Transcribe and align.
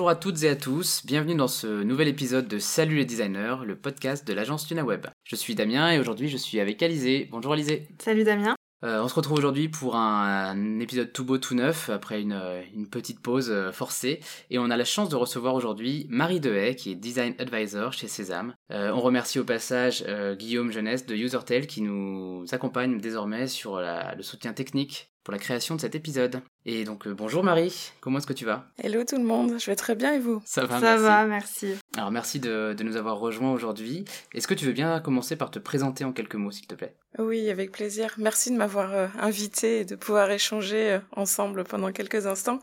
Bonjour 0.00 0.08
à 0.08 0.16
toutes 0.16 0.44
et 0.44 0.48
à 0.48 0.56
tous, 0.56 1.04
bienvenue 1.04 1.34
dans 1.34 1.46
ce 1.46 1.82
nouvel 1.82 2.08
épisode 2.08 2.48
de 2.48 2.58
Salut 2.58 2.96
les 2.96 3.04
designers, 3.04 3.56
le 3.66 3.76
podcast 3.76 4.26
de 4.26 4.32
l'agence 4.32 4.66
TunaWeb. 4.66 5.04
Je 5.24 5.36
suis 5.36 5.54
Damien 5.54 5.92
et 5.92 5.98
aujourd'hui 5.98 6.30
je 6.30 6.38
suis 6.38 6.58
avec 6.58 6.82
Alizé. 6.82 7.28
Bonjour 7.30 7.52
Alizé. 7.52 7.86
Salut 7.98 8.24
Damien. 8.24 8.54
Euh, 8.82 9.02
on 9.02 9.08
se 9.08 9.14
retrouve 9.14 9.36
aujourd'hui 9.36 9.68
pour 9.68 9.96
un, 9.96 10.80
épisode 10.80 11.12
tout 11.12 11.26
beau 11.26 11.36
tout 11.36 11.54
neuf 11.54 11.90
après 11.90 12.22
une, 12.22 12.32
euh, 12.32 12.62
petite 12.90 13.20
pause 13.20 13.50
euh, 13.50 13.72
forcée 13.72 14.20
et 14.48 14.58
on 14.58 14.70
a 14.70 14.78
la 14.78 14.86
chance 14.86 15.10
de 15.10 15.16
recevoir 15.16 15.54
aujourd'hui 15.54 16.06
Marie 16.08 16.40
Dehaye 16.40 16.76
qui 16.76 16.92
est 16.92 16.94
Design 16.94 17.34
Advisor 17.38 17.92
chez 17.92 18.08
Sésame. 18.08 18.54
on 18.70 19.00
remercie 19.00 19.38
au 19.38 19.44
passage 19.44 20.02
Guillaume 20.38 20.72
Jeunesse 20.72 21.04
de 21.04 21.14
UserTel 21.14 21.66
qui 21.66 21.82
nous 21.82 22.46
accompagne 22.52 22.98
désormais 22.98 23.48
sur 23.48 23.78
le 23.78 24.22
soutien 24.22 24.54
technique 24.54 25.09
pour 25.24 25.32
la 25.32 25.38
création 25.38 25.74
de 25.76 25.80
cet 25.80 25.94
épisode. 25.94 26.40
Et 26.66 26.84
donc 26.84 27.06
euh, 27.06 27.14
bonjour 27.14 27.42
Marie, 27.42 27.92
comment 28.00 28.18
est-ce 28.18 28.26
que 28.26 28.32
tu 28.32 28.44
vas? 28.44 28.66
Hello 28.82 29.04
tout 29.04 29.16
le 29.16 29.24
monde, 29.24 29.54
je 29.58 29.66
vais 29.66 29.76
très 29.76 29.94
bien 29.94 30.14
et 30.14 30.18
vous? 30.18 30.42
Ça 30.44 30.64
va, 30.64 30.80
Ça 30.80 30.90
merci. 30.90 31.02
va, 31.02 31.24
merci. 31.26 31.74
Alors 31.96 32.10
merci 32.10 32.40
de, 32.40 32.74
nous 32.82 32.96
avoir 32.96 33.18
rejoints 33.18 33.52
aujourd'hui. 33.52 34.04
Est-ce 34.34 34.46
que 34.46 34.54
tu 34.54 34.64
veux 34.64 34.72
bien 34.72 35.00
commencer 35.00 35.36
par 35.36 35.50
te 35.50 35.58
présenter 35.58 36.04
en 36.04 36.12
quelques 36.12 36.34
mots 36.36 36.50
s'il 36.50 36.66
te 36.66 36.74
plaît? 36.74 36.94
Oui, 37.18 37.50
avec 37.50 37.72
plaisir. 37.72 38.14
Merci 38.18 38.50
de 38.50 38.56
m'avoir 38.56 38.92
euh, 38.94 39.08
invité 39.18 39.80
et 39.80 39.84
de 39.84 39.96
pouvoir 39.96 40.30
échanger 40.30 40.92
euh, 40.92 40.98
ensemble 41.16 41.64
pendant 41.64 41.92
quelques 41.92 42.26
instants. 42.26 42.60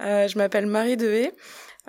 je 0.00 0.38
m'appelle 0.38 0.66
Marie 0.66 0.96
Dehaye. 0.96 1.32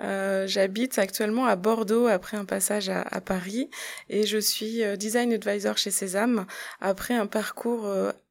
J'habite 0.00 0.98
actuellement 0.98 1.46
à 1.46 1.56
Bordeaux 1.56 2.06
après 2.06 2.36
un 2.36 2.44
passage 2.44 2.88
à, 2.88 3.02
à 3.02 3.20
Paris 3.20 3.68
et 4.08 4.26
je 4.26 4.38
suis 4.38 4.82
design 4.96 5.32
advisor 5.32 5.76
chez 5.76 5.90
Sésame 5.90 6.46
après 6.80 7.14
un 7.14 7.26
parcours 7.26 7.84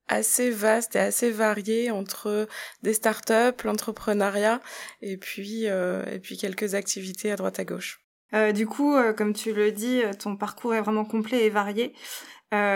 assez 0.08 0.50
vaste 0.50 0.96
et 0.96 1.00
assez 1.00 1.32
varié 1.32 1.92
entre 1.92 2.48
des 2.84 2.94
startups, 2.94 3.64
l'entrepreneuriat 3.64 4.62
et 5.02 5.18
puis 5.18 5.68
euh, 5.68 6.06
et 6.06 6.20
puis 6.20 6.38
quelques 6.38 6.76
activités 6.76 7.32
à 7.32 7.36
droite 7.36 7.60
à 7.60 7.66
gauche. 7.66 8.02
Euh, 8.34 8.52
du 8.52 8.68
coup, 8.68 8.96
euh, 8.96 9.14
comme 9.14 9.34
tu 9.34 9.54
le 9.54 9.72
dis, 9.72 10.02
ton 10.20 10.36
parcours 10.36 10.74
est 10.74 10.82
vraiment 10.82 11.06
complet 11.06 11.46
et 11.46 11.50
varié. 11.50 11.94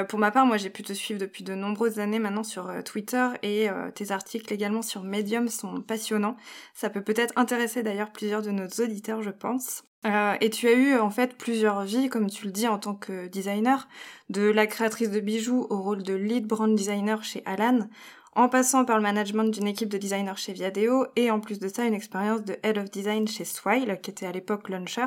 Pour 0.09 0.19
ma 0.19 0.31
part, 0.31 0.45
moi 0.45 0.57
j'ai 0.57 0.69
pu 0.69 0.83
te 0.83 0.91
suivre 0.91 1.17
depuis 1.17 1.45
de 1.45 1.55
nombreuses 1.55 1.99
années 1.99 2.19
maintenant 2.19 2.43
sur 2.43 2.69
Twitter 2.83 3.29
et 3.41 3.69
tes 3.95 4.11
articles 4.11 4.53
également 4.53 4.81
sur 4.81 5.01
Medium 5.01 5.47
sont 5.47 5.81
passionnants. 5.81 6.35
Ça 6.73 6.89
peut 6.89 7.01
peut-être 7.01 7.33
intéresser 7.37 7.81
d'ailleurs 7.81 8.11
plusieurs 8.11 8.41
de 8.41 8.51
nos 8.51 8.67
auditeurs, 8.67 9.21
je 9.21 9.29
pense. 9.29 9.83
Euh, 10.05 10.35
et 10.41 10.49
tu 10.49 10.67
as 10.67 10.73
eu 10.73 10.97
en 10.97 11.11
fait 11.11 11.37
plusieurs 11.37 11.81
vies, 11.83 12.09
comme 12.09 12.29
tu 12.29 12.45
le 12.45 12.51
dis, 12.51 12.67
en 12.67 12.79
tant 12.79 12.95
que 12.95 13.27
designer, 13.27 13.87
de 14.29 14.49
la 14.49 14.65
créatrice 14.65 15.11
de 15.11 15.19
bijoux 15.19 15.67
au 15.69 15.81
rôle 15.81 16.03
de 16.03 16.13
lead 16.13 16.47
brand 16.47 16.73
designer 16.75 17.23
chez 17.23 17.43
Alan, 17.45 17.87
en 18.33 18.49
passant 18.49 18.85
par 18.85 18.97
le 18.97 19.03
management 19.03 19.53
d'une 19.53 19.67
équipe 19.67 19.89
de 19.89 19.97
designers 19.97 20.37
chez 20.37 20.53
Viadeo, 20.53 21.05
et 21.15 21.29
en 21.29 21.39
plus 21.39 21.59
de 21.59 21.67
ça 21.67 21.85
une 21.85 21.93
expérience 21.93 22.43
de 22.43 22.57
head 22.63 22.77
of 22.77 22.89
design 22.89 23.27
chez 23.27 23.45
Swile, 23.45 23.99
qui 24.01 24.09
était 24.09 24.25
à 24.25 24.31
l'époque 24.31 24.69
Launcher. 24.69 25.05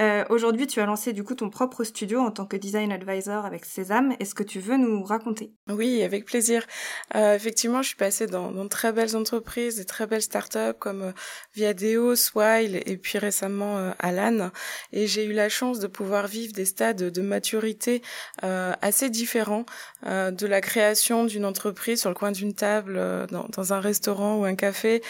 Euh, 0.00 0.24
aujourd'hui, 0.28 0.66
tu 0.66 0.80
as 0.80 0.86
lancé 0.86 1.12
du 1.12 1.22
coup 1.22 1.34
ton 1.34 1.50
propre 1.50 1.84
studio 1.84 2.20
en 2.20 2.30
tant 2.30 2.46
que 2.46 2.56
design 2.56 2.90
advisor 2.90 3.44
avec 3.44 3.64
Sésame. 3.64 4.14
Est-ce 4.18 4.34
que 4.34 4.42
tu 4.42 4.58
veux 4.58 4.76
nous 4.76 5.04
raconter? 5.04 5.52
Oui, 5.68 6.02
avec 6.02 6.24
plaisir. 6.24 6.66
Euh, 7.14 7.34
effectivement, 7.34 7.82
je 7.82 7.88
suis 7.88 7.96
passée 7.96 8.26
dans, 8.26 8.50
dans, 8.50 8.66
très 8.66 8.92
belles 8.92 9.14
entreprises, 9.16 9.76
des 9.76 9.84
très 9.84 10.06
belles 10.06 10.22
startups 10.22 10.78
comme 10.80 11.02
euh, 11.02 11.12
Viadeo, 11.54 12.16
Swile 12.16 12.82
et 12.86 12.96
puis 12.96 13.18
récemment 13.18 13.78
euh, 13.78 13.90
Alan. 14.00 14.50
Et 14.92 15.06
j'ai 15.06 15.24
eu 15.24 15.32
la 15.32 15.48
chance 15.48 15.78
de 15.78 15.86
pouvoir 15.86 16.26
vivre 16.26 16.52
des 16.52 16.64
stades 16.64 16.96
de 16.96 17.22
maturité 17.22 18.02
euh, 18.42 18.72
assez 18.82 19.10
différents, 19.10 19.66
de 20.04 20.46
la 20.46 20.60
création 20.60 21.24
d'une 21.24 21.44
entreprise 21.44 22.00
sur 22.00 22.10
le 22.10 22.14
coin 22.14 22.30
d'une 22.30 22.54
table 22.54 23.26
dans, 23.30 23.46
dans, 23.48 23.72
un 23.72 23.80
restaurant 23.80 24.36
ou 24.36 24.44
un 24.44 24.54
café, 24.54 25.02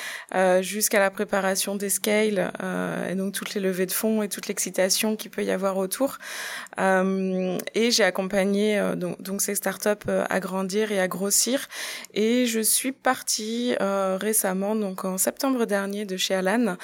jusqu'à 0.61 1.01
la 1.01 1.11
préparation 1.11 1.75
des 1.75 1.89
scales 1.89 2.53
et 3.11 3.15
donc 3.15 3.33
toutes 3.35 3.55
les 3.55 3.61
levées 3.61 3.87
de 3.87 3.93
fonds 3.93 4.23
et 4.23 4.29
toute 4.29 4.47
l'excitation 4.47 4.74
qu'il 5.17 5.31
peut 5.31 5.45
y 5.45 5.51
avoir 5.51 5.77
autour. 5.77 6.19
Euh, 6.79 7.59
et 7.75 7.91
j'ai 7.91 8.05
accompagné 8.05 8.79
euh, 8.79 8.95
donc, 8.95 9.21
donc, 9.23 9.41
ces 9.41 9.55
startups 9.55 10.09
euh, 10.09 10.25
à 10.29 10.41
grandir 10.41 10.93
et 10.93 11.01
à 11.01 11.09
grossir. 11.09 11.69
Et 12.13 12.47
je 12.47 12.61
suis 12.61 12.93
partie 12.93 13.75
récemment, 13.81 14.75
donc 14.75 15.05
en 15.05 15.19
septembre 15.19 15.65
dernier, 15.67 16.05
de 16.05 16.17
chez 16.17 16.35
Alan, 16.35 16.77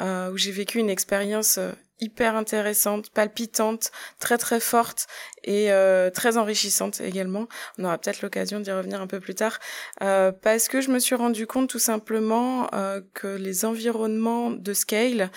où 0.00 0.36
j'ai 0.36 0.52
vécu 0.52 0.78
une 0.78 0.90
expérience 0.90 1.58
hyper 2.00 2.36
intéressante, 2.36 3.10
palpitante, 3.10 3.90
très 4.18 4.38
très 4.38 4.60
forte 4.60 5.06
et 5.44 5.72
euh, 5.72 6.10
très 6.10 6.36
enrichissante 6.36 7.00
également. 7.00 7.46
On 7.78 7.84
aura 7.84 7.98
peut-être 7.98 8.22
l'occasion 8.22 8.60
d'y 8.60 8.70
revenir 8.70 9.00
un 9.00 9.06
peu 9.06 9.20
plus 9.20 9.34
tard 9.34 9.58
euh, 10.02 10.32
parce 10.32 10.68
que 10.68 10.80
je 10.80 10.90
me 10.90 10.98
suis 10.98 11.14
rendu 11.14 11.46
compte 11.46 11.68
tout 11.68 11.78
simplement 11.78 12.68
euh, 12.74 13.00
que 13.14 13.28
les 13.28 13.64
environnements 13.64 14.50
de 14.50 14.72
scale 14.72 15.30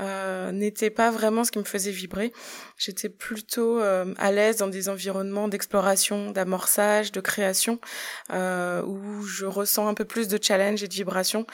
euh, 0.00 0.52
n'étaient 0.52 0.90
pas 0.90 1.10
vraiment 1.10 1.44
ce 1.44 1.50
qui 1.50 1.58
me 1.58 1.64
faisait 1.64 1.90
vibrer. 1.90 2.32
J'étais 2.78 3.08
plutôt 3.08 3.80
euh, 3.80 4.14
à 4.18 4.32
l'aise 4.32 4.56
dans 4.56 4.68
des 4.68 4.88
environnements 4.88 5.48
d'exploration, 5.48 6.30
d'amorçage, 6.30 7.12
de 7.12 7.20
création 7.20 7.80
euh, 8.32 8.82
où 8.82 9.22
je 9.22 9.46
ressens 9.46 9.88
un 9.88 9.94
peu 9.94 10.04
plus 10.04 10.28
de 10.28 10.38
challenge 10.40 10.82
et 10.82 10.88
de 10.88 10.94
vibration. 10.94 11.46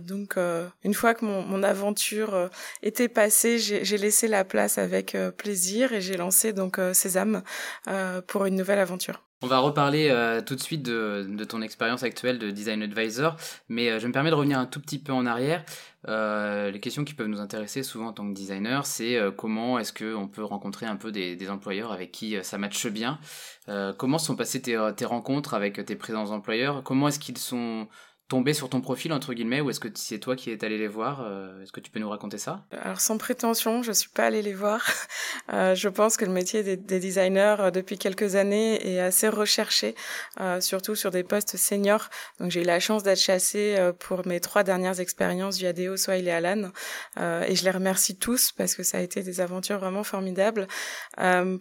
donc 0.00 0.36
une 0.84 0.94
fois 0.94 1.14
que 1.14 1.24
mon, 1.24 1.42
mon 1.42 1.62
aventure 1.62 2.50
était 2.82 3.08
passée, 3.08 3.58
j'ai 3.58 3.79
j'ai 3.82 3.98
laissé 3.98 4.28
la 4.28 4.44
place 4.44 4.78
avec 4.78 5.14
euh, 5.14 5.30
plaisir 5.30 5.92
et 5.92 6.00
j'ai 6.00 6.16
lancé 6.16 6.52
donc 6.52 6.78
euh, 6.78 6.92
Sésame 6.92 7.42
euh, 7.88 8.20
pour 8.26 8.44
une 8.46 8.56
nouvelle 8.56 8.78
aventure. 8.78 9.22
On 9.42 9.46
va 9.46 9.58
reparler 9.58 10.14
tout 10.44 10.54
de 10.54 10.60
suite 10.60 10.82
de, 10.82 11.44
ton 11.48 11.62
expérience 11.62 12.02
actuelle 12.02 12.38
de 12.38 12.50
design 12.50 12.82
advisor, 12.82 13.36
mais 13.70 13.98
je 13.98 14.06
me 14.06 14.12
permets 14.12 14.28
de 14.28 14.34
revenir 14.34 14.58
un 14.58 14.66
tout 14.66 14.80
petit 14.82 14.98
peu 14.98 15.14
en 15.14 15.24
arrière. 15.24 15.64
les 16.06 16.78
questions 16.78 17.04
qui 17.04 17.14
peuvent 17.14 17.26
nous 17.26 17.40
intéresser 17.40 17.82
souvent 17.82 18.08
en 18.08 18.12
tant 18.12 18.28
que 18.28 18.34
designer, 18.34 18.84
c'est 18.84 19.18
comment 19.38 19.78
est-ce 19.78 19.94
qu'on 19.94 20.28
peut 20.28 20.44
rencontrer 20.44 20.84
un 20.84 20.96
peu 20.96 21.10
des, 21.10 21.36
des 21.36 21.48
employeurs 21.48 21.90
avec 21.90 22.12
qui 22.12 22.36
ça 22.42 22.58
matche 22.58 22.86
bien? 22.88 23.18
comment 23.96 24.18
sont 24.18 24.36
passées 24.36 24.60
tes, 24.60 24.78
tes 24.94 25.06
rencontres 25.06 25.54
avec 25.54 25.86
tes 25.86 25.96
présents 25.96 26.32
employeurs? 26.32 26.82
Comment 26.82 27.08
est-ce 27.08 27.18
qu'ils 27.18 27.38
sont 27.38 27.88
tombé 28.30 28.54
sur 28.54 28.70
ton 28.70 28.80
profil 28.80 29.12
entre 29.12 29.34
guillemets 29.34 29.60
ou 29.60 29.70
est-ce 29.70 29.80
que 29.80 29.88
c'est 29.96 30.20
toi 30.20 30.36
qui 30.36 30.50
es 30.52 30.64
allé 30.64 30.78
les 30.78 30.86
voir 30.86 31.22
euh, 31.22 31.62
Est-ce 31.62 31.72
que 31.72 31.80
tu 31.80 31.90
peux 31.90 31.98
nous 31.98 32.08
raconter 32.08 32.38
ça? 32.38 32.64
Alors 32.70 33.00
sans 33.00 33.18
prétention, 33.18 33.82
je 33.82 33.90
suis 33.90 34.08
pas 34.08 34.24
allée 34.24 34.40
les 34.40 34.54
voir. 34.54 34.80
Euh, 35.52 35.74
je 35.74 35.88
pense 35.88 36.16
que 36.16 36.24
le 36.24 36.30
métier 36.30 36.62
des, 36.62 36.76
designers 36.76 37.56
euh, 37.58 37.70
depuis 37.70 37.98
quelques 37.98 38.36
années 38.36 38.86
est 38.86 39.00
assez 39.00 39.28
recherché, 39.28 39.96
surtout 40.60 40.94
sur 40.94 41.10
des 41.10 41.24
postes 41.24 41.56
seniors. 41.56 42.08
Donc 42.38 42.50
j'ai 42.50 42.62
eu 42.62 42.64
la 42.64 42.78
chance 42.78 43.02
d'être 43.02 43.18
chassée 43.18 43.76
pour 43.98 44.26
mes 44.26 44.38
trois 44.38 44.62
dernières 44.62 45.00
expériences 45.00 45.58
via 45.58 45.72
Deo, 45.72 45.96
Swile 45.96 46.28
et 46.28 46.30
Alan, 46.30 46.70
et 47.18 47.56
je 47.56 47.64
les 47.64 47.70
remercie 47.70 48.16
tous 48.16 48.52
parce 48.52 48.74
que 48.74 48.82
ça 48.82 48.98
a 48.98 49.00
été 49.00 49.22
des 49.22 49.40
aventures 49.40 49.78
vraiment 49.78 50.04
formidables. 50.04 50.68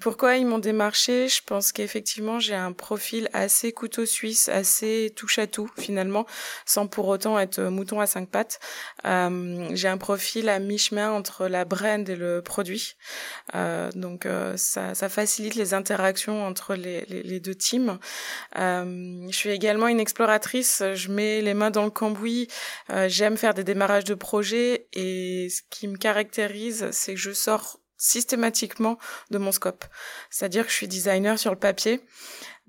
pourquoi 0.01 0.37
ils 0.37 0.45
m'ont 0.45 0.59
démarché? 0.59 1.27
Je 1.27 1.41
pense 1.43 1.71
qu'effectivement 1.71 2.39
j'ai 2.39 2.55
un 2.55 2.73
profil 2.73 3.29
assez 3.33 3.71
couteau 3.71 4.05
suisse, 4.05 4.49
assez 4.49 5.11
touche 5.15 5.39
à 5.39 5.47
tout 5.47 5.69
finalement 5.77 6.25
sans 6.65 6.87
pour 6.87 7.07
autant 7.07 7.39
être 7.39 7.61
mouton 7.61 7.99
à 7.99 8.07
cinq 8.07 8.29
pattes. 8.29 8.59
Euh, 9.05 9.69
j'ai 9.73 9.87
un 9.87 9.97
profil 9.97 10.49
à 10.49 10.59
mi-chemin 10.59 11.11
entre 11.11 11.47
la 11.47 11.65
brand 11.65 12.07
et 12.07 12.15
le 12.15 12.41
produit. 12.41 12.95
Euh, 13.55 13.91
donc 13.93 14.25
euh, 14.25 14.55
ça, 14.57 14.93
facilite 15.09 15.55
les 15.55 15.73
interactions 15.73 16.45
entre 16.45 16.75
les, 16.75 17.05
les, 17.05 17.39
deux 17.39 17.55
teams. 17.55 17.97
Je 18.55 19.27
suis 19.31 19.49
également 19.49 19.87
une 19.87 19.99
exploratrice. 19.99 20.83
Je 20.93 21.11
mets 21.11 21.41
les 21.41 21.53
mains 21.53 21.71
dans 21.71 21.85
le 21.85 21.89
cambouis. 21.89 22.47
J'aime 23.07 23.37
faire 23.37 23.53
des 23.53 23.63
démarrages 23.63 24.03
de 24.03 24.13
projets 24.13 24.87
et 24.93 25.49
ce 25.49 25.61
qui 25.69 25.87
me 25.87 25.97
caractérise, 25.97 26.89
c'est 26.91 27.13
que 27.13 27.19
je 27.19 27.31
sors 27.31 27.79
systématiquement 27.99 28.97
de 29.29 29.37
mon 29.37 29.51
scope. 29.51 29.85
C'est-à-dire 30.31 30.65
que 30.65 30.71
je 30.71 30.75
suis 30.75 30.87
designer 30.87 31.37
sur 31.37 31.51
le 31.51 31.59
papier, 31.59 32.01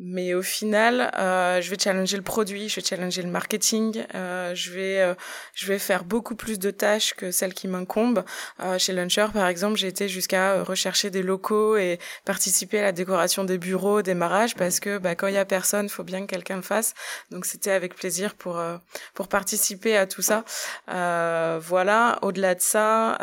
mais 0.02 0.32
au 0.32 0.40
final, 0.40 1.10
euh, 1.18 1.60
je 1.60 1.68
vais 1.68 1.76
challenger 1.78 2.16
le 2.16 2.22
produit, 2.22 2.70
je 2.70 2.76
vais 2.80 2.86
challenger 2.86 3.20
le 3.20 3.28
marketing, 3.28 4.02
euh, 4.14 4.54
je 4.54 4.70
vais 4.70 4.98
euh, 4.98 5.14
je 5.54 5.66
vais 5.66 5.78
faire 5.78 6.04
beaucoup 6.04 6.34
plus 6.34 6.58
de 6.58 6.70
tâches 6.70 7.12
que 7.12 7.30
celles 7.30 7.52
qui 7.52 7.68
m'incombent. 7.68 8.24
Euh, 8.60 8.78
chez 8.78 8.94
Launcher, 8.94 9.26
par 9.34 9.46
exemple, 9.46 9.76
j'ai 9.76 9.88
été 9.88 10.08
jusqu'à 10.08 10.62
rechercher 10.62 11.10
des 11.10 11.22
locaux 11.22 11.76
et 11.76 11.98
participer 12.24 12.78
à 12.78 12.82
la 12.82 12.92
décoration 12.92 13.44
des 13.44 13.58
bureaux 13.58 13.98
au 13.98 14.02
démarrage 14.02 14.54
parce 14.54 14.80
que 14.80 14.96
bah, 14.96 15.14
quand 15.14 15.26
il 15.26 15.34
y 15.34 15.38
a 15.38 15.44
personne, 15.44 15.90
faut 15.90 16.04
bien 16.04 16.22
que 16.22 16.30
quelqu'un 16.30 16.56
le 16.56 16.62
fasse. 16.62 16.94
Donc 17.30 17.44
c'était 17.44 17.72
avec 17.72 17.94
plaisir 17.94 18.34
pour 18.36 18.58
euh, 18.58 18.78
pour 19.12 19.28
participer 19.28 19.98
à 19.98 20.06
tout 20.06 20.22
ça. 20.22 20.44
voilà. 20.88 22.18
Au-delà 22.22 22.54
de 22.54 22.62
ça. 22.62 23.18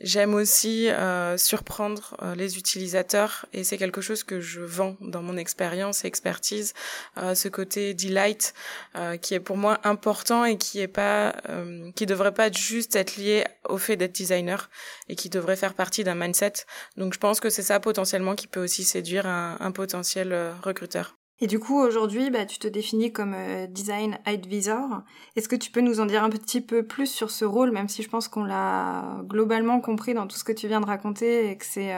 J'aime 0.00 0.34
aussi 0.34 0.88
euh, 0.88 1.36
surprendre 1.36 2.16
euh, 2.22 2.36
les 2.36 2.56
utilisateurs 2.56 3.46
et 3.52 3.64
c'est 3.64 3.78
quelque 3.78 4.00
chose 4.00 4.22
que 4.22 4.40
je 4.40 4.60
vends 4.60 4.96
dans 5.00 5.22
mon 5.22 5.36
expérience 5.36 6.04
et 6.04 6.06
expertise, 6.06 6.72
euh, 7.16 7.34
ce 7.34 7.48
côté 7.48 7.94
delight 7.94 8.54
euh, 8.94 9.16
qui 9.16 9.34
est 9.34 9.40
pour 9.40 9.56
moi 9.56 9.80
important 9.82 10.44
et 10.44 10.56
qui 10.56 10.78
est 10.80 10.86
pas, 10.86 11.34
euh, 11.48 11.90
qui 11.96 12.06
devrait 12.06 12.32
pas 12.32 12.52
juste 12.52 12.94
être 12.94 13.16
lié 13.16 13.44
au 13.68 13.76
fait 13.76 13.96
d'être 13.96 14.14
designer 14.14 14.70
et 15.08 15.16
qui 15.16 15.30
devrait 15.30 15.56
faire 15.56 15.74
partie 15.74 16.04
d'un 16.04 16.14
mindset. 16.14 16.52
Donc 16.96 17.12
je 17.12 17.18
pense 17.18 17.40
que 17.40 17.50
c'est 17.50 17.62
ça 17.62 17.80
potentiellement 17.80 18.36
qui 18.36 18.46
peut 18.46 18.62
aussi 18.62 18.84
séduire 18.84 19.26
un, 19.26 19.56
un 19.58 19.72
potentiel 19.72 20.32
recruteur. 20.62 21.17
Et 21.40 21.46
du 21.46 21.58
coup, 21.58 21.78
aujourd'hui, 21.78 22.30
bah, 22.30 22.46
tu 22.46 22.58
te 22.58 22.66
définis 22.66 23.12
comme 23.12 23.34
design 23.68 24.18
advisor. 24.24 25.02
Est-ce 25.36 25.48
que 25.48 25.56
tu 25.56 25.70
peux 25.70 25.80
nous 25.80 26.00
en 26.00 26.06
dire 26.06 26.24
un 26.24 26.30
petit 26.30 26.60
peu 26.60 26.82
plus 26.82 27.06
sur 27.06 27.30
ce 27.30 27.44
rôle, 27.44 27.70
même 27.70 27.88
si 27.88 28.02
je 28.02 28.08
pense 28.08 28.26
qu'on 28.28 28.44
l'a 28.44 29.20
globalement 29.24 29.80
compris 29.80 30.14
dans 30.14 30.26
tout 30.26 30.36
ce 30.36 30.44
que 30.44 30.52
tu 30.52 30.66
viens 30.66 30.80
de 30.80 30.86
raconter 30.86 31.50
et 31.50 31.56
que 31.56 31.64
c'est 31.64 31.94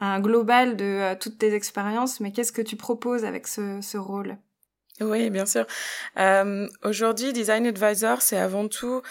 un 0.00 0.20
global 0.20 0.76
de 0.76 1.14
toutes 1.20 1.38
tes 1.38 1.54
expériences, 1.54 2.18
mais 2.18 2.32
qu'est-ce 2.32 2.52
que 2.52 2.62
tu 2.62 2.74
proposes 2.76 3.24
avec 3.24 3.46
ce, 3.46 3.80
ce 3.80 3.96
rôle? 3.96 4.38
Oui, 5.00 5.28
bien 5.30 5.44
sûr. 5.44 5.66
Euh, 6.18 6.68
Aujourd'hui, 6.84 7.32
Design 7.32 7.66
Advisor, 7.66 8.22
c'est 8.22 8.36
avant 8.36 8.68
tout 8.68 9.02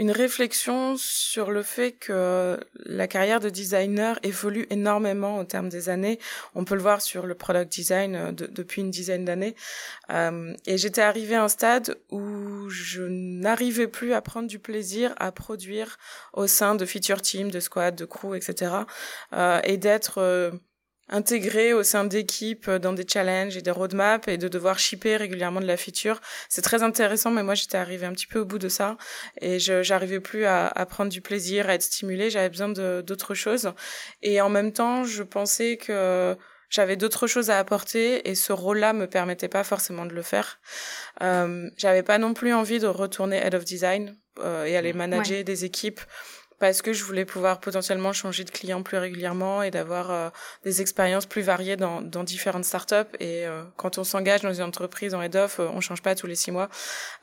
une 0.00 0.10
réflexion 0.10 0.96
sur 0.96 1.50
le 1.50 1.62
fait 1.62 1.92
que 1.92 2.58
la 2.86 3.06
carrière 3.06 3.38
de 3.38 3.50
designer 3.50 4.18
évolue 4.22 4.66
énormément 4.70 5.38
au 5.38 5.44
terme 5.44 5.68
des 5.68 5.90
années. 5.90 6.18
On 6.54 6.64
peut 6.64 6.74
le 6.74 6.80
voir 6.80 7.02
sur 7.02 7.26
le 7.26 7.34
product 7.34 7.70
design 7.70 8.14
euh, 8.14 8.32
depuis 8.32 8.80
une 8.80 8.90
dizaine 8.90 9.26
d'années. 9.26 9.54
Euh, 10.10 10.54
et 10.64 10.78
j'étais 10.78 11.02
arrivée 11.02 11.34
à 11.34 11.44
un 11.44 11.48
stade 11.48 11.98
où 12.10 12.70
je 12.70 13.02
n'arrivais 13.02 13.88
plus 13.88 14.14
à 14.14 14.22
prendre 14.22 14.48
du 14.48 14.58
plaisir 14.58 15.14
à 15.18 15.32
produire 15.32 15.98
au 16.32 16.46
sein 16.46 16.76
de 16.76 16.86
feature 16.86 17.20
team, 17.20 17.50
de 17.50 17.60
squad, 17.60 17.94
de 17.94 18.06
crew, 18.06 18.34
etc. 18.34 18.72
Euh, 19.34 19.60
et 19.64 19.76
d'être 19.76 20.60
intégrer 21.10 21.74
au 21.74 21.82
sein 21.82 22.04
d'équipes 22.04 22.68
euh, 22.68 22.78
dans 22.78 22.92
des 22.92 23.06
challenges 23.06 23.56
et 23.56 23.62
des 23.62 23.70
roadmaps 23.70 24.28
et 24.28 24.38
de 24.38 24.48
devoir 24.48 24.78
shipper 24.78 25.16
régulièrement 25.16 25.60
de 25.60 25.66
la 25.66 25.76
feature. 25.76 26.20
C'est 26.48 26.62
très 26.62 26.82
intéressant, 26.82 27.30
mais 27.30 27.42
moi 27.42 27.54
j'étais 27.54 27.76
arrivée 27.76 28.06
un 28.06 28.12
petit 28.12 28.26
peu 28.26 28.38
au 28.38 28.44
bout 28.44 28.58
de 28.58 28.68
ça 28.68 28.96
et 29.40 29.58
je 29.58 29.82
j'arrivais 29.82 30.20
plus 30.20 30.44
à, 30.44 30.68
à, 30.68 30.86
prendre 30.86 31.10
du 31.10 31.20
plaisir, 31.20 31.68
à 31.68 31.74
être 31.74 31.82
stimulée. 31.82 32.30
J'avais 32.30 32.48
besoin 32.48 32.68
d'autres 32.68 33.34
choses 33.34 33.72
et 34.22 34.40
en 34.40 34.48
même 34.48 34.72
temps, 34.72 35.04
je 35.04 35.22
pensais 35.22 35.76
que 35.76 36.36
j'avais 36.70 36.96
d'autres 36.96 37.26
choses 37.26 37.50
à 37.50 37.58
apporter 37.58 38.28
et 38.30 38.34
ce 38.34 38.52
rôle-là 38.52 38.92
me 38.92 39.06
permettait 39.06 39.48
pas 39.48 39.64
forcément 39.64 40.06
de 40.06 40.14
le 40.14 40.22
faire. 40.22 40.60
Euh, 41.20 41.68
j'avais 41.76 42.04
pas 42.04 42.18
non 42.18 42.32
plus 42.32 42.54
envie 42.54 42.78
de 42.78 42.86
retourner 42.86 43.36
head 43.36 43.54
of 43.54 43.64
design 43.64 44.16
euh, 44.38 44.64
et 44.64 44.76
aller 44.76 44.92
manager 44.92 45.42
des 45.42 45.64
équipes 45.64 46.00
parce 46.60 46.82
que 46.82 46.92
je 46.92 47.02
voulais 47.04 47.24
pouvoir 47.24 47.58
potentiellement 47.58 48.12
changer 48.12 48.44
de 48.44 48.50
client 48.50 48.82
plus 48.82 48.98
régulièrement 48.98 49.62
et 49.62 49.70
d'avoir 49.70 50.10
euh, 50.10 50.28
des 50.62 50.82
expériences 50.82 51.24
plus 51.24 51.40
variées 51.40 51.76
dans, 51.76 52.02
dans 52.02 52.22
différentes 52.22 52.66
startups. 52.66 53.16
Et 53.18 53.46
euh, 53.46 53.62
quand 53.76 53.96
on 53.96 54.04
s'engage 54.04 54.42
dans 54.42 54.52
une 54.52 54.62
entreprise 54.62 55.14
en 55.14 55.22
head-off, 55.22 55.58
euh, 55.58 55.68
on 55.72 55.80
change 55.80 56.02
pas 56.02 56.14
tous 56.14 56.26
les 56.26 56.34
six 56.34 56.52
mois. 56.52 56.68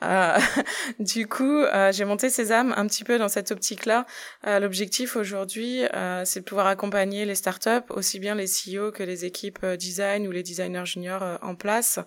du 0.98 1.28
coup, 1.28 1.64
j'ai 1.92 2.04
monté 2.04 2.30
Sésame 2.30 2.74
un 2.76 2.86
petit 2.88 3.04
peu 3.04 3.18
dans 3.18 3.28
cette 3.28 3.52
optique-là. 3.52 4.06
L'objectif 4.44 5.14
aujourd'hui, 5.14 5.82
c'est 6.24 6.40
de 6.40 6.44
pouvoir 6.44 6.66
accompagner 6.66 7.24
les 7.24 7.34
startups, 7.36 7.88
aussi 7.90 8.18
bien 8.18 8.34
les 8.34 8.46
CEO 8.46 8.90
que 8.90 9.04
les 9.04 9.24
équipes 9.24 9.64
design 9.64 10.26
ou 10.26 10.32
les 10.32 10.42
designers 10.42 10.86
juniors 10.86 11.22
en 11.42 11.54
place. 11.54 12.00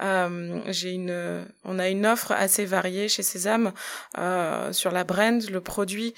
j'ai 0.00 0.92
une, 0.92 1.46
on 1.64 1.78
a 1.78 1.88
une 1.88 2.06
offre 2.06 2.32
assez 2.32 2.64
variée 2.64 3.08
chez 3.08 3.22
Sésame 3.22 3.72
sur 4.72 4.90
la 4.92 5.04
brand, 5.04 5.42
le 5.50 5.60
produit. 5.60 6.14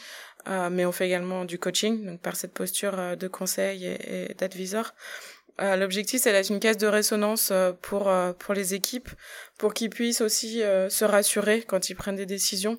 Euh, 0.50 0.68
mais 0.70 0.84
on 0.84 0.92
fait 0.92 1.06
également 1.06 1.44
du 1.44 1.58
coaching, 1.58 2.04
donc 2.04 2.20
par 2.20 2.36
cette 2.36 2.52
posture 2.52 2.98
euh, 2.98 3.16
de 3.16 3.28
conseil 3.28 3.84
et, 3.86 4.34
d'advisor. 4.36 4.92
Euh, 5.60 5.76
L'objectif, 5.76 6.22
c'est 6.22 6.32
d'être 6.32 6.50
une 6.50 6.58
caisse 6.58 6.78
de 6.78 6.86
résonance 6.86 7.50
euh, 7.52 7.72
pour 7.82 8.10
pour 8.38 8.54
les 8.54 8.74
équipes, 8.74 9.10
pour 9.58 9.74
qu'ils 9.74 9.90
puissent 9.90 10.22
aussi 10.22 10.60
se 10.60 11.04
rassurer 11.04 11.62
quand 11.62 11.90
ils 11.90 11.94
prennent 11.94 12.16
des 12.16 12.26
décisions, 12.26 12.78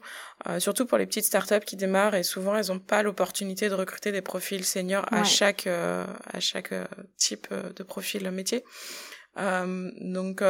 surtout 0.57 0.85
pour 0.85 0.97
les 0.97 1.05
petites 1.05 1.25
startups 1.25 1.65
qui 1.65 1.75
démarrent 1.75 2.15
et 2.15 2.23
souvent 2.23 2.55
elles 2.55 2.67
n'ont 2.69 2.79
pas 2.79 3.03
l'opportunité 3.03 3.69
de 3.69 3.75
recruter 3.75 4.11
des 4.11 4.21
profils 4.21 4.65
seniors 4.65 5.05
à 5.13 5.23
chaque 5.23 5.67
à 5.67 6.39
chaque 6.39 6.73
type 7.17 7.47
de 7.53 7.83
profil 7.83 8.29
métier. 8.31 8.63
donc 9.37 10.41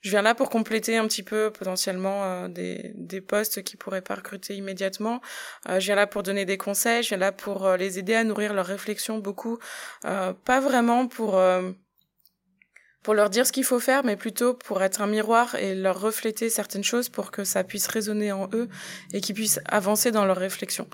je 0.00 0.10
viens 0.10 0.22
là 0.22 0.34
pour 0.34 0.48
compléter 0.48 0.96
un 0.96 1.06
petit 1.06 1.22
peu 1.22 1.50
potentiellement 1.50 2.24
euh, 2.24 2.48
des, 2.48 2.92
des 2.94 3.20
postes 3.20 3.62
qui 3.62 3.76
pourraient 3.76 4.00
pas 4.00 4.14
recruter 4.14 4.56
immédiatement. 4.56 5.20
Euh, 5.68 5.78
je 5.78 5.86
viens 5.86 5.94
là 5.94 6.06
pour 6.06 6.22
donner 6.22 6.44
des 6.44 6.56
conseils, 6.56 7.02
je 7.02 7.10
viens 7.10 7.18
là 7.18 7.32
pour 7.32 7.66
euh, 7.66 7.76
les 7.76 7.98
aider 7.98 8.14
à 8.14 8.24
nourrir 8.24 8.54
leur 8.54 8.66
réflexion 8.66 9.18
beaucoup, 9.18 9.58
pas 10.02 10.60
vraiment 10.60 11.06
pour 11.06 11.38
pour 13.02 13.14
leur 13.14 13.30
dire 13.30 13.46
ce 13.46 13.52
qu'il 13.52 13.64
faut 13.64 13.80
faire, 13.80 14.04
mais 14.04 14.16
plutôt 14.16 14.54
pour 14.54 14.82
être 14.82 15.00
un 15.00 15.06
miroir 15.06 15.54
et 15.54 15.74
leur 15.74 16.00
refléter 16.00 16.50
certaines 16.50 16.84
choses 16.84 17.08
pour 17.08 17.30
que 17.30 17.44
ça 17.44 17.64
puisse 17.64 17.86
résonner 17.86 18.30
en 18.30 18.48
eux 18.52 18.68
et 19.12 19.20
qu'ils 19.20 19.34
puissent 19.34 19.60
avancer 19.66 20.10
dans 20.10 20.26
leur 20.26 20.36
réflexion. 20.36 20.86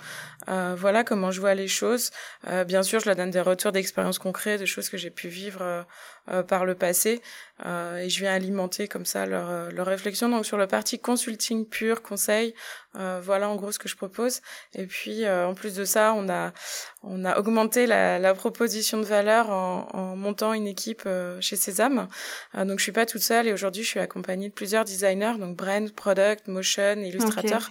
Euh, 0.49 0.77
voilà 0.79 1.03
comment 1.03 1.33
je 1.33 1.41
vois 1.41 1.55
les 1.55 1.67
choses. 1.67 2.13
Euh, 2.47 2.63
bien 2.63 2.85
sûr, 2.85 3.01
je 3.01 3.07
leur 3.07 3.17
donne 3.17 3.31
des 3.31 3.41
retours 3.41 3.73
d'expériences 3.73 4.21
concrètes, 4.21 4.61
des 4.61 4.67
choses 4.67 4.89
que 4.89 4.97
j'ai 4.97 5.11
pu 5.11 5.29
vivre 5.29 5.63
euh, 5.63 5.83
euh 6.31 6.43
par 6.43 6.65
le 6.65 6.75
passé, 6.75 7.21
euh, 7.65 7.99
et 7.99 8.11
je 8.11 8.21
viens 8.21 8.35
alimenter 8.35 8.89
comme 8.89 9.07
ça 9.07 9.25
leur, 9.25 9.49
euh, 9.49 9.71
leur 9.71 9.87
réflexion. 9.87 10.29
Donc 10.29 10.45
sur 10.45 10.59
le 10.59 10.67
parti 10.67 10.99
consulting 10.99 11.67
pur, 11.67 12.03
conseil, 12.03 12.55
voilà 12.95 13.51
en 13.51 13.57
gros 13.57 13.73
ce 13.73 13.79
que 13.79 13.91
je 13.91 13.97
propose. 13.97 14.41
Et 14.75 14.87
puis 14.87 15.29
en 15.29 15.53
plus 15.53 15.75
de 15.75 15.85
ça, 15.85 16.15
on 16.15 16.31
a 16.31 16.55
on 17.03 17.27
a 17.27 17.39
augmenté 17.39 17.87
la, 17.87 18.19
la 18.19 18.33
proposition 18.33 18.97
de 18.99 19.05
valeur 19.05 19.51
en, 19.51 19.87
en 19.93 20.17
montant 20.17 20.55
une 20.55 20.67
équipe 20.67 21.07
chez 21.41 21.57
Sésame. 21.57 22.09
donc 22.55 22.79
je 22.79 22.83
suis 22.83 22.93
pas 22.93 23.05
toute 23.05 23.21
seule 23.21 23.49
et 23.49 23.53
aujourd'hui 23.53 23.83
je 23.83 23.89
suis 23.89 24.01
accompagnée 24.01 24.49
de 24.49 24.55
plusieurs 24.55 24.87
designers, 24.87 25.35
donc 25.39 25.57
brand, 25.57 25.93
product, 25.93 26.49
motion, 26.49 26.97
illustrateur 26.97 27.71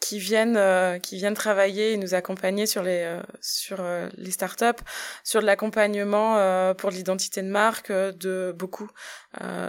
qui 0.00 0.18
viennent 0.18 0.56
euh, 0.56 0.98
qui 0.98 1.16
viennent 1.16 1.34
travailler 1.34 1.92
et 1.92 1.96
nous 1.96 2.14
accompagner 2.14 2.66
sur 2.66 2.82
les 2.82 3.02
euh, 3.04 3.22
sur 3.40 3.78
euh, 3.80 4.08
les 4.16 4.30
startups, 4.30 4.82
sur 5.24 5.40
de 5.40 5.46
l'accompagnement 5.46 6.74
pour 6.74 6.90
l'identité 6.90 7.42
de 7.42 7.48
marque, 7.48 7.90
de 7.90 8.54
beaucoup 8.56 8.90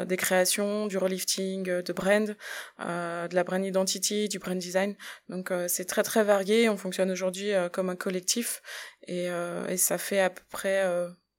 des 0.08 0.18
créations, 0.18 0.88
du 0.88 0.98
relifting, 0.98 1.64
de 1.64 1.94
brand, 1.94 2.36
de 2.80 3.36
la 3.36 3.44
brand 3.44 3.64
identity, 3.64 4.28
du 4.28 4.40
brand 4.40 4.58
design. 4.58 4.96
Donc 5.30 5.52
c'est 5.68 5.86
très 5.86 6.04
très 6.04 6.24
varié. 6.24 6.70
On 6.70 6.78
fonctionne 6.78 7.12
aujourd'hui 7.12 7.52
comme 7.72 7.90
un 7.90 7.96
collectif 7.96 8.62
et, 9.08 9.28
et 9.70 9.78
ça 9.78 9.98
fait 9.98 10.20
à 10.20 10.30
peu 10.30 10.44
près 10.50 10.84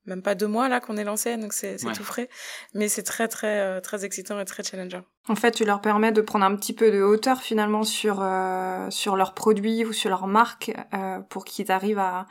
même 0.07 0.23
pas 0.23 0.35
deux 0.35 0.47
mois 0.47 0.69
là 0.69 0.81
qu'on 0.81 0.97
est 0.97 1.05
lancé, 1.05 1.37
donc 1.37 1.53
c'est 1.53 1.77
tout 1.77 2.05
frais. 2.05 2.29
Mais 2.75 2.89
c'est 2.89 3.03
très 3.03 3.29
très 3.29 3.61
euh, 3.61 3.81
très 3.81 4.05
excitant 4.05 4.39
et 4.41 4.45
très 4.45 4.63
challengeant. 4.63 5.03
En 5.29 5.35
fait, 5.35 5.51
tu 5.53 5.65
leur 5.65 5.81
permets 5.81 6.13
de 6.13 6.21
prendre 6.21 6.45
un 6.45 6.55
petit 6.57 6.73
peu 6.73 6.91
de 6.91 7.03
hauteur 7.03 7.43
finalement 7.43 7.83
sur 7.83 8.21
euh, 8.23 8.89
sur 8.91 9.17
leurs 9.17 9.35
produits 9.35 9.85
ou 9.85 9.93
sur 9.93 10.11
leur 10.11 10.27
marque 10.27 10.73
euh, 10.95 11.19
pour 11.29 11.45
qu'ils 11.45 11.73
arrivent 11.73 11.99
à 11.99 12.27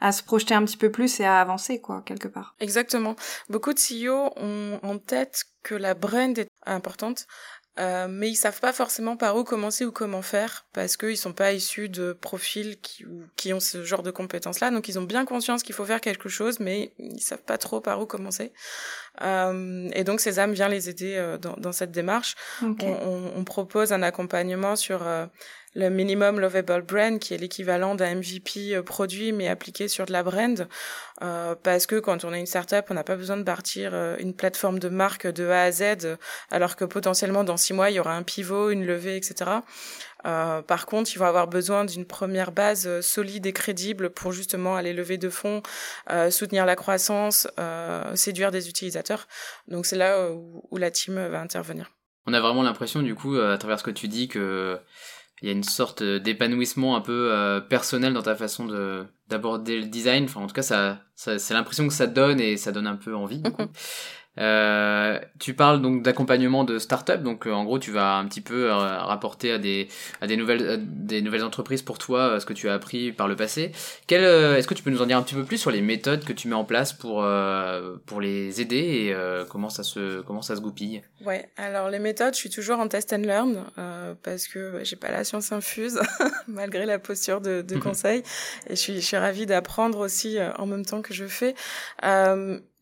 à 0.00 0.12
se 0.12 0.22
projeter 0.22 0.54
un 0.54 0.64
petit 0.64 0.76
peu 0.76 0.90
plus 0.90 1.20
et 1.20 1.24
à 1.24 1.40
avancer 1.40 1.80
quoi 1.80 2.02
quelque 2.04 2.28
part. 2.28 2.54
Exactement. 2.60 3.16
Beaucoup 3.48 3.72
de 3.72 3.78
CEO 3.78 4.30
ont 4.36 4.78
en 4.82 4.98
tête 4.98 5.44
que 5.62 5.74
la 5.74 5.94
brand 5.94 6.38
est 6.38 6.48
importante. 6.66 7.26
Euh, 7.78 8.08
mais 8.08 8.30
ils 8.30 8.36
savent 8.36 8.60
pas 8.60 8.72
forcément 8.72 9.18
par 9.18 9.36
où 9.36 9.44
commencer 9.44 9.84
ou 9.84 9.92
comment 9.92 10.22
faire 10.22 10.64
parce 10.72 10.96
qu'ils 10.96 11.18
sont 11.18 11.34
pas 11.34 11.52
issus 11.52 11.90
de 11.90 12.14
profils 12.14 12.80
qui, 12.80 13.04
qui 13.36 13.52
ont 13.52 13.60
ce 13.60 13.84
genre 13.84 14.02
de 14.02 14.10
compétences 14.10 14.60
là 14.60 14.70
donc 14.70 14.88
ils 14.88 14.98
ont 14.98 15.02
bien 15.02 15.26
conscience 15.26 15.62
qu'il 15.62 15.74
faut 15.74 15.84
faire 15.84 16.00
quelque 16.00 16.30
chose 16.30 16.58
mais 16.58 16.94
ils 16.98 17.20
savent 17.20 17.42
pas 17.42 17.58
trop 17.58 17.82
par 17.82 18.00
où 18.00 18.06
commencer 18.06 18.54
euh, 19.22 19.88
et 19.92 20.04
donc 20.04 20.20
Sésame 20.20 20.52
vient 20.52 20.68
les 20.68 20.88
aider 20.88 21.14
euh, 21.16 21.38
dans, 21.38 21.54
dans, 21.56 21.72
cette 21.72 21.90
démarche. 21.90 22.34
On, 22.62 22.76
on, 22.82 23.32
on, 23.36 23.44
propose 23.44 23.92
un 23.92 24.02
accompagnement 24.02 24.76
sur 24.76 25.06
euh, 25.06 25.26
le 25.74 25.88
minimum 25.88 26.40
lovable 26.40 26.82
brand 26.82 27.18
qui 27.18 27.34
est 27.34 27.38
l'équivalent 27.38 27.94
d'un 27.94 28.16
MVP 28.16 28.80
produit 28.82 29.32
mais 29.32 29.48
appliqué 29.48 29.88
sur 29.88 30.06
de 30.06 30.12
la 30.12 30.22
brand. 30.22 30.68
Euh, 31.22 31.54
parce 31.62 31.86
que 31.86 31.98
quand 31.98 32.24
on 32.24 32.34
est 32.34 32.40
une 32.40 32.46
startup 32.46 32.86
on 32.90 32.94
n'a 32.94 33.04
pas 33.04 33.16
besoin 33.16 33.36
de 33.36 33.42
partir 33.42 33.94
une 34.18 34.34
plateforme 34.34 34.78
de 34.78 34.88
marque 34.88 35.26
de 35.26 35.48
A 35.48 35.62
à 35.62 35.72
Z 35.72 36.18
alors 36.50 36.76
que 36.76 36.84
potentiellement 36.84 37.44
dans 37.44 37.56
six 37.56 37.72
mois 37.72 37.90
il 37.90 37.94
y 37.94 38.00
aura 38.00 38.14
un 38.14 38.22
pivot 38.22 38.70
une 38.70 38.84
levée 38.84 39.16
etc 39.16 39.50
euh, 40.26 40.62
par 40.62 40.86
contre, 40.86 41.10
ils 41.14 41.18
vont 41.18 41.26
avoir 41.26 41.48
besoin 41.48 41.84
d'une 41.84 42.04
première 42.04 42.52
base 42.52 43.00
solide 43.00 43.46
et 43.46 43.52
crédible 43.52 44.10
pour 44.10 44.32
justement 44.32 44.76
aller 44.76 44.92
lever 44.92 45.18
de 45.18 45.28
fonds, 45.28 45.62
euh, 46.10 46.30
soutenir 46.30 46.66
la 46.66 46.76
croissance, 46.76 47.48
euh, 47.58 48.14
séduire 48.14 48.50
des 48.50 48.68
utilisateurs. 48.68 49.28
Donc 49.68 49.86
c'est 49.86 49.96
là 49.96 50.30
où, 50.30 50.66
où, 50.70 50.76
la 50.76 50.90
team 50.90 51.14
va 51.14 51.40
intervenir. 51.40 51.90
On 52.26 52.34
a 52.34 52.40
vraiment 52.40 52.62
l'impression 52.62 53.02
du 53.02 53.14
coup 53.14 53.36
à 53.36 53.56
travers 53.56 53.78
ce 53.78 53.84
que 53.84 53.90
tu 53.90 54.08
dis 54.08 54.28
que 54.28 54.80
il 55.42 55.48
y 55.48 55.50
a 55.50 55.52
une 55.52 55.64
sorte 55.64 56.02
d'épanouissement 56.02 56.96
un 56.96 57.00
peu 57.00 57.30
euh, 57.32 57.60
personnel 57.60 58.14
dans 58.14 58.22
ta 58.22 58.34
façon 58.34 58.64
de 58.64 59.04
d'aborder 59.28 59.80
le 59.80 59.86
design. 59.86 60.24
Enfin, 60.24 60.40
en 60.40 60.46
tout 60.46 60.54
cas, 60.54 60.62
ça, 60.62 61.00
ça 61.14 61.38
c'est 61.38 61.52
l'impression 61.52 61.86
que 61.86 61.92
ça 61.92 62.06
donne 62.06 62.40
et 62.40 62.56
ça 62.56 62.72
donne 62.72 62.86
un 62.86 62.96
peu 62.96 63.14
envie. 63.14 63.42
Mhm. 64.36 64.42
Euh, 64.44 65.18
tu 65.38 65.54
parles 65.54 65.80
donc 65.80 66.02
d'accompagnement 66.02 66.64
de 66.64 66.78
start-up, 66.78 67.22
donc 67.22 67.46
euh, 67.46 67.52
en 67.52 67.64
gros 67.64 67.78
tu 67.78 67.90
vas 67.90 68.16
un 68.16 68.26
petit 68.26 68.40
peu 68.40 68.70
euh, 68.70 68.74
rapporter 68.74 69.52
à 69.52 69.58
des 69.58 69.88
à 70.20 70.26
des 70.26 70.36
nouvelles 70.36 70.80
des 70.82 71.22
nouvelles 71.22 71.44
entreprises 71.44 71.82
pour 71.82 71.98
toi 71.98 72.38
ce 72.38 72.46
que 72.46 72.52
tu 72.52 72.68
as 72.68 72.74
appris 72.74 73.12
par 73.12 73.28
le 73.28 73.36
passé. 73.36 73.72
Quel 74.06 74.24
est-ce 74.24 74.66
que 74.66 74.74
tu 74.74 74.82
peux 74.82 74.90
nous 74.90 75.02
en 75.02 75.06
dire 75.06 75.16
un 75.16 75.22
petit 75.22 75.34
peu 75.34 75.44
plus 75.44 75.58
sur 75.58 75.70
les 75.70 75.80
méthodes 75.80 76.24
que 76.24 76.32
tu 76.32 76.48
mets 76.48 76.54
en 76.54 76.64
place 76.64 76.92
pour 76.92 77.26
pour 78.06 78.20
les 78.20 78.60
aider 78.60 78.76
et 78.76 79.16
comment 79.48 79.70
ça 79.70 79.82
se 79.82 80.20
comment 80.22 80.42
ça 80.42 80.56
se 80.56 80.60
goupille? 80.60 81.02
Ouais, 81.24 81.48
alors 81.56 81.88
les 81.90 81.98
méthodes, 81.98 82.34
je 82.34 82.38
suis 82.38 82.50
toujours 82.50 82.78
en 82.78 82.88
test 82.88 83.12
and 83.12 83.18
learn 83.18 83.64
parce 84.22 84.46
que 84.46 84.80
j'ai 84.82 84.96
pas 84.96 85.10
la 85.10 85.24
science 85.24 85.52
infuse 85.52 86.00
malgré 86.48 86.84
la 86.86 86.98
posture 86.98 87.40
de, 87.40 87.62
de 87.62 87.76
conseil 87.76 88.22
et 88.68 88.76
je 88.76 88.80
suis 88.80 88.96
je 88.96 89.06
suis 89.06 89.16
ravie 89.16 89.46
d'apprendre 89.46 89.98
aussi 89.98 90.38
en 90.58 90.66
même 90.66 90.84
temps 90.84 91.02
que 91.02 91.14
je 91.14 91.26
fais 91.26 91.54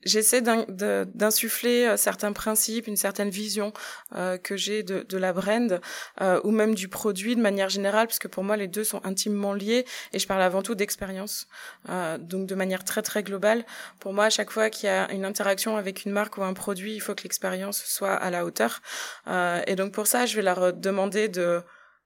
j'essaie 0.05 0.41
d'insuffler 0.41 1.87
euh, 1.87 1.97
certains 1.97 2.33
principes, 2.33 2.87
une 2.87 2.97
certaine 2.97 3.31
vision 3.31 3.73
euh, 4.15 4.39
que 4.39 4.57
j'ai 4.57 4.83
de, 4.83 5.05
de, 5.09 5.19
la 5.19 5.33
brand 5.33 5.81
euh, 6.21 6.41
ou 6.45 6.51
même 6.51 6.75
du 6.75 6.89
produit 6.89 7.37
de 7.37 7.41
manière 7.41 7.69
générale, 7.69 8.07
parce 8.07 8.19
que 8.19 8.29
pour 8.29 8.45
moi 8.45 8.57
les 8.57 8.69
deux 8.69 8.85
sont 8.85 9.05
intimement 9.05 9.53
liés 9.55 9.85
et 10.13 10.19
je 10.19 10.27
parle 10.27 10.43
avant 10.43 10.63
tout 10.63 10.75
d'expérience, 10.75 11.49
euh, 11.89 12.19
donc 12.19 12.47
de 12.47 12.55
manière 12.55 12.85
très 12.85 13.03
très 13.03 13.23
globale. 13.23 13.65
Pour 14.01 14.13
moi, 14.13 14.27
à 14.27 14.31
chaque 14.31 14.51
fois 14.51 14.71
qu'il 14.71 14.89
y 14.89 14.91
a 14.91 15.11
une 15.13 15.25
interaction 15.25 15.77
avec 15.77 16.05
une 16.05 16.13
marque 16.13 16.39
ou 16.39 16.43
un 16.43 16.55
produit, 16.55 16.95
il 16.95 17.01
faut 17.01 17.15
que 17.15 17.23
l'expérience 17.23 17.83
soit 17.85 18.15
à 18.15 18.31
la 18.31 18.45
hauteur. 18.45 18.81
Euh, 19.29 19.63
et 19.67 19.77
donc 19.77 19.93
pour 19.93 20.07
ça, 20.07 20.27
je 20.27 20.37
vais 20.37 20.43
leur 20.43 20.73
demander 20.73 21.29
de 21.29 21.63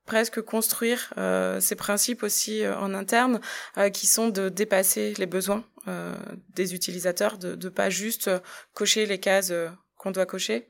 presque 0.09 0.41
construire 0.41 1.12
euh, 1.19 1.61
ces 1.61 1.77
principes 1.77 2.23
aussi 2.23 2.65
euh, 2.65 2.75
en 2.79 2.95
interne 2.95 3.41
euh, 3.77 3.91
qui 3.91 4.07
sont 4.07 4.31
de 4.31 4.49
dépasser 4.49 5.15
les 5.19 5.27
besoins 5.27 5.62
des 6.55 6.75
utilisateurs, 6.75 7.38
de 7.38 7.55
ne 7.55 7.71
pas 7.71 7.88
juste 7.88 8.31
cocher 8.75 9.07
les 9.07 9.19
cases 9.19 9.55
qu'on 9.97 10.11
doit 10.11 10.27
cocher, 10.27 10.69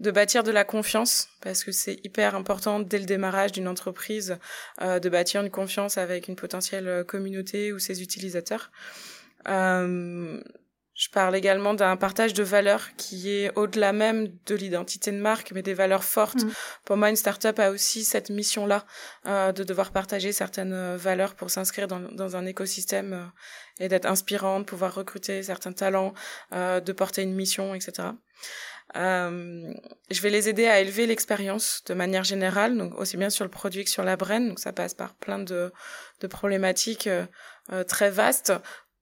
de 0.00 0.10
bâtir 0.10 0.42
de 0.42 0.50
la 0.50 0.64
confiance 0.64 1.28
parce 1.40 1.62
que 1.62 1.70
c'est 1.70 2.04
hyper 2.04 2.34
important 2.34 2.80
dès 2.80 2.98
le 2.98 3.04
démarrage 3.04 3.52
d'une 3.52 3.68
entreprise 3.68 4.36
de 4.80 5.08
bâtir 5.08 5.42
une 5.42 5.50
confiance 5.50 5.96
avec 5.96 6.26
une 6.26 6.34
potentielle 6.34 7.04
communauté 7.06 7.72
ou 7.72 7.78
ses 7.78 8.02
utilisateurs. 8.02 8.72
Je 10.98 11.08
parle 11.10 11.36
également 11.36 11.74
d'un 11.74 11.96
partage 11.96 12.34
de 12.34 12.42
valeurs 12.42 12.88
qui 12.96 13.30
est 13.30 13.56
au-delà 13.56 13.92
même 13.92 14.26
de 14.46 14.56
l'identité 14.56 15.12
de 15.12 15.18
marque, 15.18 15.52
mais 15.52 15.62
des 15.62 15.72
valeurs 15.72 16.02
fortes. 16.02 16.42
Mm. 16.42 16.50
Pour 16.84 16.96
moi, 16.96 17.08
une 17.08 17.14
startup 17.14 17.56
a 17.60 17.70
aussi 17.70 18.02
cette 18.02 18.30
mission-là 18.30 18.84
euh, 19.26 19.52
de 19.52 19.62
devoir 19.62 19.92
partager 19.92 20.32
certaines 20.32 20.72
euh, 20.72 20.96
valeurs 20.96 21.36
pour 21.36 21.50
s'inscrire 21.50 21.86
dans, 21.86 22.00
dans, 22.00 22.34
un 22.34 22.44
écosystème 22.46 23.12
euh, 23.12 23.84
et 23.84 23.86
d'être 23.86 24.06
inspirante, 24.06 24.66
pouvoir 24.66 24.92
recruter 24.92 25.40
certains 25.44 25.72
talents, 25.72 26.14
euh, 26.52 26.80
de 26.80 26.92
porter 26.92 27.22
une 27.22 27.36
mission, 27.36 27.76
etc. 27.76 28.08
Euh, 28.96 29.72
je 30.10 30.20
vais 30.20 30.30
les 30.30 30.48
aider 30.48 30.66
à 30.66 30.80
élever 30.80 31.06
l'expérience 31.06 31.84
de 31.86 31.94
manière 31.94 32.24
générale, 32.24 32.76
donc 32.76 32.98
aussi 32.98 33.16
bien 33.16 33.30
sur 33.30 33.44
le 33.44 33.50
produit 33.50 33.84
que 33.84 33.90
sur 33.90 34.02
la 34.02 34.16
brand. 34.16 34.48
Donc 34.48 34.58
ça 34.58 34.72
passe 34.72 34.94
par 34.94 35.14
plein 35.14 35.38
de, 35.38 35.72
de 36.20 36.26
problématiques 36.26 37.06
euh, 37.06 37.84
très 37.84 38.10
vastes 38.10 38.52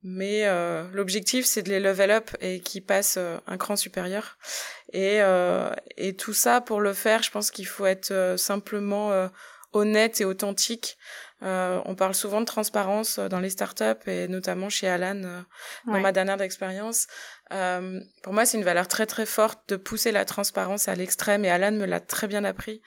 mais 0.07 0.47
euh, 0.47 0.85
l'objectif 0.93 1.45
c'est 1.47 1.65
de 1.65 1.69
les 1.69 1.81
level 1.81 2.13
up 2.13 2.31
et 2.41 2.61
qu'ils 2.61 2.85
passent 2.85 3.17
euh, 3.19 3.39
un 3.49 3.59
cran 3.59 3.75
supérieur. 3.75 4.39
Et 4.93 5.21
euh, 5.21 5.75
et 5.97 6.15
tout 6.15 6.33
ça 6.33 6.61
pour 6.61 6.81
le 6.81 6.93
faire 6.93 7.25
je 7.25 7.31
pense 7.33 7.51
qu'il 7.51 7.67
faut 7.67 7.87
être 7.87 8.13
euh, 8.13 8.37
simplement 8.37 9.11
euh, 9.11 9.27
honnête 9.73 10.21
et 10.21 10.25
authentique. 10.25 10.97
On 11.43 11.95
parle 11.97 12.15
souvent 12.15 12.41
de 12.41 12.47
transparence 12.47 13.19
dans 13.19 13.41
les 13.41 13.51
startups 13.51 14.07
et 14.07 14.27
notamment 14.27 14.71
chez 14.71 14.89
Alan 14.89 15.45
dans 15.87 16.01
ma 16.01 16.11
dernière 16.11 16.41
expérience. 16.41 17.09
Pour 17.51 18.33
moi 18.33 18.47
c'est 18.47 18.57
une 18.57 18.65
valeur 18.65 18.89
très 18.89 19.05
très 19.05 19.27
forte 19.27 19.69
de 19.69 19.77
pousser 19.77 20.13
la 20.13 20.25
transparence 20.25 20.89
à 20.89 20.95
l'extrême 20.95 21.45
et 21.45 21.51
Alan 21.51 21.73
me 21.73 21.85
l'a 21.85 22.01
très 22.01 22.27
bien 22.27 22.43
appris. 22.45 22.81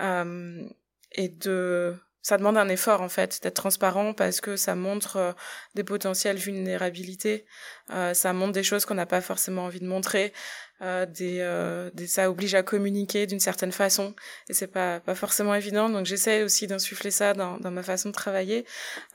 Et 0.00 1.28
de 1.28 1.94
ça 2.24 2.38
demande 2.38 2.56
un 2.56 2.68
effort 2.68 3.02
en 3.02 3.10
fait 3.10 3.40
d'être 3.42 3.54
transparent 3.54 4.14
parce 4.14 4.40
que 4.40 4.56
ça 4.56 4.74
montre 4.74 5.16
euh, 5.16 5.32
des 5.74 5.84
potentielles 5.84 6.38
vulnérabilités, 6.38 7.44
euh, 7.90 8.14
ça 8.14 8.32
montre 8.32 8.52
des 8.52 8.62
choses 8.64 8.86
qu'on 8.86 8.94
n'a 8.94 9.04
pas 9.06 9.20
forcément 9.20 9.64
envie 9.66 9.78
de 9.78 9.86
montrer, 9.86 10.32
euh, 10.80 11.04
des, 11.04 11.38
euh, 11.40 11.90
des, 11.92 12.06
ça 12.06 12.30
oblige 12.30 12.54
à 12.54 12.62
communiquer 12.62 13.26
d'une 13.26 13.40
certaine 13.40 13.72
façon 13.72 14.14
et 14.48 14.54
c'est 14.54 14.66
pas 14.66 15.00
pas 15.00 15.14
forcément 15.14 15.54
évident. 15.54 15.90
Donc 15.90 16.06
j'essaie 16.06 16.42
aussi 16.42 16.66
d'insuffler 16.66 17.10
ça 17.10 17.34
dans, 17.34 17.58
dans 17.58 17.70
ma 17.70 17.82
façon 17.82 18.08
de 18.08 18.14
travailler. 18.14 18.64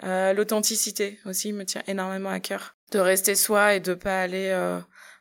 Euh, 0.03 0.33
L'authenticité 0.33 1.19
aussi 1.25 1.51
me 1.51 1.65
tient 1.65 1.83
énormément 1.87 2.29
à 2.29 2.39
cœur, 2.39 2.75
de 2.91 2.99
rester 2.99 3.33
soi 3.33 3.73
et 3.73 3.79
de 3.79 3.95
pas 3.95 4.21
aller 4.21 4.53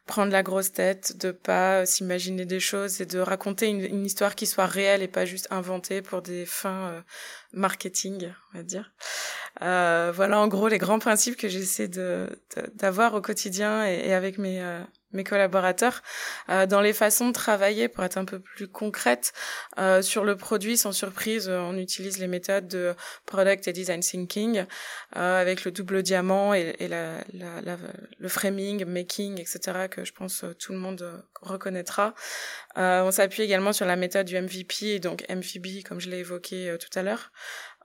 prendre 0.08 0.32
la 0.32 0.42
grosse 0.42 0.72
tête, 0.72 1.18
de 1.18 1.30
pas 1.30 1.86
s'imaginer 1.86 2.46
des 2.46 2.58
choses 2.58 3.00
et 3.00 3.06
de 3.06 3.20
raconter 3.20 3.68
une, 3.68 4.04
histoire 4.04 4.34
qui 4.34 4.46
soit 4.46 4.66
réelle 4.66 5.02
et 5.02 5.08
pas 5.08 5.26
juste 5.26 5.46
inventée 5.50 6.02
pour 6.02 6.22
des 6.22 6.46
fins 6.46 6.88
euh, 6.88 7.00
marketing, 7.52 8.32
on 8.52 8.56
va 8.56 8.64
dire. 8.64 8.90
Euh, 9.62 10.10
voilà 10.14 10.40
en 10.40 10.48
gros 10.48 10.68
les 10.68 10.78
grands 10.78 10.98
principes 10.98 11.36
que 11.36 11.48
j'essaie 11.48 11.88
de 11.88 12.28
d'avoir 12.74 13.14
au 13.14 13.20
quotidien 13.20 13.86
et, 13.86 14.08
et 14.08 14.14
avec 14.14 14.38
mes 14.38 14.62
euh, 14.62 14.82
mes 15.12 15.24
collaborateurs 15.24 16.02
euh, 16.48 16.66
dans 16.66 16.80
les 16.80 16.92
façons 16.92 17.28
de 17.28 17.32
travailler 17.32 17.88
pour 17.88 18.04
être 18.04 18.18
un 18.18 18.24
peu 18.24 18.40
plus 18.40 18.68
concrète 18.68 19.32
euh, 19.78 20.02
sur 20.02 20.24
le 20.24 20.36
produit 20.36 20.76
sans 20.76 20.92
surprise. 20.92 21.48
On 21.48 21.76
utilise 21.76 22.18
les 22.18 22.26
méthodes 22.26 22.68
de 22.68 22.94
product 23.26 23.68
et 23.68 23.72
design 23.72 24.00
thinking 24.00 24.64
euh, 25.16 25.40
avec 25.40 25.64
le 25.64 25.70
double 25.70 26.02
diamant 26.02 26.54
et, 26.54 26.76
et 26.78 26.88
la, 26.88 27.18
la, 27.32 27.60
la, 27.62 27.76
le 28.18 28.28
framing 28.28 28.84
making 28.84 29.40
etc 29.40 29.86
que 29.90 30.04
je 30.04 30.12
pense 30.12 30.44
tout 30.58 30.72
le 30.72 30.78
monde 30.78 31.22
reconnaîtra. 31.40 32.14
Euh, 32.76 33.02
on 33.02 33.10
s'appuie 33.10 33.42
également 33.42 33.72
sur 33.72 33.86
la 33.86 33.96
méthode 33.96 34.26
du 34.26 34.40
MVP 34.40 34.86
et 34.86 35.00
donc 35.00 35.24
MVB 35.28 35.82
comme 35.84 36.00
je 36.00 36.10
l'ai 36.10 36.18
évoqué 36.18 36.70
euh, 36.70 36.78
tout 36.78 36.96
à 36.96 37.02
l'heure 37.02 37.32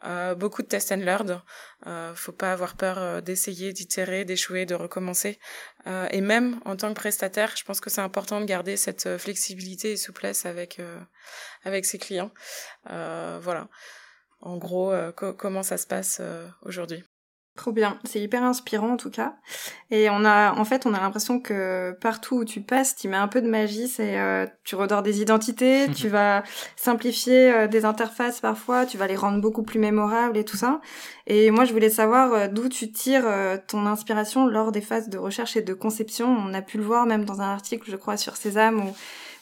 euh, 0.06 0.36
beaucoup 0.36 0.62
de 0.62 0.68
test 0.68 0.92
and 0.92 0.98
learn. 0.98 1.42
Euh, 1.88 2.14
faut 2.16 2.32
pas 2.32 2.52
avoir 2.52 2.76
peur 2.76 2.98
euh, 2.98 3.22
d'essayer, 3.22 3.74
d'itérer, 3.74 4.26
d'échouer, 4.26 4.66
de 4.66 4.76
recommencer. 4.76 5.40
Euh, 5.88 6.08
et 6.12 6.22
même 6.22 6.60
en 6.66 6.76
tant 6.76 6.90
que 6.90 6.96
prestataire, 7.00 7.54
je 7.56 7.64
pense 7.64 7.80
que 7.80 7.90
c'est 7.90 8.02
important 8.02 8.42
de 8.42 8.46
garder 8.46 8.78
cette 8.78 9.06
euh, 9.06 9.18
flexibilité 9.18 9.92
et 9.92 9.98
souplesse 9.98 10.46
avec 10.46 10.82
avec 11.64 11.86
ses 11.86 11.98
clients. 11.98 12.32
voilà. 12.86 13.68
En 14.42 14.58
gros, 14.58 14.94
comment 15.14 15.64
ça 15.64 15.78
se 15.78 15.88
passe 15.88 16.22
aujourd'hui. 16.64 17.04
Trop 17.56 17.72
bien, 17.72 18.00
c'est 18.04 18.20
hyper 18.20 18.42
inspirant 18.42 18.94
en 18.94 18.98
tout 18.98 19.12
cas. 19.12 19.36
Et 19.92 20.10
on 20.10 20.26
a, 20.26 20.54
en 20.54 20.66
fait, 20.66 20.88
on 20.88 20.94
a 20.96 21.00
l'impression 21.00 21.40
que 21.40 21.96
partout 22.02 22.38
où 22.38 22.46
tu 22.46 22.62
passes, 22.62 22.96
tu 22.96 23.08
mets 23.08 23.16
un 23.16 23.28
peu 23.28 23.44
de 23.44 23.48
magie. 23.48 23.88
C'est, 23.88 24.20
euh, 24.20 24.48
tu 24.64 24.74
redors 24.74 25.04
des 25.04 25.22
identités, 25.22 25.88
tu 25.96 26.08
vas 26.08 26.42
simplifier 26.76 27.52
euh, 27.52 27.68
des 27.68 27.86
interfaces 27.86 28.42
parfois, 28.42 28.88
tu 28.88 28.98
vas 28.98 29.06
les 29.06 29.16
rendre 29.16 29.40
beaucoup 29.40 29.62
plus 29.62 29.78
mémorables 29.78 30.36
et 30.36 30.46
tout 30.46 30.58
ça. 30.58 30.82
Et 31.28 31.52
moi, 31.52 31.66
je 31.66 31.74
voulais 31.74 31.92
savoir 31.92 32.34
euh, 32.34 32.48
d'où 32.48 32.70
tu 32.70 32.92
tires 32.92 33.28
ton 33.68 33.86
inspiration 33.86 34.48
lors 34.48 34.72
des 34.72 34.82
phases 34.82 35.08
de 35.10 35.20
recherche 35.20 35.56
et 35.56 35.62
de 35.62 35.76
conception. 35.76 36.36
On 36.36 36.56
a 36.56 36.64
pu 36.64 36.80
le 36.80 36.84
voir 36.84 37.06
même 37.06 37.24
dans 37.24 37.40
un 37.42 37.52
article, 37.52 37.88
je 37.92 37.98
crois, 37.98 38.18
sur 38.18 38.36
Sésame 38.36 38.80
où 38.80 38.96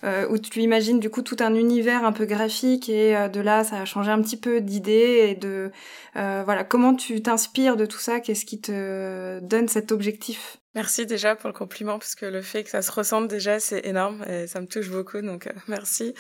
euh, 0.04 0.28
où 0.30 0.38
tu 0.38 0.60
imagines 0.62 1.00
du 1.00 1.10
coup 1.10 1.22
tout 1.22 1.38
un 1.40 1.54
univers 1.56 2.04
un 2.06 2.12
peu 2.12 2.26
graphique 2.26 2.90
et 2.90 3.16
euh, 3.16 3.28
de 3.28 3.40
là 3.40 3.64
ça 3.64 3.82
a 3.82 3.86
changé 3.86 4.12
un 4.12 4.22
petit 4.22 4.38
peu 4.38 4.62
d'idée 4.62 5.28
et 5.30 5.36
de 5.36 5.72
euh, 6.16 6.42
voilà. 6.44 6.64
Comment 6.64 6.96
tu 6.96 7.22
t'inspires 7.22 7.78
de 7.78 7.86
tout 7.86 8.00
ça? 8.00 8.20
Qu'est-ce 8.20 8.46
qui 8.46 8.60
te 8.62 9.40
donne 9.42 9.68
cet 9.68 9.92
objectif? 9.92 10.58
Merci 10.74 11.06
déjà 11.06 11.36
pour 11.36 11.50
le 11.50 11.54
compliment 11.54 12.00
parce 12.00 12.16
que 12.16 12.26
le 12.26 12.42
fait 12.42 12.64
que 12.64 12.70
ça 12.70 12.82
se 12.82 12.92
ressente 12.92 13.28
déjà 13.28 13.60
c'est 13.60 13.86
énorme 13.86 14.24
et 14.30 14.48
ça 14.48 14.62
me 14.62 14.68
touche 14.68 14.90
beaucoup 14.90 15.22
donc 15.22 15.48
euh, 15.48 15.52
merci. 15.68 16.14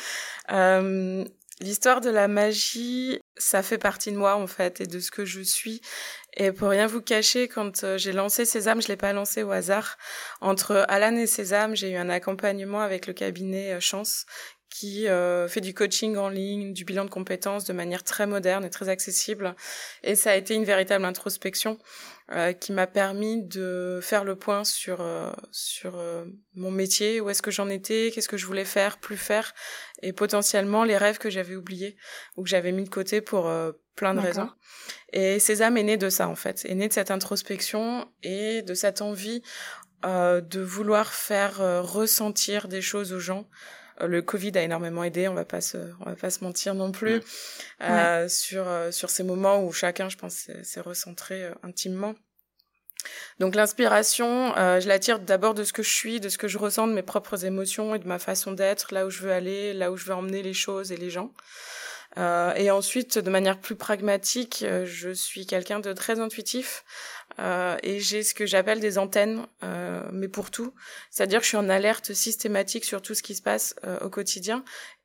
L'histoire 1.61 2.01
de 2.01 2.09
la 2.09 2.27
magie, 2.27 3.19
ça 3.37 3.61
fait 3.61 3.77
partie 3.77 4.11
de 4.11 4.17
moi 4.17 4.35
en 4.35 4.47
fait 4.47 4.81
et 4.81 4.87
de 4.87 4.99
ce 4.99 5.11
que 5.11 5.25
je 5.25 5.41
suis. 5.41 5.79
Et 6.35 6.51
pour 6.51 6.69
rien 6.69 6.87
vous 6.87 7.01
cacher, 7.01 7.47
quand 7.47 7.83
euh, 7.83 7.99
j'ai 7.99 8.13
lancé 8.13 8.45
Sésame, 8.45 8.81
je 8.81 8.87
l'ai 8.87 8.97
pas 8.97 9.13
lancé 9.13 9.43
au 9.43 9.51
hasard. 9.51 9.97
Entre 10.39 10.85
Alan 10.87 11.15
et 11.15 11.27
Sésame, 11.27 11.75
j'ai 11.75 11.91
eu 11.91 11.97
un 11.97 12.09
accompagnement 12.09 12.81
avec 12.81 13.05
le 13.05 13.13
cabinet 13.13 13.73
euh, 13.73 13.79
Chance 13.79 14.25
qui 14.71 15.07
euh, 15.07 15.47
fait 15.49 15.61
du 15.61 15.73
coaching 15.73 16.15
en 16.15 16.29
ligne, 16.29 16.73
du 16.73 16.85
bilan 16.85 17.03
de 17.03 17.09
compétences 17.09 17.65
de 17.65 17.73
manière 17.73 18.03
très 18.03 18.25
moderne 18.25 18.63
et 18.63 18.69
très 18.69 18.87
accessible. 18.87 19.53
Et 20.01 20.15
ça 20.15 20.31
a 20.31 20.35
été 20.35 20.55
une 20.55 20.63
véritable 20.63 21.03
introspection 21.03 21.77
euh, 22.31 22.53
qui 22.53 22.71
m'a 22.71 22.87
permis 22.87 23.43
de 23.43 23.99
faire 24.01 24.23
le 24.23 24.37
point 24.37 24.63
sur 24.63 25.01
euh, 25.01 25.29
sur 25.51 25.97
euh, 25.97 26.23
mon 26.55 26.71
métier, 26.71 27.19
où 27.19 27.29
est-ce 27.29 27.41
que 27.41 27.51
j'en 27.51 27.67
étais, 27.67 28.11
qu'est-ce 28.13 28.29
que 28.29 28.37
je 28.37 28.45
voulais 28.45 28.63
faire, 28.63 28.97
plus 28.97 29.17
faire, 29.17 29.53
et 30.01 30.13
potentiellement 30.13 30.85
les 30.85 30.95
rêves 30.95 31.17
que 31.17 31.29
j'avais 31.29 31.57
oubliés 31.57 31.97
ou 32.37 32.43
que 32.43 32.49
j'avais 32.49 32.71
mis 32.71 32.85
de 32.85 32.89
côté 32.89 33.19
pour 33.19 33.49
euh, 33.49 33.73
plein 33.97 34.13
de 34.13 34.21
raisons. 34.21 34.49
Et 35.11 35.39
Sésame 35.39 35.75
est 35.75 35.83
né 35.83 35.97
de 35.97 36.09
ça 36.09 36.29
en 36.29 36.35
fait, 36.35 36.65
est 36.65 36.75
né 36.75 36.87
de 36.87 36.93
cette 36.93 37.11
introspection 37.11 38.09
et 38.23 38.61
de 38.61 38.73
cette 38.73 39.01
envie 39.01 39.43
de 40.03 40.59
vouloir 40.61 41.13
faire 41.13 41.57
ressentir 41.83 42.67
des 42.67 42.81
choses 42.81 43.13
aux 43.13 43.19
gens 43.19 43.47
le 44.07 44.21
Covid 44.21 44.51
a 44.57 44.61
énormément 44.61 45.03
aidé, 45.03 45.27
on 45.27 45.33
va 45.33 45.45
pas 45.45 45.61
se, 45.61 45.77
on 45.99 46.05
va 46.05 46.15
pas 46.15 46.29
se 46.29 46.43
mentir 46.43 46.73
non 46.73 46.91
plus, 46.91 47.15
ouais. 47.15 47.21
euh, 47.83 48.27
sur 48.29 48.67
euh, 48.67 48.91
sur 48.91 49.09
ces 49.09 49.23
moments 49.23 49.63
où 49.63 49.71
chacun, 49.71 50.09
je 50.09 50.17
pense, 50.17 50.47
s'est 50.63 50.81
recentré 50.81 51.45
euh, 51.45 51.53
intimement. 51.63 52.15
Donc 53.39 53.55
l'inspiration, 53.55 54.55
euh, 54.57 54.79
je 54.79 54.87
la 54.87 54.99
tire 54.99 55.19
d'abord 55.19 55.53
de 55.53 55.63
ce 55.63 55.73
que 55.73 55.81
je 55.83 55.91
suis, 55.91 56.19
de 56.19 56.29
ce 56.29 56.37
que 56.37 56.47
je 56.47 56.57
ressens, 56.57 56.87
de 56.87 56.93
mes 56.93 57.01
propres 57.01 57.45
émotions 57.45 57.95
et 57.95 57.99
de 57.99 58.07
ma 58.07 58.19
façon 58.19 58.51
d'être, 58.51 58.93
là 58.93 59.05
où 59.05 59.09
je 59.09 59.21
veux 59.21 59.31
aller, 59.31 59.73
là 59.73 59.91
où 59.91 59.97
je 59.97 60.05
veux 60.05 60.13
emmener 60.13 60.43
les 60.43 60.53
choses 60.53 60.91
et 60.91 60.97
les 60.97 61.09
gens. 61.09 61.33
Euh, 62.17 62.53
et 62.55 62.69
ensuite, 62.69 63.17
de 63.17 63.29
manière 63.29 63.59
plus 63.59 63.75
pragmatique, 63.75 64.65
je 64.85 65.11
suis 65.11 65.45
quelqu'un 65.45 65.79
de 65.79 65.93
très 65.93 66.19
intuitif 66.19 66.83
euh, 67.41 67.77
et 67.81 67.99
j'ai 67.99 68.23
ce 68.23 68.33
que 68.33 68.45
j'appelle 68.45 68.79
des 68.79 68.97
antennes, 68.97 69.45
euh, 69.63 70.03
mais 70.13 70.27
pour 70.27 70.51
tout. 70.51 70.73
C'est-à-dire 71.09 71.39
que 71.39 71.43
je 71.43 71.49
suis 71.49 71.57
en 71.57 71.69
alerte 71.69 72.13
systématique 72.13 72.85
sur 72.85 73.01
tout 73.01 73.15
ce 73.15 73.23
qui 73.23 73.35
se 73.35 73.41
passe 73.41 73.75
euh, 73.85 73.99
au 74.01 74.09
quotidien 74.09 74.63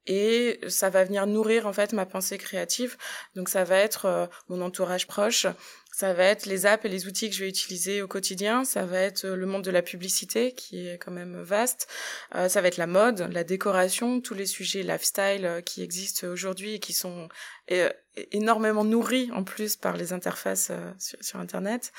et 0.09 0.61
ça 0.69 0.89
va 0.89 1.03
venir 1.03 1.27
nourrir 1.27 1.67
en 1.67 1.73
fait 1.73 1.93
ma 1.93 2.07
pensée 2.07 2.39
créative. 2.39 2.97
Donc 3.35 3.49
ça 3.49 3.65
va 3.65 3.79
être 3.79 4.31
mon 4.49 4.61
entourage 4.61 5.09
proche, 5.09 5.49
ça 5.91 6.13
va 6.13 6.23
être 6.23 6.47
les 6.47 6.65
apps 6.65 6.85
et 6.85 6.89
les 6.89 7.09
outils 7.09 7.29
que 7.29 7.35
je 7.35 7.43
vais 7.43 7.49
utiliser 7.49 8.03
au 8.03 8.07
quotidien. 8.07 8.65
Ça 8.65 8.87
va 8.87 9.01
être 9.01 9.27
le 9.27 9.47
monde 9.47 9.65
de 9.65 9.71
la 9.73 9.83
publicité 9.83 10.53
qui 10.53 10.87
est 10.87 10.99
quand 10.99 11.11
même 11.11 11.43
vaste. 11.43 11.89
Ça 12.33 12.61
va 12.61 12.69
être 12.69 12.77
la 12.77 12.87
mode, 12.87 13.29
la 13.33 13.43
décoration, 13.43 14.21
tous 14.21 14.35
les 14.35 14.47
sujets 14.47 14.85
lifestyle 14.85 15.63
qui 15.67 15.83
existent 15.83 16.29
aujourd'hui 16.29 16.75
et 16.75 16.79
qui 16.79 16.93
sont 16.93 17.29
euh, 17.73 17.91
énormément 18.33 18.85
nourris 18.85 19.31
en 19.33 19.45
plus 19.45 19.77
par 19.77 19.99
les 19.99 20.15
interfaces 20.15 20.69
euh, 20.71 20.91
sur, 20.99 21.19
sur, 21.23 21.39
Internet. 21.39 21.93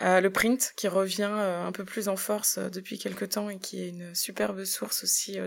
Euh, 0.00 0.20
le 0.22 0.30
print 0.30 0.72
qui 0.76 0.88
revient 0.88 1.24
un 1.24 1.72
peu 1.72 1.84
plus 1.84 2.08
en 2.08 2.16
force 2.16 2.58
depuis 2.58 2.98
quelques 2.98 3.30
temps 3.30 3.50
et 3.50 3.58
qui 3.58 3.82
est 3.82 3.88
une 3.88 4.14
superbe 4.14 4.64
source 4.64 5.04
aussi 5.04 5.38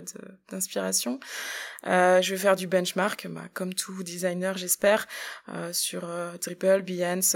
d'inspiration. 0.50 1.20
je 1.84 2.30
vais 2.30 2.38
faire 2.38 2.56
du 2.56 2.68
benchmark, 2.68 3.28
bah, 3.30 3.46
comme 3.54 3.74
tout 3.74 4.04
designer 4.04 4.58
j'espère, 4.58 5.08
sur 5.72 6.08
Dribble, 6.40 6.84
Behance, 6.84 7.36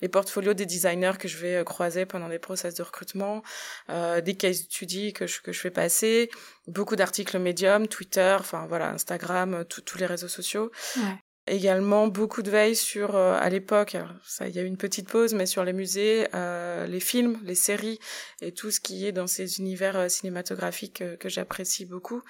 les 0.00 0.08
portfolios 0.08 0.54
des 0.54 0.66
designers 0.66 1.18
que 1.18 1.28
je 1.28 1.36
vais 1.36 1.62
croiser 1.64 2.04
pendant 2.04 2.28
des 2.28 2.40
process 2.40 2.74
de 2.74 2.82
recrutement, 2.82 3.42
des 3.88 4.34
case 4.36 4.62
studies 4.62 5.12
que 5.12 5.28
je, 5.28 5.40
que 5.40 5.52
je 5.52 5.60
fais 5.60 5.70
passer, 5.70 6.30
beaucoup 6.66 6.96
d'articles 6.96 7.38
médium, 7.38 7.86
Twitter, 7.86 8.36
enfin 8.40 8.66
voilà, 8.66 8.90
Instagram, 8.90 9.64
tous 9.68 9.98
les 9.98 10.06
réseaux 10.06 10.28
sociaux. 10.28 10.72
Ouais 10.96 11.23
également 11.46 12.08
beaucoup 12.08 12.42
de 12.42 12.50
veille 12.50 12.76
sur 12.76 13.16
euh, 13.16 13.36
à 13.38 13.50
l'époque 13.50 13.96
il 14.40 14.50
y 14.50 14.58
a 14.58 14.62
eu 14.62 14.66
une 14.66 14.78
petite 14.78 15.10
pause 15.10 15.34
mais 15.34 15.44
sur 15.44 15.62
les 15.62 15.74
musées 15.74 16.26
euh, 16.34 16.86
les 16.86 17.00
films 17.00 17.38
les 17.44 17.54
séries 17.54 17.98
et 18.40 18.52
tout 18.52 18.70
ce 18.70 18.80
qui 18.80 19.06
est 19.06 19.12
dans 19.12 19.26
ces 19.26 19.58
univers 19.58 19.96
euh, 19.96 20.08
cinématographiques 20.08 21.02
que 21.18 21.28
j'apprécie 21.28 21.84
beaucoup. 21.84 22.22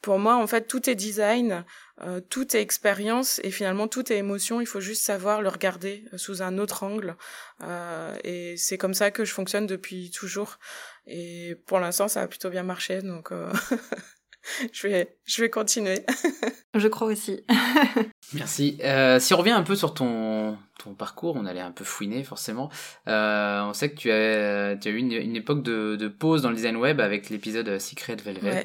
Pour 0.00 0.18
moi 0.18 0.36
en 0.36 0.46
fait 0.46 0.66
tout 0.66 0.88
est 0.88 0.94
design 0.94 1.64
tout 2.30 2.56
est 2.56 2.60
expérience 2.60 3.40
et 3.44 3.52
finalement 3.52 3.86
tout 3.86 4.12
est 4.12 4.16
émotion. 4.16 4.60
Il 4.60 4.66
faut 4.66 4.80
juste 4.80 5.04
savoir 5.04 5.40
le 5.40 5.48
regarder 5.48 6.04
sous 6.16 6.42
un 6.42 6.58
autre 6.58 6.82
angle 6.82 7.16
et 8.24 8.56
c'est 8.56 8.76
comme 8.78 8.94
ça 8.94 9.12
que 9.12 9.24
je 9.24 9.32
fonctionne 9.32 9.66
depuis 9.66 10.10
toujours. 10.10 10.58
Et 11.06 11.54
pour 11.66 11.78
l'instant 11.78 12.08
ça 12.08 12.22
a 12.22 12.26
plutôt 12.26 12.50
bien 12.50 12.64
marché 12.64 13.02
donc 13.02 13.30
je 14.72 14.88
vais, 14.88 15.16
je 15.24 15.42
vais 15.42 15.50
continuer. 15.50 16.04
je 16.74 16.88
crois 16.88 17.08
aussi. 17.08 17.44
Merci. 18.34 18.78
Euh, 18.82 19.18
si 19.18 19.34
on 19.34 19.36
revient 19.36 19.50
un 19.50 19.62
peu 19.62 19.76
sur 19.76 19.94
ton, 19.94 20.56
ton 20.78 20.94
parcours, 20.94 21.36
on 21.36 21.46
allait 21.46 21.60
un 21.60 21.70
peu 21.70 21.84
fouiner 21.84 22.24
forcément. 22.24 22.70
Euh, 23.08 23.62
on 23.62 23.72
sait 23.72 23.90
que 23.90 23.96
tu 23.96 24.10
as, 24.10 24.76
tu 24.76 24.88
as 24.88 24.90
eu 24.90 24.96
une, 24.96 25.12
une 25.12 25.36
époque 25.36 25.62
de, 25.62 25.96
de, 25.96 26.08
pause 26.08 26.42
dans 26.42 26.50
le 26.50 26.56
design 26.56 26.76
web 26.76 27.00
avec 27.00 27.30
l'épisode 27.30 27.78
Secret 27.78 28.16
Velvet. 28.16 28.64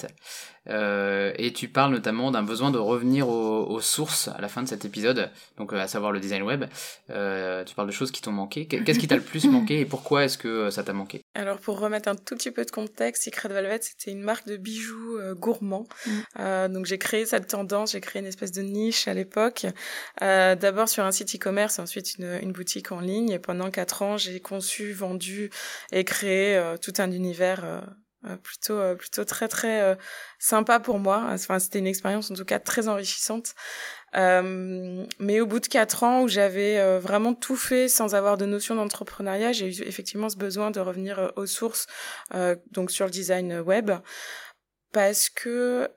Euh, 0.70 1.34
et 1.38 1.54
tu 1.54 1.68
parles 1.68 1.92
notamment 1.92 2.32
d'un 2.32 2.44
besoin 2.44 2.72
de 2.72 2.78
revenir 2.78 3.30
aux, 3.30 3.80
sources 3.82 4.28
à 4.28 4.42
la 4.42 4.48
fin 4.48 4.64
de 4.64 4.68
cet 4.68 4.86
épisode, 4.86 5.30
donc 5.58 5.72
euh, 5.72 5.78
à 5.78 5.88
savoir 5.88 6.12
le 6.12 6.20
design 6.20 6.42
web. 6.44 6.66
Euh, 7.10 7.64
tu 7.64 7.76
parles 7.76 7.88
de 7.88 7.94
choses 7.94 8.12
qui 8.12 8.22
t'ont 8.22 8.32
manqué. 8.32 8.68
Qu'est-ce 8.68 9.00
qui 9.00 9.08
t'a 9.08 9.16
le 9.16 9.22
plus 9.22 9.46
manqué 9.50 9.80
et 9.80 9.86
pourquoi 9.86 10.26
est-ce 10.26 10.38
que 10.38 10.70
ça 10.70 10.84
t'a 10.84 10.94
manqué? 10.94 11.22
Alors 11.36 11.60
pour 11.60 11.80
remettre 11.80 12.10
un 12.10 12.16
tout 12.16 12.36
petit 12.36 12.52
peu 12.52 12.66
de 12.66 12.72
contexte, 12.72 13.24
Secret 13.24 13.50
Velvet 13.50 13.80
c'était 13.82 14.12
une 14.12 14.22
marque 14.22 14.48
de 14.48 14.58
bijoux 14.58 15.20
gourmands. 15.36 15.88
Mm. 16.06 16.74
donc 16.74 16.86
j'ai 16.86 16.98
créé 16.98 17.26
cette 17.26 17.48
tendance, 17.48 17.92
j'ai 17.92 18.02
créé 18.02 18.22
une 18.22 18.28
espèce 18.28 18.52
de 18.52 18.62
niche 18.62 19.08
à 19.08 19.14
l'époque. 19.14 19.68
D'abord 20.20 20.90
sur 20.90 21.04
un 21.04 21.12
site 21.12 21.36
e-commerce, 21.36 21.80
ensuite 21.80 22.16
une, 22.16 22.40
une, 22.42 22.52
boutique 22.52 22.92
en 22.92 23.00
ligne. 23.00 23.30
Et 23.30 23.40
pendant 23.40 23.70
quatre 23.70 24.02
ans 24.02 24.18
j'ai 24.18 24.40
conçu, 24.40 24.92
vendu 24.92 25.50
et 25.92 26.04
créé 26.04 26.60
tout 26.82 26.94
un 26.98 27.12
univers 27.12 27.64
euh, 27.64 27.82
plutôt 28.44 28.74
euh, 28.74 28.96
plutôt 28.96 29.24
très 29.26 29.48
très 29.48 29.82
euh, 29.82 29.96
sympa 30.40 30.80
pour 30.80 31.00
moi. 31.00 31.26
Enfin 31.30 31.60
c'était 31.60 31.80
une 31.80 31.88
expérience 31.88 32.32
en 32.32 32.36
tout 32.36 32.46
cas 32.46 32.60
très 32.60 32.88
enrichissante. 32.88 33.54
Mais 34.14 35.40
au 35.42 35.46
bout 35.46 35.60
de 35.60 35.68
quatre 35.68 36.04
ans 36.04 36.24
où 36.24 36.28
j'avais 36.28 36.98
vraiment 37.00 37.36
tout 37.36 37.56
fait 37.56 37.88
sans 37.88 38.16
avoir 38.16 38.38
de 38.38 38.46
notion 38.46 38.74
d'entrepreneuriat 38.74 39.52
j'ai 39.52 39.68
eu 39.68 39.84
effectivement 39.84 40.30
ce 40.30 40.38
besoin 40.38 40.72
de 40.72 40.80
revenir 40.80 41.34
aux 41.36 41.46
sources 41.46 41.86
donc 42.72 42.90
sur 42.90 43.06
le 43.06 43.12
design 43.12 43.60
web 43.60 43.92
parce 44.92 45.30
que 45.30 45.88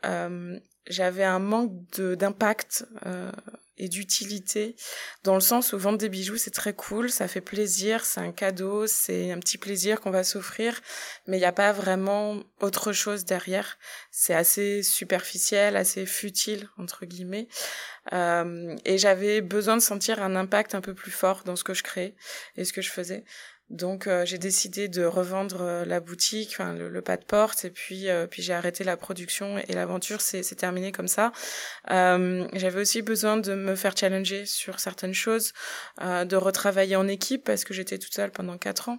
j'avais 0.87 1.25
un 1.25 1.39
manque 1.39 1.73
d'impact 1.97 2.85
et 3.81 3.89
d'utilité 3.89 4.77
dans 5.25 5.35
le 5.35 5.41
sens 5.41 5.73
où 5.73 5.79
vendre 5.79 5.99
des 5.99 6.11
bijoux 6.11 6.37
c'est 6.37 6.51
très 6.51 6.75
cool, 6.75 7.11
ça 7.11 7.27
fait 7.29 7.41
plaisir, 7.41 8.05
c'est 8.05 8.21
un 8.21 8.31
cadeau, 8.31 8.87
c'est 8.87 9.33
un 9.33 9.39
petit 9.39 9.59
plaisir 9.59 10.01
qu'on 10.01 10.11
va 10.11 10.23
s'offrir, 10.23 10.81
mais 11.27 11.39
il 11.39 11.41
n'y 11.41 11.47
a 11.47 11.53
pas 11.53 11.73
vraiment 11.73 12.43
autre 12.61 12.93
chose 12.93 13.25
derrière. 13.25 13.79
C'est 14.11 14.35
assez 14.35 14.83
superficiel, 14.83 15.77
assez 15.77 16.05
futile 16.07 16.69
entre 16.77 17.07
guillemets, 17.07 17.49
euh, 18.13 18.77
et 18.85 18.99
j'avais 18.99 19.41
besoin 19.41 19.77
de 19.77 19.83
sentir 19.83 20.23
un 20.23 20.37
impact 20.37 20.75
un 20.75 20.83
peu 20.83 20.95
plus 20.95 21.11
fort 21.11 21.43
dans 21.45 21.57
ce 21.57 21.65
que 21.65 21.75
je 21.75 21.83
créais 21.83 22.15
et 22.57 22.65
ce 22.65 22.73
que 22.73 22.83
je 22.83 22.91
faisais. 22.91 23.25
Donc 23.71 24.09
euh, 24.09 24.27
j'ai 24.27 24.39
décidé 24.39 24.89
de 24.89 25.05
revendre 25.05 25.59
euh, 25.61 25.85
la 25.85 26.01
boutique, 26.01 26.51
enfin 26.51 26.75
le, 26.75 27.01
pas 27.03 27.17
de 27.17 27.25
porte, 27.25 27.65
et 27.65 27.71
puis 27.71 28.09
euh, 28.09 28.27
puis 28.27 28.43
j'ai 28.43 28.53
arrêté 28.53 28.83
la 28.83 28.97
production 28.97 29.59
et 29.59 29.73
l'aventure 29.75 30.21
s'est 30.21 30.43
terminée 30.57 30.91
comme 30.91 31.07
ça. 31.07 31.33
J'avais 31.87 32.81
aussi 32.81 33.03
besoin 33.03 33.37
de 33.37 33.55
me 33.55 33.77
faire 33.77 33.97
challenger 33.97 34.45
sur 34.45 34.81
certaines 34.81 35.15
choses, 35.15 35.53
de 36.01 36.37
retravailler 36.37 36.97
en 36.97 37.07
équipe 37.07 37.45
parce 37.45 37.65
que 37.65 37.73
j'étais 37.73 37.99
toute 37.99 38.15
seule 38.15 38.33
pendant 38.33 38.59
quatre 38.59 38.89
ans, 38.89 38.99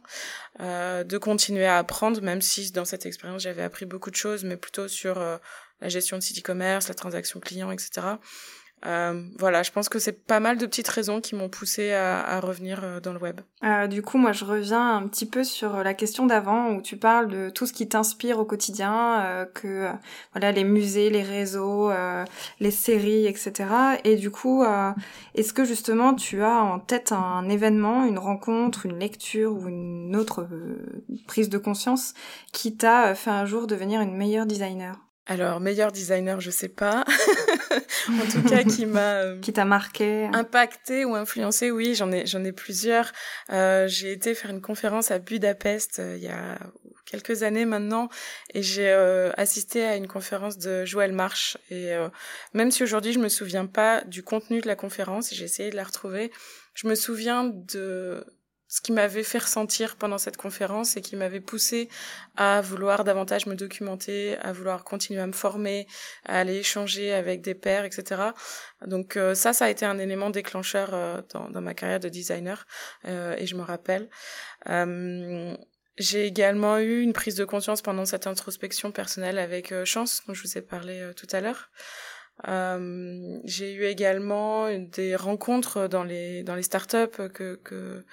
de 0.60 1.18
continuer 1.18 1.66
à 1.66 1.78
apprendre, 1.78 2.22
même 2.22 2.42
si 2.42 2.72
dans 2.72 2.86
cette 2.86 3.06
expérience 3.06 3.44
j'avais 3.44 3.64
appris 3.64 3.86
beaucoup 3.86 4.12
de 4.12 4.16
choses, 4.16 4.44
mais 4.44 4.58
plutôt 4.58 4.88
sur 4.88 5.20
la 5.82 5.90
gestion 5.90 6.18
de 6.18 6.24
site 6.24 6.40
e-commerce, 6.40 6.88
la 6.88 6.94
transaction 6.94 7.40
client, 7.40 7.72
etc. 7.72 8.08
Euh, 8.86 9.24
voilà, 9.38 9.62
je 9.62 9.72
pense 9.72 9.90
que 9.90 10.00
c'est 10.00 10.26
pas 10.26 10.40
mal 10.40 10.58
de 10.58 10.66
petites 10.66 10.88
raisons 10.88 11.22
qui 11.22 11.36
m'ont 11.36 11.50
poussé 11.50 11.92
à, 11.92 12.26
à, 12.26 12.40
revenir 12.40 12.82
euh, 12.84 13.00
dans 13.00 13.14
le 13.14 13.20
web. 13.20 13.42
Euh, 13.64 13.88
du 13.88 14.02
coup, 14.02 14.18
moi, 14.18 14.32
je 14.32 14.44
reviens 14.44 14.98
un 14.98 15.08
petit 15.08 15.28
peu 15.28 15.44
sur 15.44 15.84
la 15.84 15.94
question 15.94 16.26
d'avant 16.26 16.72
où 16.72 16.82
tu 16.82 16.98
parles 16.98 17.28
de 17.28 17.50
tout 17.50 17.68
ce 17.68 17.74
qui 17.74 17.88
t'inspire 17.88 18.40
au 18.40 18.46
quotidien, 18.46 19.22
euh, 19.22 19.46
que 19.46 19.90
voilà 20.34 20.52
les 20.52 20.64
musées, 20.64 21.10
les 21.10 21.22
réseaux, 21.22 21.92
les 22.60 22.72
séries, 22.72 23.28
etc. 23.28 23.70
Et 24.04 24.16
du 24.16 24.32
coup, 24.32 24.64
est-ce 25.36 25.54
que 25.54 25.64
justement 25.64 26.14
tu 26.14 26.44
as 26.44 26.64
en 26.64 26.80
tête 26.80 27.12
un 27.12 27.48
événement, 27.50 28.06
une 28.06 28.18
rencontre, 28.18 28.86
une 28.86 28.98
lecture 28.98 29.54
ou 29.54 29.68
une 29.68 30.16
autre 30.16 30.48
prise 31.28 31.50
de 31.50 31.58
conscience 31.58 32.14
qui 32.52 32.76
t'a 32.76 33.14
fait 33.16 33.30
un 33.30 33.46
jour 33.46 33.68
devenir 33.68 34.02
une 34.02 34.16
meilleure 34.16 34.46
designer? 34.46 34.96
Alors, 35.28 35.60
meilleur 35.60 35.92
designer, 35.92 36.42
je 36.42 36.52
sais 36.52 36.70
pas. 36.70 37.06
en 38.10 38.32
tout 38.32 38.44
cas, 38.48 38.64
qui 38.64 38.86
m'a 38.86 39.14
euh, 39.16 39.40
qui 39.40 39.54
t'a 39.54 39.66
marqué, 39.66 40.30
impacté 40.34 41.06
ou 41.06 41.16
influencé. 41.16 41.72
Oui, 41.72 41.96
j'en 41.96 42.12
ai 42.12 42.26
j'en 42.26 42.44
ai 42.44 42.52
plusieurs. 42.52 43.12
Euh, 43.52 43.88
j'ai 43.88 44.12
été 44.12 44.34
faire 44.34 44.52
une 44.52 44.62
conférence 44.62 45.12
à 45.12 45.20
Budapest 45.20 46.00
euh, 46.00 46.16
il 46.18 46.24
y 46.24 46.28
a 46.28 46.58
quelques 47.06 47.44
années 47.44 47.66
maintenant 47.66 48.10
et 48.54 48.64
j'ai 48.64 48.90
euh, 48.90 49.32
assisté 49.36 49.86
à 49.86 49.96
une 49.96 50.08
conférence 50.08 50.58
de 50.58 50.86
Joël 50.86 51.12
March 51.12 51.58
et 51.70 51.92
même 52.54 52.72
si 52.72 52.84
aujourd'hui 52.84 53.12
je 53.12 53.20
me 53.20 53.28
souviens 53.28 53.66
pas 53.66 54.02
du 54.06 54.24
contenu 54.24 54.62
de 54.62 54.68
la 54.68 54.76
conférence, 54.76 55.34
j'ai 55.34 55.44
essayé 55.44 55.72
de 55.72 55.76
la 55.76 55.84
retrouver, 55.84 56.32
je 56.74 56.88
me 56.88 56.96
souviens 56.96 57.44
de 57.44 58.24
ce 58.72 58.80
qui 58.80 58.94
m'avait 58.94 59.24
fait 59.24 59.40
ressentir 59.40 59.98
pendant 59.98 60.18
cette 60.18 60.38
conférence 60.38 60.96
et 60.96 61.02
qui 61.02 61.18
m'avait 61.18 61.42
poussé 61.42 61.90
à 62.38 62.62
vouloir 62.62 63.04
davantage 63.04 63.46
me 63.46 63.54
documenter, 63.54 64.38
à 64.38 64.54
vouloir 64.54 64.86
continuer 64.86 65.20
à 65.20 65.28
me 65.28 65.34
former, 65.34 65.88
à 66.26 66.40
aller 66.40 66.56
échanger 66.56 67.12
avec 67.12 67.42
des 67.42 67.54
pairs, 67.54 67.84
etc. 67.84 68.22
Donc 68.88 69.18
euh, 69.18 69.36
ça, 69.36 69.52
ça 69.52 69.66
a 69.66 69.70
été 69.70 69.86
un 69.86 70.00
élément 70.00 70.30
déclencheur 70.30 70.92
euh, 70.94 71.22
dans, 71.34 71.50
dans, 71.50 71.60
ma 71.60 71.74
carrière 71.74 72.00
de 72.00 72.08
designer 72.08 72.66
euh, 73.04 73.36
et 73.38 73.46
je 73.46 73.58
me 73.58 73.62
rappelle. 73.62 74.10
j'ai 75.98 76.26
également 76.26 76.80
eu 76.80 77.02
une 77.02 77.12
prise 77.12 77.36
de 77.36 77.44
conscience 77.44 77.82
pendant 77.82 78.06
cette 78.06 78.26
introspection 78.26 78.94
personnelle 78.94 79.38
avec 79.38 79.74
Chance, 79.84 80.22
dont 80.26 80.34
je 80.34 80.44
vous 80.44 80.58
ai 80.58 80.62
parlé 80.62 81.12
tout 81.18 81.28
à 81.34 81.42
l'heure. 81.42 81.70
j'ai 83.44 83.74
eu 83.74 83.84
également 83.84 84.70
des 84.78 85.18
rencontres 85.18 85.90
dans 85.90 86.06
les 86.06 86.44
dans 86.44 86.56
les 86.56 86.64
startups 86.64 87.28
que 87.34 87.56
que 87.56 88.06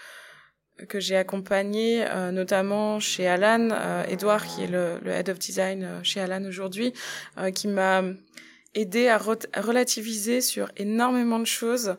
que 0.86 1.00
j'ai 1.00 1.16
accompagné, 1.16 2.06
euh, 2.08 2.30
notamment 2.30 3.00
chez 3.00 3.26
Alan, 3.26 3.68
euh, 3.72 4.04
Edouard, 4.04 4.46
qui 4.46 4.64
est 4.64 4.68
le, 4.68 4.98
le, 5.02 5.10
head 5.10 5.28
of 5.28 5.38
design 5.38 5.82
euh, 5.82 6.00
chez 6.02 6.20
Alan 6.20 6.44
aujourd'hui, 6.44 6.92
euh, 7.38 7.50
qui 7.50 7.68
m'a 7.68 8.02
aidé 8.74 9.08
à, 9.08 9.18
relativiser 9.18 10.40
sur 10.40 10.70
énormément 10.76 11.38
de 11.38 11.46
choses 11.46 11.96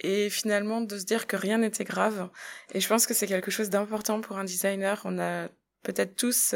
et 0.00 0.30
finalement 0.30 0.80
de 0.80 0.98
se 0.98 1.04
dire 1.04 1.26
que 1.26 1.36
rien 1.36 1.58
n'était 1.58 1.84
grave. 1.84 2.28
Et 2.72 2.80
je 2.80 2.88
pense 2.88 3.06
que 3.06 3.14
c'est 3.14 3.26
quelque 3.26 3.50
chose 3.50 3.70
d'important 3.70 4.20
pour 4.20 4.38
un 4.38 4.44
designer. 4.44 5.00
On 5.04 5.18
a 5.18 5.48
peut-être 5.82 6.14
tous 6.16 6.54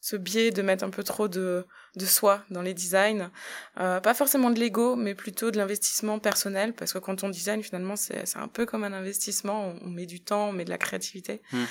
ce 0.00 0.16
biais 0.16 0.50
de 0.50 0.62
mettre 0.62 0.84
un 0.84 0.90
peu 0.90 1.02
trop 1.02 1.28
de, 1.28 1.64
de 1.96 2.04
soi 2.04 2.44
dans 2.50 2.62
les 2.62 2.74
designs. 2.74 3.30
Euh, 3.80 4.00
pas 4.00 4.14
forcément 4.14 4.50
de 4.50 4.60
l'ego, 4.60 4.96
mais 4.96 5.14
plutôt 5.14 5.50
de 5.50 5.56
l'investissement 5.56 6.18
personnel, 6.18 6.74
parce 6.74 6.92
que 6.92 6.98
quand 6.98 7.24
on 7.24 7.28
design, 7.28 7.62
finalement, 7.62 7.96
c'est 7.96 8.36
un 8.36 8.48
peu 8.48 8.66
comme 8.66 8.84
un 8.84 8.92
investissement. 8.92 9.74
On, 9.82 9.88
met 9.88 10.06
du 10.06 10.22
temps, 10.22 10.50
on 10.50 10.52
met 10.52 10.64
de 10.64 10.70
la 10.70 10.78
créativité. 10.78 11.42
Mmh. 11.52 11.64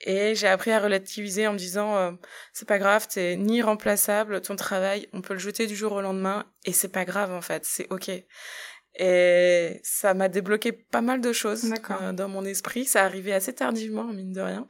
Et 0.00 0.34
j'ai 0.34 0.48
appris 0.48 0.72
à 0.72 0.80
relativiser 0.80 1.46
en 1.46 1.52
me 1.52 1.58
disant, 1.58 1.96
euh, 1.96 2.12
c'est 2.52 2.68
pas 2.68 2.78
grave, 2.78 3.06
t'es 3.08 3.36
ni 3.36 3.62
remplaçable, 3.62 4.40
ton 4.40 4.56
travail, 4.56 5.08
on 5.12 5.22
peut 5.22 5.34
le 5.34 5.40
jeter 5.40 5.66
du 5.66 5.76
jour 5.76 5.92
au 5.92 6.00
lendemain, 6.00 6.44
et 6.64 6.72
c'est 6.72 6.88
pas 6.88 7.04
grave 7.04 7.32
en 7.32 7.40
fait, 7.40 7.64
c'est 7.64 7.86
ok. 7.90 8.10
Et 8.96 9.80
ça 9.82 10.14
m'a 10.14 10.28
débloqué 10.28 10.72
pas 10.72 11.00
mal 11.00 11.20
de 11.20 11.32
choses 11.32 11.72
euh, 11.90 12.12
dans 12.12 12.28
mon 12.28 12.44
esprit. 12.44 12.84
Ça 12.84 13.04
arrivait 13.04 13.32
assez 13.32 13.52
tardivement, 13.52 14.04
mine 14.04 14.32
de 14.32 14.40
rien. 14.40 14.68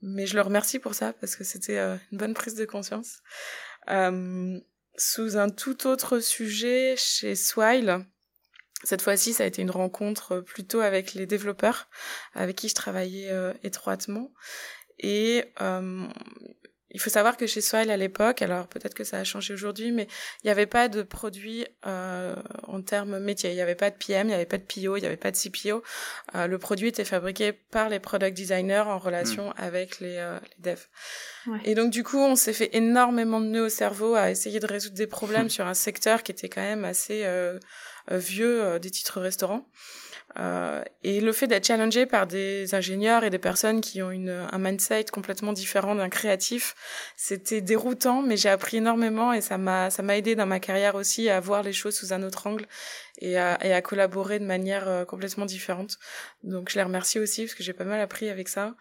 Mais 0.00 0.26
je 0.26 0.34
le 0.34 0.42
remercie 0.42 0.80
pour 0.80 0.94
ça 0.94 1.12
parce 1.12 1.36
que 1.36 1.44
c'était 1.44 1.78
euh, 1.78 1.96
une 2.10 2.18
bonne 2.18 2.34
prise 2.34 2.56
de 2.56 2.64
conscience. 2.64 3.20
Euh, 3.90 4.58
sous 4.96 5.36
un 5.36 5.48
tout 5.48 5.86
autre 5.86 6.20
sujet, 6.20 6.94
chez 6.96 7.34
Swile, 7.34 8.04
cette 8.84 9.02
fois-ci, 9.02 9.32
ça 9.32 9.44
a 9.44 9.46
été 9.46 9.62
une 9.62 9.70
rencontre 9.70 10.40
plutôt 10.40 10.80
avec 10.80 11.14
les 11.14 11.26
développeurs 11.26 11.88
avec 12.34 12.56
qui 12.56 12.68
je 12.68 12.74
travaillais 12.74 13.30
euh, 13.30 13.52
étroitement. 13.62 14.32
Et 14.98 15.44
euh, 15.60 16.06
il 16.92 17.00
faut 17.00 17.10
savoir 17.10 17.36
que 17.36 17.46
chez 17.46 17.60
Swile 17.60 17.90
à 17.90 17.96
l'époque, 17.96 18.42
alors 18.42 18.66
peut-être 18.68 18.94
que 18.94 19.04
ça 19.04 19.18
a 19.18 19.24
changé 19.24 19.54
aujourd'hui, 19.54 19.92
mais 19.92 20.06
il 20.42 20.46
n'y 20.46 20.50
avait 20.50 20.66
pas 20.66 20.88
de 20.88 21.02
produit 21.02 21.66
euh, 21.86 22.34
en 22.64 22.82
termes 22.82 23.18
métiers. 23.18 23.50
Il 23.50 23.54
n'y 23.54 23.62
avait 23.62 23.74
pas 23.74 23.90
de 23.90 23.96
PM, 23.96 24.26
il 24.26 24.30
n'y 24.30 24.34
avait 24.34 24.46
pas 24.46 24.58
de 24.58 24.64
PO, 24.64 24.96
il 24.96 25.00
n'y 25.00 25.06
avait 25.06 25.16
pas 25.16 25.30
de 25.30 25.36
CPO. 25.36 25.82
Euh, 26.34 26.46
le 26.46 26.58
produit 26.58 26.88
était 26.88 27.04
fabriqué 27.04 27.52
par 27.52 27.88
les 27.88 27.98
product 27.98 28.36
designers 28.36 28.84
en 28.86 28.98
relation 28.98 29.50
hmm. 29.50 29.54
avec 29.56 30.00
les, 30.00 30.16
euh, 30.18 30.38
les 30.58 30.70
devs. 30.70 30.86
Ouais. 31.46 31.58
Et 31.64 31.74
donc 31.74 31.90
du 31.90 32.04
coup, 32.04 32.18
on 32.18 32.36
s'est 32.36 32.52
fait 32.52 32.70
énormément 32.74 33.40
de 33.40 33.46
nœuds 33.46 33.66
au 33.66 33.68
cerveau 33.68 34.14
à 34.14 34.30
essayer 34.30 34.60
de 34.60 34.66
résoudre 34.66 34.94
des 34.94 35.06
problèmes 35.06 35.50
sur 35.50 35.66
un 35.66 35.74
secteur 35.74 36.22
qui 36.22 36.32
était 36.32 36.48
quand 36.48 36.62
même 36.62 36.84
assez 36.84 37.24
euh, 37.24 37.58
euh, 38.10 38.18
vieux 38.18 38.78
des 38.78 38.90
titres 38.90 39.20
restaurants. 39.20 39.66
Euh, 40.38 40.82
et 41.02 41.20
le 41.20 41.32
fait 41.32 41.46
d'être 41.46 41.66
challengé 41.66 42.06
par 42.06 42.26
des 42.26 42.74
ingénieurs 42.74 43.24
et 43.24 43.30
des 43.30 43.38
personnes 43.38 43.80
qui 43.80 44.02
ont 44.02 44.10
une, 44.10 44.30
un 44.50 44.58
mindset 44.58 45.04
complètement 45.12 45.52
différent 45.52 45.94
d'un 45.94 46.08
créatif, 46.08 46.74
c'était 47.16 47.60
déroutant, 47.60 48.22
mais 48.22 48.36
j'ai 48.36 48.48
appris 48.48 48.78
énormément 48.78 49.32
et 49.32 49.40
ça 49.40 49.58
m'a 49.58 49.90
ça 49.90 50.02
m'a 50.02 50.16
aidé 50.16 50.34
dans 50.34 50.46
ma 50.46 50.60
carrière 50.60 50.94
aussi 50.94 51.28
à 51.28 51.38
voir 51.40 51.62
les 51.62 51.72
choses 51.72 51.96
sous 51.96 52.12
un 52.12 52.22
autre 52.22 52.46
angle 52.46 52.66
et 53.18 53.36
à, 53.36 53.58
et 53.64 53.72
à 53.72 53.82
collaborer 53.82 54.38
de 54.38 54.46
manière 54.46 54.88
euh, 54.88 55.04
complètement 55.04 55.44
différente. 55.44 55.98
Donc 56.42 56.70
je 56.70 56.76
les 56.76 56.82
remercie 56.82 57.18
aussi 57.18 57.42
parce 57.42 57.54
que 57.54 57.62
j'ai 57.62 57.74
pas 57.74 57.84
mal 57.84 58.00
appris 58.00 58.28
avec 58.28 58.48
ça. 58.48 58.74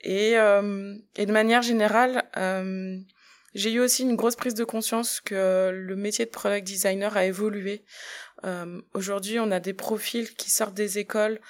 Et, 0.00 0.38
euh, 0.38 0.94
et 1.16 1.26
de 1.26 1.32
manière 1.32 1.62
générale, 1.62 2.24
euh, 2.36 2.98
j'ai 3.54 3.72
eu 3.72 3.80
aussi 3.80 4.02
une 4.02 4.16
grosse 4.16 4.36
prise 4.36 4.54
de 4.54 4.64
conscience 4.64 5.20
que 5.20 5.70
le 5.72 5.96
métier 5.96 6.24
de 6.24 6.30
product 6.30 6.66
designer 6.66 7.16
a 7.16 7.24
évolué. 7.24 7.84
Euh, 8.44 8.80
Aujourd'hui, 8.92 9.38
on 9.38 9.50
a 9.50 9.60
des 9.60 9.74
profils 9.74 10.34
qui 10.34 10.50
sortent 10.50 10.74
des 10.74 10.98
écoles 10.98 11.40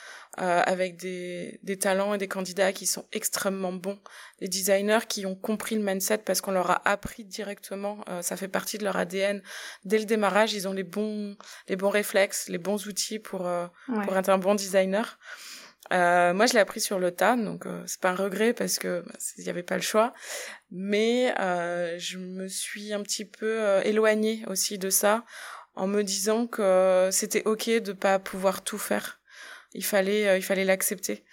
euh, 0.40 0.62
avec 0.66 0.96
des, 0.96 1.60
des 1.62 1.78
talents 1.78 2.12
et 2.12 2.18
des 2.18 2.26
candidats 2.26 2.72
qui 2.72 2.86
sont 2.86 3.04
extrêmement 3.12 3.72
bons, 3.72 4.00
des 4.40 4.48
designers 4.48 5.06
qui 5.08 5.26
ont 5.26 5.36
compris 5.36 5.76
le 5.76 5.82
mindset 5.82 6.18
parce 6.18 6.40
qu'on 6.40 6.50
leur 6.50 6.70
a 6.72 6.88
appris 6.88 7.24
directement, 7.24 8.00
euh, 8.08 8.20
ça 8.20 8.36
fait 8.36 8.48
partie 8.48 8.76
de 8.76 8.82
leur 8.82 8.96
ADN. 8.96 9.42
Dès 9.84 9.98
le 9.98 10.06
démarrage, 10.06 10.52
ils 10.52 10.66
ont 10.66 10.72
les 10.72 10.82
bons, 10.82 11.36
les 11.68 11.76
bons 11.76 11.88
réflexes, 11.88 12.48
les 12.48 12.58
bons 12.58 12.88
outils 12.88 13.20
pour, 13.20 13.46
euh, 13.46 13.68
ouais. 13.88 14.04
pour 14.04 14.16
être 14.16 14.28
un 14.28 14.38
bon 14.38 14.56
designer. 14.56 15.20
Euh, 15.92 16.32
moi, 16.32 16.46
je 16.46 16.54
l'ai 16.54 16.60
appris 16.60 16.80
sur 16.80 16.98
le 16.98 17.10
tas, 17.10 17.36
donc 17.36 17.66
euh, 17.66 17.82
c'est 17.86 18.00
pas 18.00 18.10
un 18.10 18.14
regret 18.14 18.54
parce 18.54 18.78
que 18.78 19.02
bah, 19.06 19.12
il 19.36 19.44
n'y 19.44 19.50
avait 19.50 19.62
pas 19.62 19.76
le 19.76 19.82
choix. 19.82 20.14
Mais 20.70 21.34
euh, 21.40 21.98
je 21.98 22.18
me 22.18 22.48
suis 22.48 22.92
un 22.92 23.02
petit 23.02 23.24
peu 23.24 23.62
euh, 23.62 23.82
éloignée 23.82 24.44
aussi 24.48 24.78
de 24.78 24.90
ça 24.90 25.24
en 25.74 25.86
me 25.86 26.02
disant 26.02 26.46
que 26.46 27.08
c'était 27.12 27.42
ok 27.44 27.68
de 27.68 27.92
pas 27.92 28.18
pouvoir 28.18 28.62
tout 28.62 28.78
faire 28.78 29.20
il 29.74 29.84
fallait 29.84 30.28
euh, 30.28 30.36
il 30.38 30.42
fallait 30.42 30.64
l'accepter. 30.64 31.24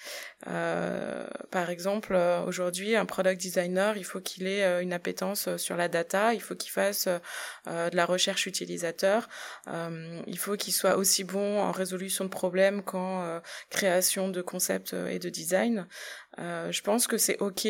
Euh, 0.47 1.27
par 1.51 1.69
exemple, 1.69 2.13
euh, 2.15 2.43
aujourd'hui, 2.43 2.95
un 2.95 3.05
product 3.05 3.39
designer, 3.39 3.97
il 3.97 4.03
faut 4.03 4.19
qu'il 4.19 4.47
ait 4.47 4.63
euh, 4.63 4.81
une 4.81 4.93
appétence 4.93 5.55
sur 5.57 5.77
la 5.77 5.87
data, 5.87 6.33
il 6.33 6.41
faut 6.41 6.55
qu'il 6.55 6.71
fasse 6.71 7.07
de 7.07 7.95
la 7.95 8.05
recherche 8.05 8.47
utilisateur, 8.47 9.29
il 9.67 10.37
faut 10.37 10.55
qu'il 10.55 10.73
soit 10.73 10.97
aussi 10.97 11.23
bon 11.23 11.59
en 11.61 11.71
résolution 11.71 12.25
de 12.25 12.29
problèmes 12.29 12.83
qu'en 12.83 13.41
création 13.69 14.29
de 14.29 14.41
concepts 14.41 14.93
et 14.93 15.19
de 15.19 15.29
design. 15.29 15.87
je 16.37 16.81
pense 16.81 17.07
que 17.07 17.17
c'est 17.17 17.37
ok 17.39 17.67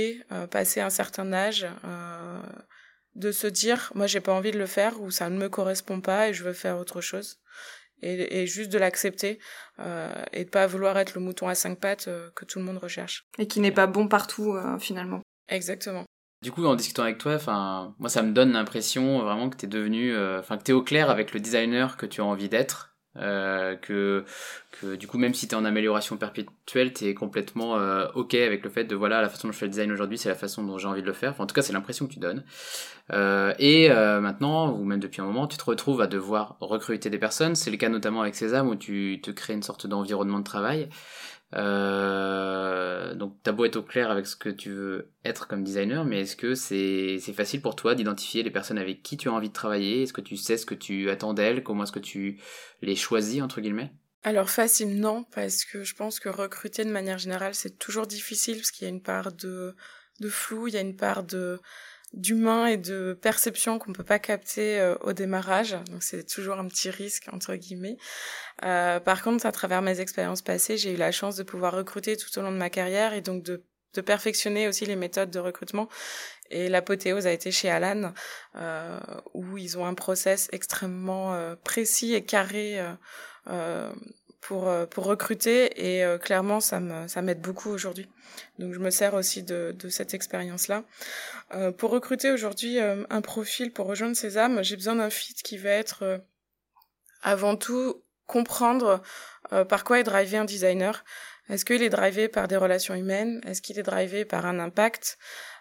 passer 0.50 0.82
un 0.82 0.90
certain 0.90 1.34
âge 1.34 1.68
de 3.16 3.32
se 3.32 3.48
dire 3.48 3.92
moi 3.96 4.08
j'ai 4.08 4.22
pas 4.22 4.34
envie 4.34 4.52
de 4.52 4.60
le 4.60 4.66
faire 4.66 5.02
ou 5.02 5.12
ça 5.12 5.30
ne 5.30 5.38
me 5.38 5.50
correspond 5.50 6.02
pas 6.02 6.30
et 6.30 6.34
je 6.34 6.44
veux 6.44 6.54
faire 6.54 6.78
autre 6.78 7.02
chose 7.02 7.40
et, 8.02 8.42
et 8.42 8.48
juste 8.48 8.72
de 8.72 8.78
l'accepter 8.78 9.40
euh, 9.80 10.14
et 10.34 10.46
de 10.46 10.50
pas 10.50 10.68
vouloir 10.68 10.98
être 10.98 11.14
le 11.16 11.22
mouton 11.22 11.48
à 11.48 11.56
cinq 11.56 11.80
pattes 11.80 12.08
euh, 12.08 12.30
que 12.36 12.46
tout 12.46 12.60
le 12.60 12.66
monde 12.66 12.78
recherche. 12.78 13.26
Et 13.38 13.48
qui 13.48 13.60
n'est 13.60 13.72
pas 13.72 13.88
bon 13.88 14.08
partout 14.08 14.54
euh, 14.54 14.78
finalement. 14.80 15.22
Exactement. 15.50 16.06
Du 16.42 16.52
coup, 16.52 16.66
en 16.66 16.76
discutant 16.76 17.04
avec 17.04 17.20
toi, 17.20 17.36
enfin, 17.36 17.94
moi, 18.00 18.10
ça 18.10 18.24
me 18.24 18.32
donne 18.32 18.54
l'impression 18.54 19.20
vraiment 19.20 19.50
que 19.50 19.58
t'es 19.58 19.68
devenu, 19.68 20.12
euh, 20.12 20.40
enfin, 20.40 20.58
que 20.58 20.64
t'es 20.64 20.74
au 20.74 20.82
clair 20.82 21.12
avec 21.12 21.34
le 21.34 21.40
designer 21.40 21.98
que 21.98 22.08
tu 22.08 22.22
as 22.22 22.26
envie 22.26 22.50
d'être 22.50 22.91
euh, 23.18 23.76
que, 23.76 24.24
que 24.80 24.96
du 24.96 25.06
coup 25.06 25.18
même 25.18 25.34
si 25.34 25.48
tu 25.48 25.54
es 25.54 25.58
en 25.58 25.66
amélioration 25.66 26.16
perpétuelle 26.16 26.94
tu 26.94 27.06
es 27.06 27.14
complètement 27.14 27.78
euh, 27.78 28.08
ok 28.16 28.36
avec 28.36 28.64
le 28.64 28.70
fait 28.70 28.86
de 28.86 28.96
voilà 28.96 29.22
la 29.22 29.28
façon 29.28 29.50
dont 29.50 29.52
je 29.52 29.58
fais 29.58 29.66
le 29.66 29.72
design 29.72 29.92
aujourd'hui 29.92 30.18
c'est 30.18 30.30
la 30.30 30.36
façon 30.36 30.64
dont 30.64 30.78
j'ai 30.78 30.88
envie 30.88 31.02
de 31.02 31.08
le 31.08 31.14
faire. 31.14 31.32
Enfin, 31.32 31.44
en 31.44 31.48
tout 31.48 31.56
cas 31.56 31.62
c'est 31.62 31.74
l'impression 31.74 32.08
que 32.08 32.14
tu 32.14 32.20
donnes. 32.20 32.44
Euh, 33.12 33.54
et 33.60 33.92
euh, 33.92 34.22
maintenant 34.22 34.72
ou 34.72 34.86
même 34.86 35.00
depuis 35.00 35.22
un 35.22 35.26
moment 35.26 35.48
tu 35.48 35.58
te 35.58 35.66
retrouves 35.66 36.02
à 36.02 36.08
devoir 36.08 36.56
recruter 36.62 37.10
des 37.10 37.18
personnes. 37.18 37.56
C'est 37.56 37.72
le 37.72 37.78
cas 37.78 37.90
notamment 37.90 38.22
avec 38.22 38.36
Sésame 38.36 38.70
où 38.70 38.76
tu 38.76 39.20
te 39.22 39.32
crées 39.32 39.54
une 39.54 39.64
sorte 39.64 39.88
d'environnement 39.88 40.40
de 40.40 40.46
travail 40.46 40.88
euh, 41.54 43.14
donc 43.14 43.36
t'as 43.44 43.52
beau 43.52 43.66
être 43.66 43.76
au 43.76 43.84
clair 43.84 44.10
avec 44.10 44.26
ce 44.26 44.36
que 44.36 44.50
tu 44.50 44.72
veux 44.72 45.12
être 45.26 45.48
comme 45.48 45.64
designer, 45.64 46.06
mais 46.06 46.22
est-ce 46.22 46.36
que 46.36 46.56
c'est 46.56 47.18
c'est 47.20 47.34
facile 47.34 47.62
pour 47.62 47.76
toi 47.76 47.96
d'identifier 47.96 48.44
les 48.44 48.52
personnes 48.52 48.78
avec 48.78 49.04
qui 49.04 49.18
tu 49.18 49.30
as 49.30 49.34
envie 49.34 49.50
de 49.50 49.54
travailler? 49.54 50.04
Est-ce 50.04 50.14
que 50.14 50.22
tu 50.22 50.38
sais 50.38 50.58
ce 50.58 50.66
que 50.66 50.76
tu 50.76 51.10
attends 51.10 51.34
d'elles? 51.34 51.64
Comment 51.64 51.84
est-ce 51.84 51.92
que 51.92 52.00
tu 52.00 52.40
les 52.82 52.96
choisis 52.96 53.42
entre 53.42 53.60
guillemets? 53.62 53.92
Alors 54.24 54.50
facile 54.50 55.00
non 55.00 55.24
parce 55.36 55.66
que 55.66 55.84
je 55.84 55.96
pense 55.96 56.20
que 56.20 56.30
recruter 56.30 56.86
de 56.86 56.92
manière 56.92 57.18
générale 57.18 57.56
c'est 57.56 57.78
toujours 57.78 58.08
difficile 58.08 58.58
parce 58.58 58.72
qu'il 58.72 58.88
y 58.88 58.92
a 58.92 58.94
une 58.94 59.02
part 59.02 59.32
de 59.32 59.76
de 60.20 60.30
flou, 60.30 60.68
il 60.68 60.76
y 60.76 60.78
a 60.78 60.82
une 60.82 60.96
part 60.96 61.24
de 61.24 61.60
d'humain 62.14 62.66
et 62.66 62.78
de 62.78 63.18
perception 63.22 63.80
qu'on 63.80 63.94
peut 63.94 64.04
pas 64.04 64.20
capter 64.20 64.80
euh, 64.80 64.96
au 65.02 65.14
démarrage. 65.14 65.78
Donc 65.92 66.04
c'est 66.04 66.26
toujours 66.26 66.60
un 66.60 66.68
petit 66.68 66.90
risque 66.90 67.28
entre 67.32 67.56
guillemets. 67.56 67.98
Euh, 68.64 69.00
par 69.00 69.24
contre, 69.24 69.46
à 69.46 69.52
travers 69.52 69.82
mes 69.82 70.00
expériences 70.00 70.42
passées, 70.42 70.78
j'ai 70.78 70.94
eu 70.94 70.98
la 70.98 71.12
chance 71.12 71.36
de 71.36 71.44
pouvoir 71.44 71.74
recruter 71.74 72.18
tout 72.18 72.38
au 72.38 72.42
long 72.42 72.52
de 72.52 72.58
ma 72.58 72.70
carrière 72.70 73.14
et 73.14 73.22
donc 73.22 73.44
de 73.44 73.64
de 73.94 74.02
perfectionner 74.02 74.68
aussi 74.68 74.86
les 74.86 74.96
méthodes 74.96 75.32
de 75.32 75.40
recrutement. 75.40 75.90
Et 76.50 76.70
l'apothéose 76.70 77.28
a 77.28 77.32
été 77.32 77.52
chez 77.52 77.70
Alan, 77.70 78.14
euh, 78.56 79.00
où 79.34 79.58
ils 79.58 79.78
ont 79.78 79.86
un 79.86 79.94
process 79.94 80.50
extrêmement 80.52 81.34
euh, 81.34 81.56
précis 81.56 82.14
et 82.14 82.24
carré 82.24 82.80
euh, 82.80 82.94
euh 83.48 83.92
pour 84.42 84.68
euh, 84.68 84.86
pour 84.86 85.06
recruter 85.06 85.96
et 85.96 86.04
euh, 86.04 86.18
clairement 86.18 86.60
ça 86.60 86.80
me 86.80 87.08
ça 87.08 87.22
m'aide 87.22 87.42
beaucoup 87.42 87.70
aujourd'hui. 87.70 88.10
Donc 88.60 88.74
je 88.74 88.80
me 88.80 88.90
sers 88.90 89.14
aussi 89.14 89.44
de 89.44 89.74
de 89.78 89.90
cette 89.90 90.14
expérience 90.14 90.68
là 90.68 90.84
euh, 91.54 91.72
pour 91.72 91.92
recruter 91.92 92.32
aujourd'hui 92.32 92.80
un 92.80 93.22
profil 93.22 93.72
pour 93.72 93.86
rejoindre 93.86 94.16
Sésame 94.16 94.64
j'ai 94.64 94.76
besoin 94.76 94.96
d'un 94.96 95.10
fit 95.10 95.36
qui 95.36 95.58
va 95.58 95.70
être 95.70 96.22
avant 97.22 97.56
tout 97.56 98.04
comprendre 98.26 99.02
par 99.68 99.84
quoi 99.84 100.00
est 100.00 100.04
drivé 100.04 100.38
un 100.38 100.46
designer. 100.46 101.04
Est-ce 101.50 101.66
qu'il 101.66 101.84
est 101.84 101.90
drivé 101.90 102.30
par 102.30 102.48
des 102.48 102.56
relations 102.56 102.96
humaines? 102.96 103.42
Est-ce 103.46 103.62
qu'il 103.62 103.78
est 103.78 103.84
drivé 103.84 104.24
par 104.24 104.46
un 104.46 104.58
impact? 104.60 105.18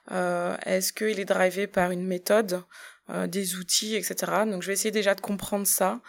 Est-ce 0.08 0.92
qu'il 0.92 1.18
est 1.18 1.24
drivé 1.24 1.66
par 1.66 1.90
une 1.90 2.06
méthode 2.06 2.62
des 3.26 3.56
outils 3.56 3.96
etc 3.96 4.44
donc 4.46 4.62
je 4.62 4.68
vais 4.68 4.74
essayer 4.74 4.92
déjà 4.92 5.16
de 5.16 5.20
comprendre 5.20 5.66
ça 5.66 6.00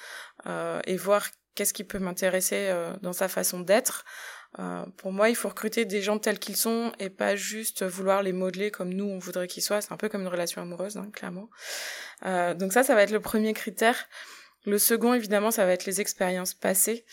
et 0.85 0.97
voir 0.97 1.25
qu'est-ce 1.55 1.73
qui 1.73 1.83
peut 1.83 1.99
m'intéresser 1.99 2.69
euh, 2.69 2.93
dans 3.01 3.13
sa 3.13 3.27
façon 3.27 3.59
d'être. 3.59 4.05
Euh, 4.59 4.85
pour 4.97 5.11
moi, 5.11 5.29
il 5.29 5.35
faut 5.35 5.47
recruter 5.47 5.85
des 5.85 6.01
gens 6.01 6.19
tels 6.19 6.39
qu'ils 6.39 6.57
sont 6.57 6.91
et 6.99 7.09
pas 7.09 7.35
juste 7.35 7.83
vouloir 7.83 8.21
les 8.21 8.33
modeler 8.33 8.69
comme 8.69 8.93
nous 8.93 9.05
on 9.05 9.17
voudrait 9.17 9.47
qu'ils 9.47 9.63
soient. 9.63 9.81
C'est 9.81 9.93
un 9.93 9.97
peu 9.97 10.09
comme 10.09 10.21
une 10.21 10.27
relation 10.27 10.61
amoureuse, 10.61 10.97
hein, 10.97 11.09
clairement. 11.13 11.49
Euh, 12.25 12.53
donc 12.53 12.73
ça, 12.73 12.83
ça 12.83 12.95
va 12.95 13.03
être 13.03 13.11
le 13.11 13.21
premier 13.21 13.53
critère. 13.53 14.07
Le 14.65 14.77
second, 14.77 15.13
évidemment, 15.15 15.49
ça 15.49 15.65
va 15.65 15.71
être 15.71 15.85
les 15.85 16.01
expériences 16.01 16.53
passées. 16.53 17.03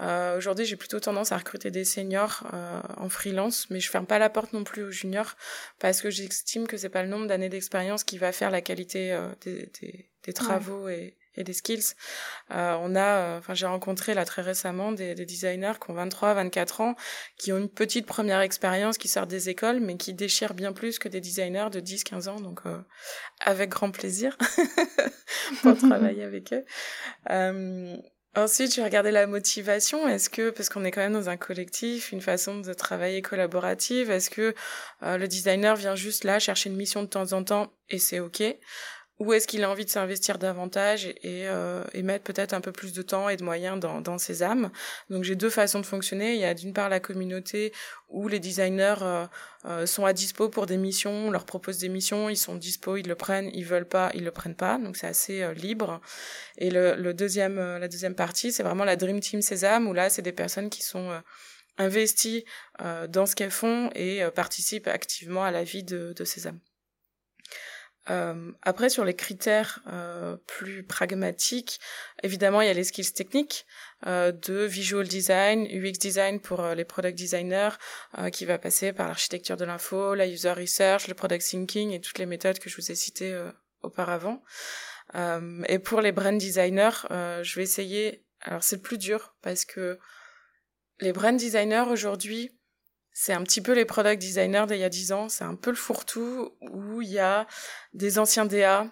Euh, 0.00 0.36
Aujourd'hui, 0.36 0.64
j'ai 0.64 0.74
plutôt 0.74 0.98
tendance 0.98 1.30
à 1.30 1.38
recruter 1.38 1.70
des 1.70 1.84
seniors 1.84 2.44
euh, 2.52 2.80
en 2.96 3.08
freelance, 3.08 3.70
mais 3.70 3.78
je 3.78 3.88
ferme 3.88 4.06
pas 4.06 4.18
la 4.18 4.28
porte 4.28 4.52
non 4.52 4.64
plus 4.64 4.82
aux 4.82 4.90
juniors 4.90 5.36
parce 5.78 6.02
que 6.02 6.10
j'estime 6.10 6.66
que 6.66 6.76
c'est 6.76 6.88
pas 6.88 7.04
le 7.04 7.08
nombre 7.08 7.28
d'années 7.28 7.48
d'expérience 7.48 8.02
qui 8.02 8.18
va 8.18 8.32
faire 8.32 8.50
la 8.50 8.60
qualité 8.60 9.12
euh, 9.12 9.28
des, 9.42 9.70
des, 9.80 10.10
des, 10.24 10.32
travaux 10.32 10.84
ouais. 10.84 11.16
Et, 11.36 11.44
des 11.44 11.52
skills. 11.52 11.94
Euh, 12.50 12.76
on 12.80 12.94
a, 12.94 13.00
euh, 13.00 13.38
enfin, 13.38 13.54
j'ai 13.54 13.66
rencontré 13.66 14.14
là 14.14 14.24
très 14.24 14.42
récemment 14.42 14.92
des, 14.92 15.14
des, 15.14 15.26
designers 15.26 15.74
qui 15.82 15.90
ont 15.90 15.94
23, 15.94 16.34
24 16.34 16.80
ans, 16.80 16.96
qui 17.38 17.52
ont 17.52 17.58
une 17.58 17.68
petite 17.68 18.06
première 18.06 18.40
expérience, 18.40 18.98
qui 18.98 19.08
sortent 19.08 19.30
des 19.30 19.48
écoles, 19.48 19.80
mais 19.80 19.96
qui 19.96 20.14
déchirent 20.14 20.54
bien 20.54 20.72
plus 20.72 20.98
que 20.98 21.08
des 21.08 21.20
designers 21.20 21.68
de 21.70 21.80
10, 21.80 22.04
15 22.04 22.28
ans. 22.28 22.40
Donc, 22.40 22.60
euh, 22.66 22.78
avec 23.40 23.70
grand 23.70 23.90
plaisir 23.90 24.36
pour 25.62 25.76
travailler 25.78 26.22
avec 26.22 26.52
eux. 26.52 26.64
Ensuite, 28.36 28.74
je 28.74 28.76
vais 28.82 28.84
regarder 28.84 29.12
la 29.12 29.26
motivation. 29.26 30.06
Est-ce 30.06 30.28
que, 30.28 30.50
parce 30.50 30.68
qu'on 30.68 30.84
est 30.84 30.90
quand 30.90 31.00
même 31.00 31.14
dans 31.14 31.30
un 31.30 31.38
collectif, 31.38 32.12
une 32.12 32.20
façon 32.20 32.60
de 32.60 32.74
travailler 32.74 33.22
collaborative, 33.22 34.10
est-ce 34.10 34.28
que 34.28 34.54
euh, 35.02 35.16
le 35.16 35.26
designer 35.26 35.74
vient 35.74 35.94
juste 35.94 36.22
là 36.22 36.38
chercher 36.38 36.68
une 36.68 36.76
mission 36.76 37.02
de 37.02 37.08
temps 37.08 37.32
en 37.32 37.42
temps 37.42 37.72
et 37.88 37.98
c'est 37.98 38.20
ok? 38.20 38.42
Ou 39.18 39.32
est-ce 39.32 39.46
qu'il 39.46 39.64
a 39.64 39.70
envie 39.70 39.84
de 39.84 39.90
s'investir 39.90 40.38
davantage 40.38 41.06
et, 41.06 41.48
euh, 41.48 41.82
et 41.94 42.02
mettre 42.02 42.24
peut-être 42.24 42.52
un 42.52 42.60
peu 42.60 42.72
plus 42.72 42.92
de 42.92 43.02
temps 43.02 43.28
et 43.28 43.36
de 43.36 43.44
moyens 43.44 43.80
dans, 43.80 44.00
dans 44.00 44.18
ses 44.18 44.42
âmes 44.42 44.70
Donc 45.10 45.24
j'ai 45.24 45.36
deux 45.36 45.50
façons 45.50 45.80
de 45.80 45.86
fonctionner. 45.86 46.34
Il 46.34 46.40
y 46.40 46.44
a 46.44 46.54
d'une 46.54 46.72
part 46.72 46.88
la 46.88 47.00
communauté 47.00 47.72
où 48.08 48.28
les 48.28 48.40
designers 48.40 48.96
euh, 49.02 49.26
euh, 49.66 49.84
sont 49.84 50.06
à 50.06 50.12
dispo 50.12 50.48
pour 50.48 50.66
des 50.66 50.76
missions, 50.76 51.10
on 51.10 51.30
leur 51.30 51.44
propose 51.44 51.78
des 51.78 51.88
missions, 51.88 52.28
ils 52.28 52.36
sont 52.36 52.54
dispo, 52.54 52.96
ils 52.96 53.08
le 53.08 53.16
prennent, 53.16 53.50
ils 53.52 53.64
veulent 53.64 53.88
pas, 53.88 54.12
ils 54.14 54.22
le 54.22 54.30
prennent 54.30 54.54
pas. 54.54 54.78
Donc 54.78 54.96
c'est 54.96 55.08
assez 55.08 55.42
euh, 55.42 55.54
libre. 55.54 56.00
Et 56.56 56.70
le, 56.70 56.94
le 56.94 57.14
deuxième, 57.14 57.58
euh, 57.58 57.78
la 57.78 57.88
deuxième 57.88 58.14
partie, 58.14 58.52
c'est 58.52 58.62
vraiment 58.62 58.84
la 58.84 58.96
Dream 58.96 59.18
Team 59.18 59.42
Sésame 59.42 59.88
où 59.88 59.92
là 59.92 60.08
c'est 60.08 60.22
des 60.22 60.32
personnes 60.32 60.70
qui 60.70 60.82
sont 60.82 61.20
investies 61.78 62.44
dans 63.08 63.26
ce 63.26 63.34
qu'elles 63.36 63.50
font 63.50 63.90
et 63.94 64.22
participent 64.34 64.88
activement 64.88 65.44
à 65.44 65.50
la 65.50 65.62
vie 65.62 65.84
de, 65.84 66.14
de 66.16 66.24
Sésame. 66.24 66.58
Euh, 68.10 68.52
après, 68.62 68.88
sur 68.88 69.04
les 69.04 69.14
critères 69.14 69.80
euh, 69.88 70.36
plus 70.46 70.84
pragmatiques, 70.84 71.80
évidemment, 72.22 72.60
il 72.60 72.68
y 72.68 72.70
a 72.70 72.74
les 72.74 72.84
skills 72.84 73.12
techniques 73.12 73.66
euh, 74.06 74.32
de 74.32 74.64
visual 74.64 75.06
design, 75.06 75.66
UX 75.66 75.98
design 75.98 76.40
pour 76.40 76.60
euh, 76.60 76.74
les 76.74 76.84
product 76.84 77.18
designers, 77.18 77.70
euh, 78.18 78.30
qui 78.30 78.44
va 78.44 78.58
passer 78.58 78.92
par 78.92 79.08
l'architecture 79.08 79.56
de 79.56 79.64
l'info, 79.64 80.14
la 80.14 80.26
user 80.26 80.52
research, 80.52 81.08
le 81.08 81.14
product 81.14 81.44
thinking 81.44 81.90
et 81.90 82.00
toutes 82.00 82.18
les 82.18 82.26
méthodes 82.26 82.58
que 82.58 82.70
je 82.70 82.76
vous 82.76 82.90
ai 82.90 82.94
citées 82.94 83.32
euh, 83.32 83.50
auparavant. 83.82 84.42
et 85.68 85.78
pour 85.78 86.00
les 86.00 86.12
brand 86.12 86.36
designers, 86.36 87.06
je 87.10 87.54
vais 87.54 87.62
essayer. 87.62 88.24
Alors, 88.40 88.64
c'est 88.64 88.82
plus 88.82 88.98
dur 88.98 89.36
parce 89.40 89.64
que 89.64 89.98
les 91.00 91.12
brand 91.12 91.36
designers 91.36 91.84
aujourd'hui 91.88 92.50
c'est 93.18 93.32
un 93.32 93.42
petit 93.42 93.62
peu 93.62 93.72
les 93.72 93.86
product 93.86 94.20
designers 94.20 94.66
d'il 94.68 94.76
y 94.76 94.84
a 94.84 94.90
10 94.90 95.12
ans. 95.12 95.30
C'est 95.30 95.44
un 95.44 95.54
peu 95.54 95.70
le 95.70 95.76
fourre-tout 95.76 96.52
où 96.60 97.00
il 97.00 97.08
y 97.08 97.18
a 97.18 97.46
des 97.94 98.18
anciens 98.18 98.44
DA, 98.44 98.88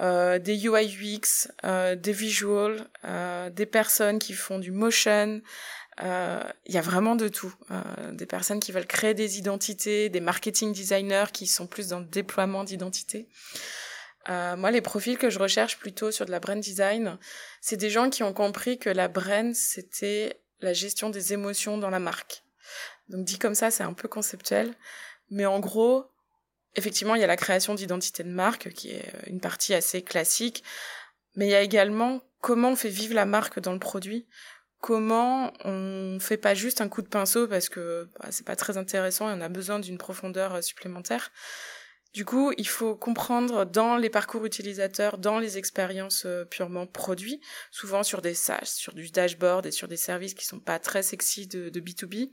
euh, 0.00 0.38
des 0.38 0.66
UI 0.66 0.86
UX, 0.86 1.48
euh, 1.64 1.96
des 1.96 2.12
visuals, 2.12 2.88
euh, 3.04 3.50
des 3.50 3.66
personnes 3.66 4.20
qui 4.20 4.34
font 4.34 4.60
du 4.60 4.70
motion. 4.70 5.42
Euh, 6.00 6.44
il 6.66 6.76
y 6.76 6.78
a 6.78 6.80
vraiment 6.80 7.16
de 7.16 7.26
tout. 7.26 7.52
Euh, 7.72 8.12
des 8.12 8.24
personnes 8.24 8.60
qui 8.60 8.70
veulent 8.70 8.86
créer 8.86 9.14
des 9.14 9.36
identités, 9.36 10.10
des 10.10 10.20
marketing 10.20 10.72
designers 10.72 11.32
qui 11.32 11.48
sont 11.48 11.66
plus 11.66 11.88
dans 11.88 11.98
le 11.98 12.06
déploiement 12.06 12.62
d'identités. 12.62 13.28
moi, 14.28 14.70
les 14.70 14.80
profils 14.80 15.18
que 15.18 15.28
je 15.28 15.40
recherche 15.40 15.76
plutôt 15.76 16.12
sur 16.12 16.24
de 16.24 16.30
la 16.30 16.38
brand 16.38 16.60
design, 16.60 17.18
c'est 17.60 17.76
des 17.76 17.90
gens 17.90 18.10
qui 18.10 18.22
ont 18.22 18.32
compris 18.32 18.78
que 18.78 18.90
la 18.90 19.08
brand, 19.08 19.52
c'était 19.56 20.40
la 20.60 20.72
gestion 20.72 21.10
des 21.10 21.32
émotions 21.32 21.78
dans 21.78 21.90
la 21.90 21.98
marque. 21.98 22.44
Donc 23.08 23.24
dit 23.24 23.38
comme 23.38 23.54
ça, 23.54 23.70
c'est 23.70 23.84
un 23.84 23.92
peu 23.92 24.08
conceptuel. 24.08 24.74
Mais 25.30 25.46
en 25.46 25.60
gros, 25.60 26.06
effectivement, 26.74 27.14
il 27.14 27.20
y 27.20 27.24
a 27.24 27.28
la 27.28 27.36
création 27.36 27.74
d'identité 27.74 28.22
de 28.22 28.30
marque, 28.30 28.70
qui 28.70 28.90
est 28.90 29.12
une 29.26 29.40
partie 29.40 29.74
assez 29.74 30.02
classique. 30.02 30.62
Mais 31.34 31.46
il 31.46 31.50
y 31.50 31.54
a 31.54 31.62
également 31.62 32.22
comment 32.40 32.70
on 32.70 32.76
fait 32.76 32.88
vivre 32.88 33.14
la 33.14 33.26
marque 33.26 33.60
dans 33.60 33.72
le 33.72 33.78
produit. 33.78 34.26
Comment 34.80 35.52
on 35.64 36.18
fait 36.20 36.36
pas 36.36 36.54
juste 36.54 36.80
un 36.80 36.88
coup 36.88 37.02
de 37.02 37.08
pinceau 37.08 37.48
parce 37.48 37.68
que 37.68 38.08
bah, 38.20 38.28
c'est 38.30 38.46
pas 38.46 38.56
très 38.56 38.76
intéressant 38.76 39.28
et 39.30 39.32
on 39.32 39.40
a 39.40 39.48
besoin 39.48 39.78
d'une 39.80 39.98
profondeur 39.98 40.54
euh, 40.54 40.60
supplémentaire. 40.60 41.32
Du 42.12 42.24
coup, 42.24 42.52
il 42.56 42.68
faut 42.68 42.94
comprendre 42.94 43.66
dans 43.66 43.96
les 43.96 44.10
parcours 44.10 44.46
utilisateurs, 44.46 45.18
dans 45.18 45.38
les 45.38 45.58
expériences 45.58 46.24
euh, 46.24 46.44
purement 46.44 46.86
produits, 46.86 47.40
souvent 47.70 48.02
sur 48.02 48.22
des 48.22 48.34
SaaS, 48.34 48.74
sur 48.76 48.94
du 48.94 49.10
dashboard 49.10 49.66
et 49.66 49.70
sur 49.70 49.88
des 49.88 49.96
services 49.96 50.34
qui 50.34 50.46
sont 50.46 50.60
pas 50.60 50.78
très 50.78 51.02
sexy 51.02 51.46
de, 51.46 51.68
de 51.68 51.80
B2B, 51.80 52.30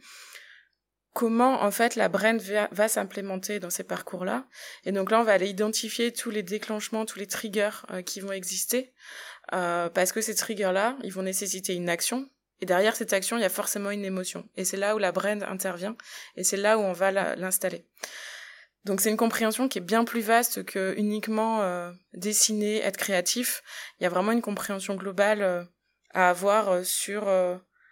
comment 1.14 1.62
en 1.62 1.72
fait 1.72 1.96
la 1.96 2.10
brand 2.10 2.40
va, 2.72 2.88
s'implémenter 2.88 3.60
dans 3.60 3.70
ces 3.70 3.84
parcours-là. 3.84 4.46
Et 4.84 4.92
donc 4.92 5.12
là, 5.12 5.20
on 5.20 5.24
va 5.24 5.34
aller 5.34 5.50
identifier 5.50 6.12
tous 6.12 6.32
les 6.32 6.44
déclenchements, 6.44 7.06
tous 7.06 7.20
les 7.20 7.28
triggers 7.28 7.70
euh, 7.92 8.02
qui 8.02 8.20
vont 8.20 8.32
exister, 8.32 8.94
euh, 9.54 9.90
parce 9.90 10.12
que 10.12 10.22
ces 10.22 10.36
triggers-là, 10.36 10.98
ils 11.04 11.14
vont 11.14 11.22
nécessiter 11.22 11.76
une 11.76 11.90
action. 11.90 12.30
Et 12.62 12.66
derrière 12.66 12.96
cette 12.96 13.14
action, 13.14 13.38
il 13.38 13.42
y 13.42 13.46
a 13.46 13.50
forcément 13.50 13.92
une 13.92 14.06
émotion. 14.06 14.48
Et 14.56 14.66
c'est 14.66 14.78
là 14.78 14.96
où 14.96 14.98
la 14.98 15.12
brand 15.12 15.44
intervient, 15.44 15.96
et 16.36 16.44
c'est 16.44 16.58
là 16.58 16.78
où 16.78 16.82
on 16.82 16.94
va 16.94 17.12
l'installer. 17.36 17.86
Donc 18.86 19.00
c'est 19.00 19.10
une 19.10 19.18
compréhension 19.18 19.70
qui 19.70 19.78
est 19.78 19.82
bien 19.82 20.04
plus 20.04 20.22
vaste 20.22 20.66
que 20.66 20.94
uniquement 20.98 21.62
euh, 21.62 21.92
dessiner, 22.14 22.82
être 22.82 22.98
créatif. 22.98 23.64
Il 24.00 24.04
y 24.04 24.06
a 24.06 24.10
vraiment 24.10 24.32
une 24.32 24.42
compréhension 24.42 24.96
globale 24.96 25.42
euh, 25.42 25.64
à 26.14 26.30
avoir 26.30 26.86
sur 26.86 27.24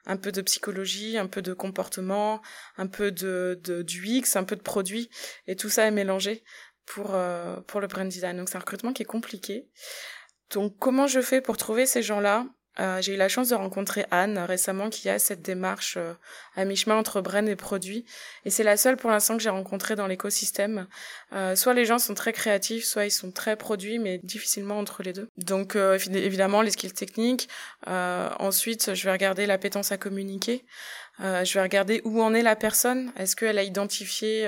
un 0.05 0.17
peu 0.17 0.31
de 0.31 0.41
psychologie, 0.41 1.17
un 1.17 1.27
peu 1.27 1.41
de 1.41 1.53
comportement, 1.53 2.41
un 2.77 2.87
peu 2.87 3.11
de, 3.11 3.59
de 3.63 3.81
du 3.81 4.05
X, 4.07 4.35
un 4.35 4.43
peu 4.43 4.55
de 4.55 4.61
produit, 4.61 5.09
et 5.47 5.55
tout 5.55 5.69
ça 5.69 5.85
est 5.85 5.91
mélangé 5.91 6.43
pour 6.85 7.13
euh, 7.15 7.61
pour 7.61 7.81
le 7.81 7.87
brand 7.87 8.07
design. 8.07 8.37
Donc 8.37 8.49
c'est 8.49 8.57
un 8.57 8.61
recrutement 8.61 8.93
qui 8.93 9.03
est 9.03 9.05
compliqué. 9.05 9.69
Donc 10.53 10.77
comment 10.79 11.07
je 11.07 11.21
fais 11.21 11.41
pour 11.41 11.57
trouver 11.57 11.85
ces 11.85 12.01
gens-là? 12.01 12.45
Euh, 12.79 13.01
j'ai 13.01 13.15
eu 13.15 13.17
la 13.17 13.27
chance 13.27 13.49
de 13.49 13.55
rencontrer 13.55 14.05
Anne 14.11 14.37
récemment 14.37 14.89
qui 14.89 15.09
a 15.09 15.19
cette 15.19 15.41
démarche 15.41 15.95
euh, 15.97 16.13
à 16.55 16.63
mi-chemin 16.63 16.95
entre 16.95 17.19
brand 17.19 17.47
et 17.47 17.55
produit. 17.55 18.05
Et 18.45 18.49
c'est 18.49 18.63
la 18.63 18.77
seule 18.77 18.95
pour 18.95 19.09
l'instant 19.09 19.35
que 19.35 19.43
j'ai 19.43 19.49
rencontrée 19.49 19.95
dans 19.95 20.07
l'écosystème. 20.07 20.87
Euh, 21.33 21.55
soit 21.55 21.73
les 21.73 21.85
gens 21.85 21.99
sont 21.99 22.13
très 22.13 22.31
créatifs, 22.31 22.85
soit 22.85 23.05
ils 23.05 23.11
sont 23.11 23.31
très 23.31 23.57
produits, 23.57 23.99
mais 23.99 24.19
difficilement 24.19 24.79
entre 24.79 25.03
les 25.03 25.11
deux. 25.11 25.29
Donc 25.37 25.75
évidemment 25.75 26.61
les 26.61 26.71
skills 26.71 26.93
techniques. 26.93 27.49
ensuite, 27.87 28.93
je 28.93 29.03
vais 29.03 29.11
regarder 29.11 29.45
l'appétence 29.45 29.91
à 29.91 29.97
communiquer. 29.97 30.65
je 31.19 31.53
vais 31.53 31.61
regarder 31.61 32.01
où 32.05 32.21
en 32.21 32.33
est 32.33 32.41
la 32.41 32.55
personne. 32.55 33.11
Est-ce 33.17 33.35
qu'elle 33.35 33.57
a 33.57 33.63
identifié 33.63 34.47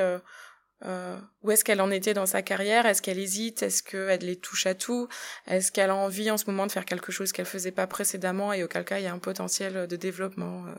euh, 0.85 1.17
où 1.41 1.51
est-ce 1.51 1.63
qu'elle 1.63 1.81
en 1.81 1.91
était 1.91 2.13
dans 2.13 2.25
sa 2.25 2.41
carrière? 2.41 2.85
Est-ce 2.85 3.01
qu'elle 3.01 3.19
hésite? 3.19 3.63
Est-ce 3.63 3.83
qu'elle 3.83 4.21
les 4.21 4.35
touche 4.35 4.65
à 4.65 4.75
tout? 4.75 5.07
Est-ce 5.47 5.71
qu'elle 5.71 5.89
a 5.89 5.95
envie 5.95 6.29
en 6.31 6.37
ce 6.37 6.45
moment 6.45 6.67
de 6.67 6.71
faire 6.71 6.85
quelque 6.85 7.11
chose 7.11 7.31
qu'elle 7.31 7.45
faisait 7.45 7.71
pas 7.71 7.87
précédemment 7.87 8.53
et 8.53 8.63
auquel 8.63 8.85
cas 8.85 8.99
il 8.99 9.03
y 9.03 9.07
a 9.07 9.13
un 9.13 9.19
potentiel 9.19 9.87
de 9.87 9.95
développement 9.95 10.65
euh, 10.67 10.73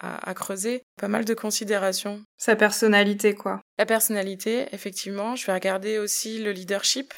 à, 0.00 0.30
à, 0.30 0.34
creuser? 0.34 0.82
Pas 0.98 1.08
mal 1.08 1.24
de 1.24 1.34
considérations. 1.34 2.22
Sa 2.38 2.56
personnalité, 2.56 3.34
quoi. 3.34 3.60
La 3.78 3.86
personnalité, 3.86 4.66
effectivement. 4.72 5.36
Je 5.36 5.46
vais 5.46 5.54
regarder 5.54 5.98
aussi 5.98 6.42
le 6.42 6.52
leadership. 6.52 7.12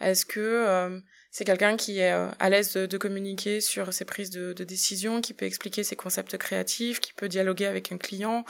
Est-ce 0.00 0.24
que 0.24 0.40
euh, 0.40 1.00
c'est 1.30 1.44
quelqu'un 1.44 1.76
qui 1.76 2.00
est 2.00 2.12
euh, 2.12 2.30
à 2.38 2.48
l'aise 2.48 2.72
de, 2.72 2.98
communiquer 2.98 3.60
sur 3.60 3.92
ses 3.92 4.04
prises 4.04 4.30
de, 4.30 4.52
de 4.52 4.64
décision, 4.64 5.20
qui 5.20 5.34
peut 5.34 5.44
expliquer 5.44 5.84
ses 5.84 5.94
concepts 5.94 6.36
créatifs, 6.38 7.00
qui 7.00 7.12
peut 7.12 7.28
dialoguer 7.28 7.66
avec 7.66 7.92
un 7.92 7.98
client, 7.98 8.44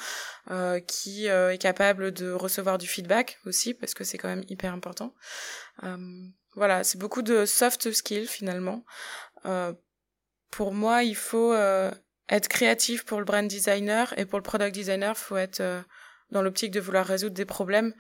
euh, 0.50 0.78
qui 0.80 1.28
euh, 1.28 1.52
est 1.52 1.58
capable 1.58 2.12
de 2.12 2.30
recevoir 2.30 2.78
du 2.78 2.86
feedback 2.86 3.38
aussi, 3.46 3.74
parce 3.74 3.94
que 3.94 4.04
c'est 4.04 4.18
quand 4.18 4.28
même 4.28 4.44
hyper 4.48 4.72
important. 4.72 5.14
voilà, 6.54 6.84
c'est 6.84 6.98
beaucoup 6.98 7.22
de 7.22 7.44
soft 7.46 7.92
skills 7.92 8.26
finalement. 8.26 8.84
pour 10.50 10.72
moi, 10.72 11.02
il 11.02 11.16
faut 11.16 11.54
être 12.28 12.48
créatif 12.48 13.04
pour 13.04 13.18
le 13.18 13.24
brand 13.24 13.46
designer 13.46 14.12
et 14.18 14.24
pour 14.24 14.38
le 14.38 14.42
product 14.42 14.74
designer, 14.74 15.14
il 15.16 15.20
faut 15.20 15.36
être 15.36 15.62
dans 16.30 16.42
l'optique 16.42 16.72
de 16.72 16.80
vouloir 16.80 17.06
résoudre 17.06 17.34
des 17.34 17.44
problèmes. 17.44 17.92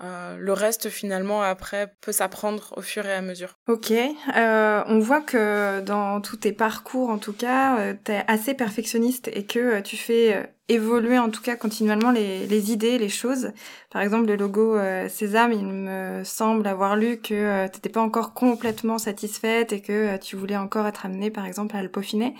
Euh, 0.00 0.36
le 0.38 0.52
reste, 0.52 0.90
finalement, 0.90 1.42
après, 1.42 1.92
peut 2.00 2.12
s'apprendre 2.12 2.72
au 2.76 2.82
fur 2.82 3.04
et 3.06 3.12
à 3.12 3.20
mesure. 3.20 3.58
Ok. 3.66 3.90
Euh, 3.90 4.82
on 4.86 5.00
voit 5.00 5.20
que 5.20 5.80
dans 5.80 6.20
tous 6.20 6.36
tes 6.36 6.52
parcours, 6.52 7.10
en 7.10 7.18
tout 7.18 7.32
cas, 7.32 7.78
euh, 7.78 7.94
tu 8.04 8.12
es 8.12 8.22
assez 8.28 8.54
perfectionniste 8.54 9.28
et 9.34 9.44
que 9.44 9.58
euh, 9.58 9.80
tu 9.82 9.96
fais 9.96 10.36
euh, 10.36 10.42
évoluer, 10.68 11.18
en 11.18 11.30
tout 11.30 11.42
cas, 11.42 11.56
continuellement 11.56 12.12
les, 12.12 12.70
idées, 12.70 12.98
les 12.98 13.08
choses. 13.08 13.50
Par 13.90 14.02
exemple, 14.02 14.28
le 14.28 14.36
logo 14.36 14.78
Sésame, 15.08 15.52
il 15.52 15.66
me 15.66 16.22
semble 16.24 16.66
avoir 16.66 16.94
lu 16.94 17.16
que 17.16 17.66
tu 17.68 17.74
n'étais 17.74 17.88
pas 17.88 18.02
encore 18.02 18.34
complètement 18.34 18.98
satisfaite 18.98 19.72
et 19.72 19.80
que 19.80 20.18
tu 20.18 20.36
voulais 20.36 20.58
encore 20.58 20.86
être 20.86 21.06
amenée, 21.06 21.30
par 21.30 21.46
exemple, 21.46 21.74
à 21.74 21.82
le 21.82 21.88
peaufiner. 21.88 22.34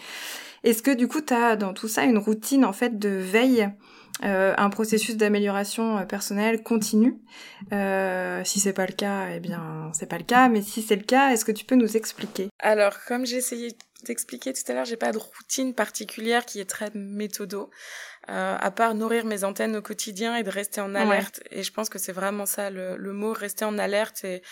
Est-ce 0.62 0.82
que, 0.82 0.90
du 0.90 1.08
coup, 1.08 1.22
tu 1.22 1.32
as 1.32 1.56
dans 1.56 1.72
tout 1.72 1.88
ça 1.88 2.04
une 2.04 2.18
routine, 2.18 2.66
en 2.66 2.74
fait, 2.74 2.98
de 2.98 3.08
veille 3.08 3.70
euh, 4.24 4.54
un 4.56 4.70
processus 4.70 5.16
d'amélioration 5.16 5.98
euh, 5.98 6.04
personnelle 6.04 6.62
continue. 6.62 7.18
Euh, 7.72 8.42
si 8.44 8.60
c'est 8.60 8.72
pas 8.72 8.86
le 8.86 8.92
cas, 8.92 9.28
eh 9.34 9.40
bien 9.40 9.90
c'est 9.92 10.08
pas 10.08 10.18
le 10.18 10.24
cas. 10.24 10.48
Mais 10.48 10.62
si 10.62 10.82
c'est 10.82 10.96
le 10.96 11.02
cas, 11.02 11.30
est-ce 11.30 11.44
que 11.44 11.52
tu 11.52 11.64
peux 11.64 11.76
nous 11.76 11.96
expliquer? 11.96 12.48
Alors, 12.58 12.94
comme 13.06 13.26
j'ai 13.26 13.36
essayé 13.36 13.76
d'expliquer 14.04 14.52
tout 14.52 14.62
à 14.68 14.74
l'heure, 14.74 14.84
j'ai 14.84 14.96
pas 14.96 15.12
de 15.12 15.18
routine 15.18 15.74
particulière 15.74 16.46
qui 16.46 16.60
est 16.60 16.68
très 16.68 16.90
méthodo. 16.94 17.70
Euh, 18.30 18.56
à 18.60 18.70
part 18.70 18.94
nourrir 18.94 19.24
mes 19.24 19.42
antennes 19.42 19.76
au 19.76 19.80
quotidien 19.80 20.36
et 20.36 20.42
de 20.42 20.50
rester 20.50 20.82
en 20.82 20.94
alerte. 20.94 21.40
Et 21.50 21.62
je 21.62 21.72
pense 21.72 21.88
que 21.88 21.98
c'est 21.98 22.12
vraiment 22.12 22.44
ça 22.44 22.68
le, 22.68 22.96
le, 22.96 23.12
mot, 23.14 23.32
rester 23.32 23.64
en 23.64 23.78
alerte 23.78 24.22
et 24.24 24.42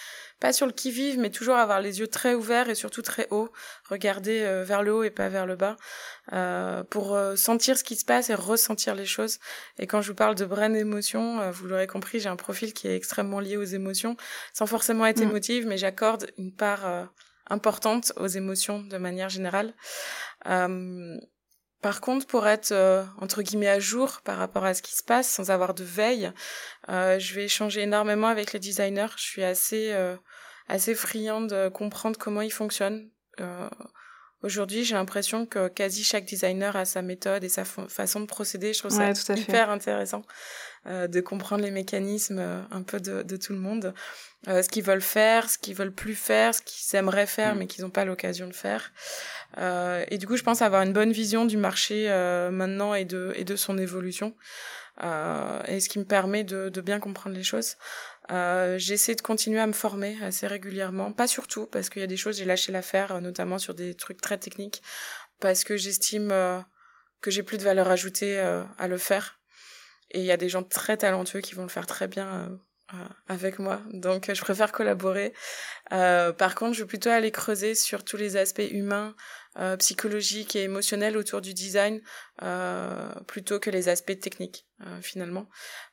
pas 0.40 0.54
sur 0.54 0.66
le 0.66 0.72
qui-vive, 0.72 1.18
mais 1.18 1.28
toujours 1.28 1.56
avoir 1.56 1.80
les 1.80 2.00
yeux 2.00 2.08
très 2.08 2.34
ouverts 2.34 2.70
et 2.70 2.74
surtout 2.74 3.02
très 3.02 3.26
haut, 3.30 3.50
regarder 3.88 4.42
euh, 4.42 4.64
vers 4.64 4.82
le 4.82 4.94
haut 4.94 5.02
et 5.02 5.10
pas 5.10 5.28
vers 5.28 5.44
le 5.44 5.56
bas, 5.56 5.76
euh, 6.32 6.84
pour 6.84 7.14
euh, 7.14 7.36
sentir 7.36 7.76
ce 7.76 7.84
qui 7.84 7.96
se 7.96 8.04
passe 8.04 8.30
et 8.30 8.34
ressentir 8.34 8.94
les 8.94 9.04
choses. 9.04 9.38
Et 9.78 9.86
quand 9.86 10.00
je 10.00 10.08
vous 10.08 10.16
parle 10.16 10.34
de 10.34 10.44
brain 10.44 10.72
émotion, 10.72 11.40
euh, 11.40 11.50
vous 11.50 11.66
l'aurez 11.66 11.86
compris, 11.86 12.18
j'ai 12.18 12.28
un 12.28 12.36
profil 12.36 12.72
qui 12.72 12.88
est 12.88 12.96
extrêmement 12.96 13.40
lié 13.40 13.56
aux 13.56 13.64
émotions, 13.64 14.16
sans 14.52 14.66
forcément 14.66 15.06
être 15.06 15.20
mm. 15.20 15.28
émotive, 15.28 15.66
mais 15.66 15.76
j'accorde 15.76 16.30
une 16.38 16.52
part 16.52 17.10
importante 17.48 18.12
aux 18.16 18.26
émotions 18.26 18.80
de 18.80 18.96
manière 18.98 19.28
générale. 19.28 19.74
Par 21.82 22.00
contre, 22.00 22.26
pour 22.26 22.46
être 22.46 22.72
entre 23.20 23.42
guillemets 23.42 23.68
à 23.68 23.78
jour 23.78 24.20
par 24.24 24.38
rapport 24.38 24.64
à 24.64 24.74
ce 24.74 24.82
qui 24.82 24.94
se 24.94 25.04
passe, 25.04 25.28
sans 25.28 25.50
avoir 25.50 25.74
de 25.74 25.84
veille, 25.84 26.32
je 26.88 27.34
vais 27.34 27.44
échanger 27.44 27.82
énormément 27.82 28.28
avec 28.28 28.52
les 28.52 28.60
designers. 28.60 29.06
Je 29.16 29.22
suis 29.22 29.44
assez 29.44 29.94
assez 30.68 30.94
friande 30.94 31.50
de 31.50 31.68
comprendre 31.68 32.18
comment 32.18 32.40
ils 32.40 32.52
fonctionnent. 32.52 33.10
Aujourd'hui, 34.42 34.84
j'ai 34.84 34.94
l'impression 34.94 35.46
que 35.46 35.68
quasi 35.68 36.04
chaque 36.04 36.26
designer 36.26 36.76
a 36.76 36.84
sa 36.84 37.02
méthode 37.02 37.42
et 37.42 37.48
sa 37.48 37.64
façon 37.64 38.20
de 38.20 38.26
procéder. 38.26 38.72
Je 38.72 38.80
trouve 38.80 38.90
ça 38.90 39.10
hyper 39.34 39.70
intéressant 39.70 40.22
euh, 40.86 41.08
de 41.08 41.20
comprendre 41.20 41.64
les 41.64 41.72
mécanismes 41.72 42.38
euh, 42.38 42.60
un 42.70 42.82
peu 42.82 43.00
de, 43.00 43.22
de, 43.22 43.36
tout 43.36 43.52
le 43.52 43.58
monde, 43.58 43.92
euh, 44.46 44.62
ce 44.62 44.68
qu'ils 44.68 44.84
veulent 44.84 45.00
faire, 45.00 45.50
ce 45.50 45.58
qu'ils 45.58 45.74
veulent 45.74 45.94
plus 45.94 46.14
faire, 46.14 46.54
ce 46.54 46.62
qu'ils 46.62 46.96
aimeraient 46.96 47.26
faire 47.26 47.54
mm. 47.56 47.58
mais 47.58 47.66
qu'ils 47.66 47.82
n'ont 47.82 47.90
pas 47.90 48.04
l'occasion 48.04 48.46
de 48.46 48.52
faire. 48.52 48.92
Et 50.10 50.18
du 50.18 50.26
coup, 50.26 50.36
je 50.36 50.42
pense 50.42 50.60
avoir 50.60 50.82
une 50.82 50.92
bonne 50.92 51.12
vision 51.12 51.46
du 51.46 51.56
marché 51.56 52.08
maintenant 52.52 52.94
et 52.94 53.06
de, 53.06 53.32
et 53.36 53.44
de 53.44 53.56
son 53.56 53.78
évolution. 53.78 54.36
et 55.02 55.80
ce 55.80 55.88
qui 55.88 55.98
me 55.98 56.04
permet 56.04 56.44
de, 56.44 56.68
de 56.68 56.80
bien 56.82 57.00
comprendre 57.00 57.34
les 57.34 57.42
choses. 57.42 57.76
Euh, 58.30 58.78
j'essaie 58.78 59.14
de 59.14 59.20
continuer 59.20 59.60
à 59.60 59.66
me 59.66 59.72
former 59.72 60.16
assez 60.22 60.46
régulièrement, 60.46 61.12
pas 61.12 61.26
surtout 61.26 61.66
parce 61.66 61.88
qu'il 61.88 62.00
y 62.00 62.04
a 62.04 62.08
des 62.08 62.16
choses 62.16 62.38
j'ai 62.38 62.44
lâché 62.44 62.72
l'affaire, 62.72 63.12
euh, 63.12 63.20
notamment 63.20 63.58
sur 63.58 63.74
des 63.74 63.94
trucs 63.94 64.20
très 64.20 64.38
techniques, 64.38 64.82
parce 65.40 65.64
que 65.64 65.76
j'estime 65.76 66.30
euh, 66.32 66.60
que 67.20 67.30
j'ai 67.30 67.42
plus 67.42 67.58
de 67.58 67.62
valeur 67.62 67.88
ajoutée 67.88 68.38
à 68.38 68.88
le 68.88 68.98
faire. 68.98 69.38
Et 70.10 70.20
il 70.20 70.24
y 70.24 70.32
a 70.32 70.36
des 70.36 70.48
gens 70.48 70.62
très 70.62 70.96
talentueux 70.96 71.40
qui 71.40 71.54
vont 71.54 71.62
le 71.62 71.68
faire 71.68 71.86
très 71.86 72.08
bien 72.08 72.58
avec 73.26 73.58
moi, 73.58 73.80
donc 73.92 74.32
je 74.32 74.40
préfère 74.40 74.70
collaborer. 74.70 75.32
par 75.90 76.54
contre, 76.54 76.74
je 76.74 76.82
vais 76.82 76.86
plutôt 76.86 77.10
aller 77.10 77.32
creuser 77.32 77.74
sur 77.74 78.04
tous 78.04 78.16
les 78.16 78.36
aspects 78.36 78.70
humains, 78.70 79.16
euh, 79.58 79.76
psychologique 79.78 80.54
et 80.54 80.64
émotionnel 80.64 81.16
autour 81.16 81.40
du 81.40 81.54
design 81.54 82.02
euh, 82.42 83.10
plutôt 83.26 83.58
que 83.58 83.70
les 83.70 83.88
aspects 83.88 84.18
techniques 84.20 84.66
euh, 84.86 85.00
finalement. 85.00 85.48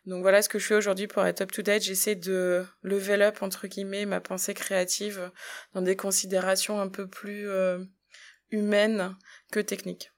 Donc 0.06 0.22
voilà 0.22 0.42
ce 0.42 0.50
que 0.50 0.60
je 0.60 0.66
fais 0.66 0.76
aujourd'hui 0.76 1.08
pour 1.08 1.26
être 1.26 1.40
up 1.40 1.52
to 1.52 1.62
date. 1.62 1.82
J'essaie 1.82 2.16
de 2.16 2.66
level 2.82 3.22
up 3.22 3.42
entre 3.42 3.68
guillemets 3.68 4.06
ma 4.06 4.20
pensée 4.20 4.54
créative 4.54 5.32
dans 5.74 5.82
des 5.82 5.96
considérations 5.96 6.82
un 6.82 6.90
peu 6.90 7.08
plus 7.08 7.48
humaines 8.52 9.16
que 9.50 9.62
techniques. 9.62 10.12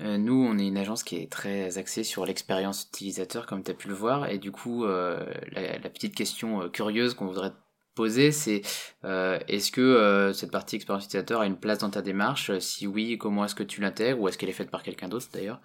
nous, 0.00 0.46
on 0.50 0.56
est 0.58 0.66
une 0.66 0.78
agence 0.78 1.02
qui 1.02 1.16
est 1.16 1.30
très 1.30 1.76
axée 1.76 2.02
sur 2.02 2.24
l'expérience 2.24 2.84
utilisateur, 2.84 3.46
comme 3.46 3.62
tu 3.62 3.72
as 3.72 3.74
pu 3.74 3.88
le 3.88 3.94
voir, 3.94 4.30
et 4.30 4.38
du 4.38 4.52
coup, 4.52 4.86
la, 4.86 5.26
la, 5.52 5.90
petite 5.90 6.14
question 6.14 6.70
curieuse 6.70 7.12
qu'on 7.12 7.26
voudrait 7.26 7.52
poser, 7.96 8.30
c'est 8.30 8.62
euh, 9.04 9.40
est-ce 9.48 9.72
que 9.72 9.80
euh, 9.80 10.32
cette 10.32 10.52
partie 10.52 10.76
expérience 10.76 11.04
utilisateur 11.06 11.40
a 11.40 11.46
une 11.46 11.56
place 11.56 11.78
dans 11.78 11.90
ta 11.90 12.02
démarche? 12.02 12.56
Si 12.60 12.86
oui, 12.86 13.18
comment 13.18 13.44
est-ce 13.44 13.56
que 13.56 13.64
tu 13.64 13.80
l'intègres? 13.80 14.20
Ou 14.20 14.28
est-ce 14.28 14.38
qu'elle 14.38 14.48
est 14.50 14.52
faite 14.52 14.70
par 14.70 14.84
quelqu'un 14.84 15.08
d'autre 15.08 15.26
d'ailleurs? 15.32 15.60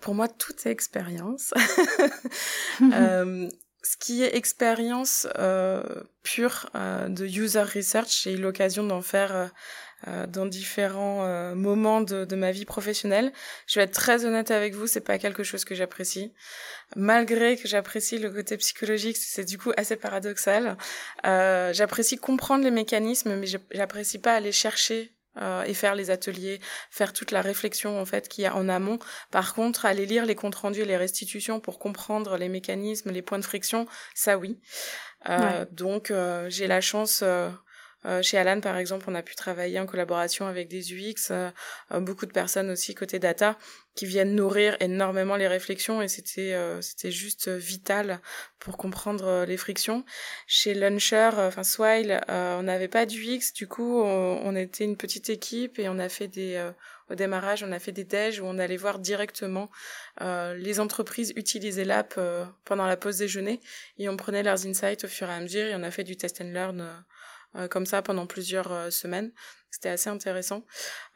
Pour 0.00 0.14
moi, 0.14 0.28
tout 0.28 0.54
est 0.64 0.70
expérience. 0.70 1.52
euh, 2.92 3.48
ce 3.84 3.96
qui 3.98 4.22
est 4.22 4.34
expérience 4.34 5.28
euh, 5.38 5.82
pure 6.22 6.70
euh, 6.74 7.08
de 7.08 7.26
user 7.26 7.62
research, 7.62 8.22
j'ai 8.22 8.32
eu 8.32 8.38
l'occasion 8.38 8.84
d'en 8.84 9.02
faire 9.02 9.36
euh, 9.36 9.46
dans 10.28 10.46
différents 10.46 11.24
euh, 11.24 11.54
moments 11.54 12.00
de, 12.00 12.24
de, 12.24 12.36
ma 12.36 12.52
vie 12.52 12.64
professionnelle. 12.64 13.32
Je 13.66 13.78
vais 13.78 13.84
être 13.84 13.92
très 13.92 14.24
honnête 14.24 14.50
avec 14.50 14.74
vous, 14.74 14.86
c'est 14.86 15.00
pas 15.00 15.18
quelque 15.18 15.42
chose 15.42 15.64
que 15.64 15.74
j'apprécie. 15.74 16.32
Malgré 16.96 17.56
que 17.56 17.68
j'apprécie 17.68 18.18
le 18.18 18.30
côté 18.30 18.56
psychologique, 18.56 19.16
c'est 19.16 19.44
du 19.44 19.58
coup 19.58 19.72
assez 19.76 19.96
paradoxal. 19.96 20.76
Euh, 21.26 21.72
j'apprécie 21.72 22.16
comprendre 22.16 22.64
les 22.64 22.70
mécanismes, 22.70 23.36
mais 23.36 23.46
j'apprécie 23.72 24.18
pas 24.18 24.34
aller 24.34 24.52
chercher 24.52 25.14
euh, 25.40 25.64
et 25.64 25.74
faire 25.74 25.94
les 25.94 26.10
ateliers, 26.10 26.60
faire 26.90 27.12
toute 27.12 27.32
la 27.32 27.40
réflexion 27.40 28.00
en 28.00 28.04
fait 28.04 28.28
qu'il 28.28 28.44
y 28.44 28.46
a 28.46 28.54
en 28.54 28.68
amont. 28.68 28.98
Par 29.30 29.54
contre, 29.54 29.84
aller 29.84 30.06
lire 30.06 30.26
les 30.26 30.34
comptes 30.34 30.54
rendus 30.54 30.80
et 30.80 30.84
les 30.84 30.96
restitutions 30.96 31.60
pour 31.60 31.78
comprendre 31.78 32.36
les 32.36 32.48
mécanismes, 32.48 33.10
les 33.10 33.22
points 33.22 33.38
de 33.38 33.44
friction, 33.44 33.86
ça 34.14 34.38
oui. 34.38 34.60
Euh, 35.28 35.64
Donc 35.72 36.10
euh, 36.10 36.48
j'ai 36.50 36.66
la 36.66 36.80
chance 36.80 37.20
euh, 37.22 37.50
chez 38.22 38.38
Alan, 38.38 38.60
par 38.60 38.76
exemple, 38.76 39.06
on 39.08 39.14
a 39.14 39.22
pu 39.22 39.34
travailler 39.34 39.80
en 39.80 39.86
collaboration 39.86 40.46
avec 40.46 40.68
des 40.68 40.92
UX, 40.92 41.30
euh, 41.30 41.50
euh, 41.92 42.00
beaucoup 42.00 42.26
de 42.26 42.32
personnes 42.32 42.70
aussi 42.70 42.94
côté 42.94 43.18
data 43.18 43.58
qui 43.94 44.06
viennent 44.06 44.34
nourrir 44.34 44.76
énormément 44.80 45.36
les 45.36 45.46
réflexions 45.46 46.02
et 46.02 46.08
c'était 46.08 46.58
c'était 46.80 47.12
juste 47.12 47.48
vital 47.48 48.20
pour 48.58 48.76
comprendre 48.76 49.44
les 49.46 49.56
frictions. 49.56 50.04
Chez 50.48 50.74
Launcher, 50.74 51.30
enfin 51.36 51.62
Swile, 51.62 52.20
on 52.26 52.64
n'avait 52.64 52.88
pas 52.88 53.06
d'UX, 53.06 53.52
du 53.54 53.68
coup 53.68 54.02
on, 54.02 54.56
était 54.56 54.82
une 54.82 54.96
petite 54.96 55.30
équipe 55.30 55.78
et 55.78 55.88
on 55.88 56.00
a 56.00 56.08
fait 56.08 56.26
des 56.26 56.72
au 57.08 57.14
démarrage, 57.14 57.62
on 57.62 57.70
a 57.70 57.78
fait 57.78 57.92
des 57.92 58.02
déj 58.02 58.40
où 58.40 58.46
on 58.46 58.58
allait 58.58 58.76
voir 58.76 58.98
directement 58.98 59.70
euh, 60.20 60.54
les 60.54 60.80
entreprises 60.80 61.32
utiliser 61.36 61.84
l'app 61.84 62.18
pendant 62.64 62.86
la 62.86 62.96
pause 62.96 63.18
déjeuner 63.18 63.60
et 63.98 64.08
on 64.08 64.16
prenait 64.16 64.42
leurs 64.42 64.66
insights 64.66 65.04
au 65.04 65.08
fur 65.08 65.28
et 65.28 65.34
à 65.34 65.40
mesure 65.40 65.66
et 65.66 65.74
on 65.76 65.82
a 65.84 65.90
fait 65.92 66.04
du 66.04 66.16
test 66.16 66.40
and 66.40 66.52
learn 66.52 66.80
euh, 66.80 66.92
comme 67.70 67.86
ça 67.86 68.02
pendant 68.02 68.26
plusieurs 68.26 68.72
euh, 68.72 68.90
semaines. 68.90 69.32
C'était 69.70 69.88
assez 69.88 70.08
intéressant. 70.08 70.64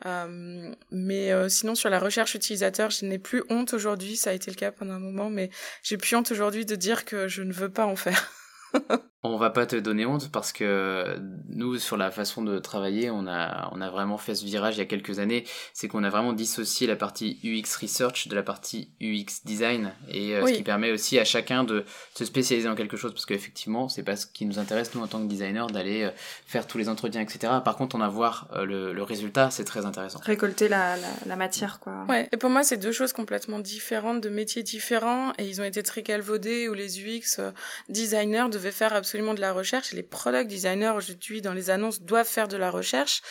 Euh, 0.04 0.74
mais 0.90 1.30
sinon, 1.48 1.76
sur 1.76 1.90
la 1.90 2.00
recherche 2.00 2.34
utilisateur, 2.34 2.90
je 2.90 3.04
n'ai 3.06 3.20
plus 3.20 3.44
honte 3.50 3.72
aujourd'hui. 3.72 4.16
Ça 4.16 4.30
a 4.30 4.32
été 4.32 4.50
le 4.50 4.56
cas 4.56 4.72
pendant 4.72 4.94
un 4.94 4.98
moment, 4.98 5.30
mais 5.30 5.48
j'ai 5.84 5.96
plus 5.96 6.16
honte 6.16 6.32
aujourd'hui 6.32 6.66
de 6.66 6.74
dire 6.74 7.04
que 7.04 7.28
je 7.28 7.42
ne 7.42 7.52
veux 7.52 7.70
pas 7.70 7.86
en 7.86 7.94
faire. 7.94 8.32
on 9.24 9.36
va 9.36 9.50
pas 9.50 9.66
te 9.66 9.74
donner 9.74 10.06
honte 10.06 10.30
parce 10.30 10.52
que 10.52 11.18
nous, 11.48 11.76
sur 11.78 11.96
la 11.96 12.12
façon 12.12 12.42
de 12.42 12.60
travailler, 12.60 13.10
on 13.10 13.26
a, 13.26 13.68
on 13.72 13.80
a 13.80 13.90
vraiment 13.90 14.16
fait 14.16 14.36
ce 14.36 14.44
virage 14.44 14.76
il 14.76 14.78
y 14.78 14.82
a 14.82 14.86
quelques 14.86 15.18
années. 15.18 15.44
C'est 15.72 15.88
qu'on 15.88 16.04
a 16.04 16.10
vraiment 16.10 16.32
dissocié 16.32 16.86
la 16.86 16.94
partie 16.94 17.40
UX 17.42 17.76
research 17.82 18.28
de 18.28 18.36
la 18.36 18.44
partie 18.44 18.92
UX 19.00 19.44
design 19.44 19.92
et 20.08 20.36
euh, 20.36 20.46
ce 20.46 20.52
qui 20.52 20.62
permet 20.62 20.92
aussi 20.92 21.18
à 21.18 21.24
chacun 21.24 21.64
de 21.64 21.84
se 22.14 22.24
spécialiser 22.24 22.68
en 22.68 22.76
quelque 22.76 22.96
chose 22.96 23.12
parce 23.12 23.26
qu'effectivement, 23.26 23.88
c'est 23.88 24.04
pas 24.04 24.14
ce 24.14 24.26
qui 24.26 24.46
nous 24.46 24.60
intéresse 24.60 24.94
nous 24.94 25.02
en 25.02 25.08
tant 25.08 25.20
que 25.20 25.28
designer 25.28 25.66
d'aller 25.66 26.04
euh, 26.04 26.10
faire 26.46 26.68
tous 26.68 26.78
les 26.78 26.88
entretiens, 26.88 27.20
etc. 27.20 27.54
Par 27.64 27.76
contre, 27.76 27.96
on 27.96 28.00
a 28.00 28.08
voir 28.08 28.48
euh, 28.54 28.64
le, 28.64 28.92
le, 28.92 29.02
résultat, 29.02 29.50
c'est 29.50 29.64
très 29.64 29.84
intéressant. 29.84 30.20
Récolter 30.22 30.68
la, 30.68 30.96
la, 30.96 31.08
la, 31.26 31.36
matière, 31.36 31.80
quoi. 31.80 32.04
Ouais. 32.08 32.28
Et 32.30 32.36
pour 32.36 32.50
moi, 32.50 32.62
c'est 32.62 32.76
deux 32.76 32.92
choses 32.92 33.12
complètement 33.12 33.58
différentes, 33.58 34.20
de 34.20 34.28
métiers 34.28 34.62
différents 34.62 35.32
et 35.38 35.48
ils 35.48 35.60
ont 35.60 35.64
été 35.64 35.82
très 35.82 36.02
calvaudés 36.02 36.68
où 36.68 36.74
les 36.74 37.00
UX 37.00 37.40
designers 37.88 38.46
devaient 38.50 38.70
faire 38.70 38.92
absolument 38.92 39.07
de 39.12 39.40
la 39.40 39.52
recherche. 39.52 39.92
Les 39.92 40.02
product 40.02 40.48
designers 40.48 40.92
aujourd'hui 40.96 41.42
dans 41.42 41.52
les 41.52 41.70
annonces 41.70 42.02
doivent 42.02 42.26
faire 42.26 42.48
de 42.48 42.56
la 42.56 42.70
recherche. 42.70 43.22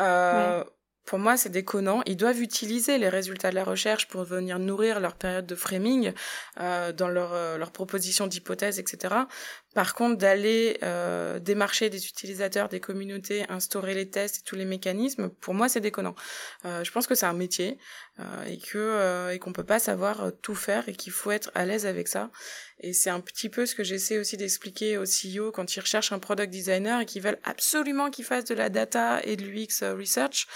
Euh, 0.00 0.64
pour 1.04 1.18
moi, 1.18 1.36
c'est 1.36 1.48
déconnant. 1.48 2.02
Ils 2.06 2.16
doivent 2.16 2.40
utiliser 2.40 2.98
les 2.98 3.08
résultats 3.08 3.50
de 3.50 3.56
la 3.56 3.64
recherche 3.64 4.06
pour 4.08 4.22
venir 4.22 4.58
nourrir 4.58 5.00
leur 5.00 5.16
période 5.16 5.46
de 5.46 5.54
framing 5.54 6.12
euh, 6.60 6.92
dans 6.92 7.08
leur, 7.08 7.32
euh, 7.32 7.58
leur 7.58 7.72
proposition 7.72 8.26
d'hypothèse, 8.26 8.78
etc. 8.78 9.14
Par 9.74 9.94
contre, 9.94 10.18
d'aller 10.18 10.78
euh, 10.82 11.38
démarcher 11.38 11.88
des 11.90 12.06
utilisateurs, 12.06 12.68
des 12.68 12.80
communautés, 12.80 13.44
instaurer 13.48 13.94
les 13.94 14.10
tests 14.10 14.38
et 14.38 14.42
tous 14.42 14.56
les 14.56 14.64
mécanismes, 14.64 15.28
pour 15.28 15.54
moi, 15.54 15.68
c'est 15.68 15.80
déconnant. 15.80 16.14
Euh, 16.64 16.84
je 16.84 16.90
pense 16.90 17.06
que 17.06 17.14
c'est 17.14 17.26
un 17.26 17.32
métier 17.32 17.78
euh, 18.20 18.44
et 18.44 18.58
que 18.58 18.78
euh, 18.78 19.32
et 19.32 19.38
qu'on 19.38 19.52
peut 19.52 19.64
pas 19.64 19.78
savoir 19.78 20.30
tout 20.42 20.54
faire 20.54 20.88
et 20.88 20.92
qu'il 20.94 21.12
faut 21.12 21.30
être 21.30 21.50
à 21.54 21.64
l'aise 21.64 21.86
avec 21.86 22.08
ça. 22.08 22.30
Et 22.80 22.92
c'est 22.92 23.10
un 23.10 23.20
petit 23.20 23.48
peu 23.48 23.64
ce 23.64 23.74
que 23.74 23.84
j'essaie 23.84 24.18
aussi 24.18 24.36
d'expliquer 24.36 24.98
aux 24.98 25.04
CEO 25.04 25.52
quand 25.52 25.74
ils 25.76 25.80
recherchent 25.80 26.12
un 26.12 26.18
product 26.18 26.50
designer 26.50 27.00
et 27.00 27.06
qu'ils 27.06 27.22
veulent 27.22 27.40
absolument 27.44 28.10
qu'ils 28.10 28.24
fassent 28.24 28.44
de 28.44 28.54
la 28.54 28.68
data 28.68 29.20
et 29.24 29.36
de 29.36 29.44
l'UX 29.44 29.82
research 29.96 30.46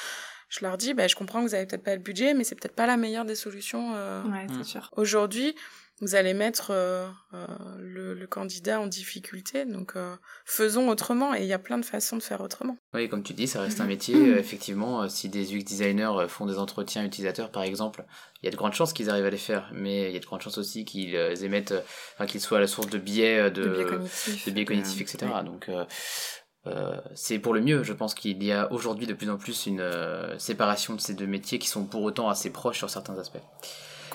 je 0.49 0.65
leur 0.65 0.79
dis, 0.79 0.95
bah, 0.95 1.09
je 1.09 1.17
comprends 1.17 1.43
que 1.43 1.49
vous 1.49 1.55
avez 1.55 1.67
peut-être 1.67 1.83
pas 1.83 1.95
le 1.95 2.03
budget, 2.03 2.35
mais 2.35 2.45
c'est 2.45 2.55
peut-être 2.55 2.75
pas 2.75 2.87
la 2.87 2.97
meilleure 2.97 3.25
des 3.25 3.35
solutions. 3.35 3.95
Euh, 3.97 4.23
ouais, 4.25 4.65
sûr. 4.65 4.91
Aujourd'hui, 4.97 5.55
vous 6.01 6.15
allez 6.15 6.35
mettre 6.35 6.71
euh, 6.71 7.09
euh, 7.33 7.47
le, 7.79 8.15
le, 8.15 8.27
candidat 8.27 8.81
en 8.81 8.87
difficulté, 8.87 9.65
donc 9.65 9.93
euh, 9.97 10.15
faisons 10.45 10.89
autrement, 10.89 11.35
et 11.35 11.41
il 11.43 11.47
y 11.47 11.53
a 11.53 11.59
plein 11.59 11.79
de 11.79 11.85
façons 11.85 12.17
de 12.17 12.23
faire 12.23 12.41
autrement. 12.41 12.77
Oui, 12.95 13.09
comme 13.09 13.23
tu 13.23 13.33
dis, 13.33 13.47
ça 13.47 13.61
reste 13.63 13.81
un 13.81 13.87
métier. 13.87 14.15
Euh, 14.15 14.39
effectivement, 14.39 15.09
si 15.09 15.29
des 15.29 15.55
UX 15.55 15.65
designers 15.65 16.27
font 16.29 16.47
des 16.47 16.59
entretiens 16.59 17.05
utilisateurs, 17.05 17.51
par 17.51 17.63
exemple, 17.63 18.05
il 18.43 18.47
y 18.47 18.49
a 18.49 18.51
de 18.51 18.57
grandes 18.57 18.75
chances 18.75 18.93
qu'ils 18.93 19.11
arrivent 19.11 19.27
à 19.27 19.31
les 19.31 19.37
faire, 19.39 19.71
mais 19.73 20.11
il 20.11 20.13
y 20.13 20.17
a 20.17 20.21
de 20.21 20.27
grandes 20.27 20.43
chances 20.43 20.59
aussi 20.59 20.85
qu'ils 20.85 21.15
émettent, 21.43 21.75
enfin, 22.15 22.27
qu'ils 22.27 22.41
soient 22.41 22.59
à 22.59 22.61
la 22.61 22.67
source 22.67 22.89
de 22.89 22.99
biais, 22.99 23.51
de, 23.51 23.63
de 23.63 23.69
biais 23.69 23.85
cognitifs, 23.85 24.47
de 24.47 24.51
biais 24.51 24.65
cognitifs 24.65 25.01
etc. 25.01 25.27
Donc, 25.45 25.71
euh, 26.67 26.97
c'est 27.15 27.39
pour 27.39 27.55
le 27.55 27.61
mieux. 27.61 27.83
Je 27.83 27.93
pense 27.93 28.15
qu'il 28.15 28.43
y 28.43 28.53
a 28.53 28.71
aujourd'hui 28.73 29.07
de 29.07 29.15
plus 29.15 29.31
en 29.31 29.37
plus 29.37 29.67
une 29.67 29.81
euh, 29.81 30.39
séparation 30.39 30.95
de 30.95 31.01
ces 31.01 31.15
deux 31.15 31.27
métiers 31.27 31.59
qui 31.59 31.69
sont 31.69 31.85
pour 31.85 32.03
autant 32.03 32.29
assez 32.29 32.51
proches 32.51 32.79
sur 32.79 32.91
certains 32.91 33.17
aspects. 33.19 33.43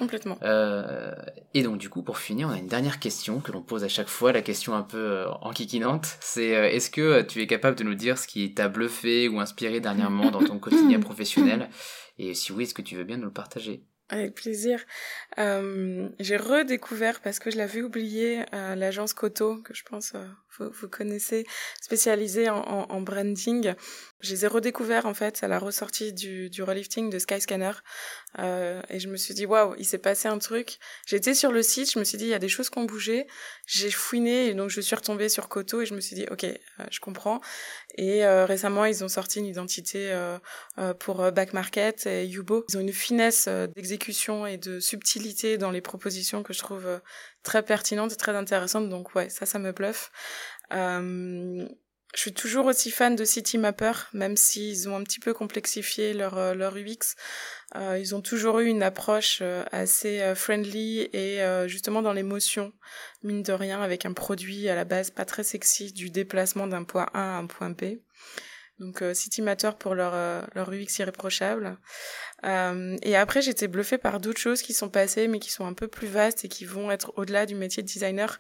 Complètement. 0.02 0.40
Euh, 0.42 1.14
et 1.54 1.62
donc 1.62 1.78
du 1.78 1.88
coup, 1.88 2.02
pour 2.02 2.18
finir, 2.18 2.48
on 2.48 2.52
a 2.52 2.58
une 2.58 2.66
dernière 2.66 3.00
question 3.00 3.40
que 3.40 3.52
l'on 3.52 3.62
pose 3.62 3.84
à 3.84 3.88
chaque 3.88 4.08
fois, 4.08 4.32
la 4.32 4.42
question 4.42 4.74
un 4.74 4.82
peu 4.82 4.97
euh, 4.97 5.30
enquiquinante. 5.41 6.18
C'est 6.22 6.47
est-ce 6.47 6.89
que 6.89 7.22
tu 7.22 7.39
es 7.39 7.45
capable 7.45 7.78
de 7.78 7.84
nous 7.84 7.93
dire 7.93 8.18
ce 8.18 8.26
qui 8.26 8.52
t'a 8.56 8.68
bluffé 8.68 9.30
ou 9.30 9.39
inspiré 9.39 9.80
dernièrement 9.80 10.32
dans 10.32 10.43
ton 10.43 10.58
quotidien 10.60 10.99
professionnel? 10.99 11.70
Et 12.18 12.34
si 12.34 12.52
oui, 12.52 12.64
est-ce 12.64 12.74
que 12.74 12.82
tu 12.82 12.95
veux 12.95 13.04
bien 13.04 13.18
nous 13.18 13.26
le 13.26 13.32
partager? 13.32 13.84
Avec 14.12 14.36
plaisir. 14.36 14.84
Euh, 15.38 16.10
j'ai 16.20 16.36
redécouvert, 16.36 17.22
parce 17.22 17.39
que 17.39 17.49
je 17.49 17.58
l'avais 17.58 17.82
oublié, 17.82 18.43
euh, 18.54 18.76
l'agence 18.76 19.14
Coto, 19.14 19.62
que 19.62 19.74
je 19.74 19.84
pense 19.84 20.14
euh, 20.16 20.26
vous, 20.60 20.89
connaissez, 20.89 21.45
spécialisés 21.82 22.49
en, 22.49 22.62
en, 22.62 23.02
branding. 23.02 23.74
Je 24.20 24.32
les 24.32 24.45
ai 24.45 24.47
redécouverts 24.47 25.06
en 25.06 25.14
fait 25.14 25.43
à 25.43 25.47
la 25.47 25.60
ressortie 25.60 26.14
du, 26.14 26.49
du 26.49 26.62
relifting 26.62 27.10
de 27.10 27.18
Skyscanner 27.18 27.72
euh, 28.39 28.82
et 28.89 28.99
je 28.99 29.08
me 29.08 29.18
suis 29.18 29.34
dit 29.34 29.45
waouh, 29.45 29.76
il 29.78 29.86
s'est 29.86 29.97
passé 29.97 30.28
un 30.28 30.38
truc. 30.38 30.78
J'étais 31.06 31.34
sur 31.34 31.52
le 31.52 31.62
site, 31.64 31.91
je 31.91 31.99
me 31.99 32.04
suis 32.04 32.18
dit 32.18 32.26
il 32.26 32.30
y 32.30 32.34
a 32.34 32.39
des 32.39 32.49
choses 32.49 32.70
qui 32.70 32.78
ont 32.78 32.86
bougé. 32.86 33.28
J'ai 33.66 33.91
fouiné 33.91 34.47
et 34.47 34.54
donc 34.54 34.70
je 34.70 34.82
suis 34.82 34.95
retombée 34.95 35.30
sur 35.30 35.49
Koto 35.49 35.82
et 35.82 35.86
je 35.86 35.93
me 35.93 36.02
suis 36.02 36.16
dit 36.16 36.26
ok, 36.30 36.43
euh, 36.43 36.58
je 36.89 36.99
comprends. 36.99 37.41
Et 37.95 38.26
euh, 38.26 38.45
récemment 38.45 38.86
ils 38.86 39.04
ont 39.04 39.10
sorti 39.10 39.39
une 39.39 39.45
identité 39.45 40.12
euh, 40.12 40.38
euh 40.78 40.93
pour 40.93 41.32
Back 41.32 41.54
Market 41.54 42.06
et 42.06 42.26
Yubo. 42.26 42.66
Ils 42.70 42.78
ont 42.78 42.82
une 42.82 42.93
finesse 42.93 43.47
d'exécution 43.47 44.45
et 44.45 44.58
de 44.58 44.80
subtilité 44.80 45.58
dans 45.58 45.72
les 45.72 45.82
propositions 45.82 46.43
que 46.43 46.54
je 46.54 46.60
trouve 46.60 47.02
très 47.44 47.64
pertinente 47.64 48.14
et 48.14 48.18
très 48.18 48.36
intéressante. 48.36 48.89
Donc 48.89 49.16
ouais, 49.16 49.30
ça, 49.30 49.46
ça 49.46 49.60
me 49.60 49.72
bluffe. 49.72 50.12
Euh, 50.74 51.68
je 52.14 52.20
suis 52.20 52.34
toujours 52.34 52.66
aussi 52.66 52.92
fan 52.92 53.16
de 53.16 53.24
Citymapper, 53.24 53.94
même 54.14 54.36
s'ils 54.36 54.89
ont 54.89 54.98
un 54.98 55.04
petit 55.04 55.20
peu 55.20 55.34
complexifié 55.34 56.14
leur, 56.14 56.38
euh, 56.38 56.54
leur 56.54 56.76
UX. 56.76 57.16
Euh, 57.76 57.98
ils 57.98 58.14
ont 58.14 58.22
toujours 58.22 58.60
eu 58.60 58.68
une 58.68 58.84
approche 58.84 59.39
euh, 59.42 59.64
assez 59.72 60.34
friendly 60.36 61.10
et 61.14 61.39
justement 61.68 62.02
dans 62.02 62.14
l'émotion, 62.14 62.74
mine 63.24 63.44
de 63.44 63.54
rien, 63.54 63.82
avec 63.82 64.06
un 64.06 64.14
produit 64.14 64.68
à 64.68 64.76
la 64.76 64.84
base 64.84 65.10
pas 65.10 65.26
très 65.26 65.44
sexy 65.44 65.94
du 65.94 66.10
déplacement 66.10 66.68
d'un 66.68 66.84
point 66.84 67.08
A 67.14 67.36
à 67.36 67.38
un 67.38 67.46
point 67.46 67.70
B. 67.70 68.00
Donc 68.82 69.03
euh, 69.03 69.13
Citymatter 69.13 69.69
pour 69.77 69.93
leur, 69.93 70.13
euh, 70.15 70.41
leur 70.55 70.71
UX 70.73 70.97
irréprochable. 70.99 71.77
Euh, 72.43 72.97
et 73.03 73.15
après, 73.15 73.43
j'étais 73.43 73.67
bluffée 73.67 73.99
par 73.99 74.19
d'autres 74.19 74.39
choses 74.39 74.63
qui 74.63 74.73
sont 74.73 74.89
passées, 74.89 75.27
mais 75.27 75.38
qui 75.38 75.51
sont 75.51 75.67
un 75.67 75.73
peu 75.73 75.88
plus 75.88 76.07
vastes 76.07 76.43
et 76.45 76.47
qui 76.47 76.65
vont 76.65 76.89
être 76.89 77.13
au-delà 77.15 77.45
du 77.45 77.53
métier 77.53 77.84
de 77.84 77.88
designer. 77.88 78.39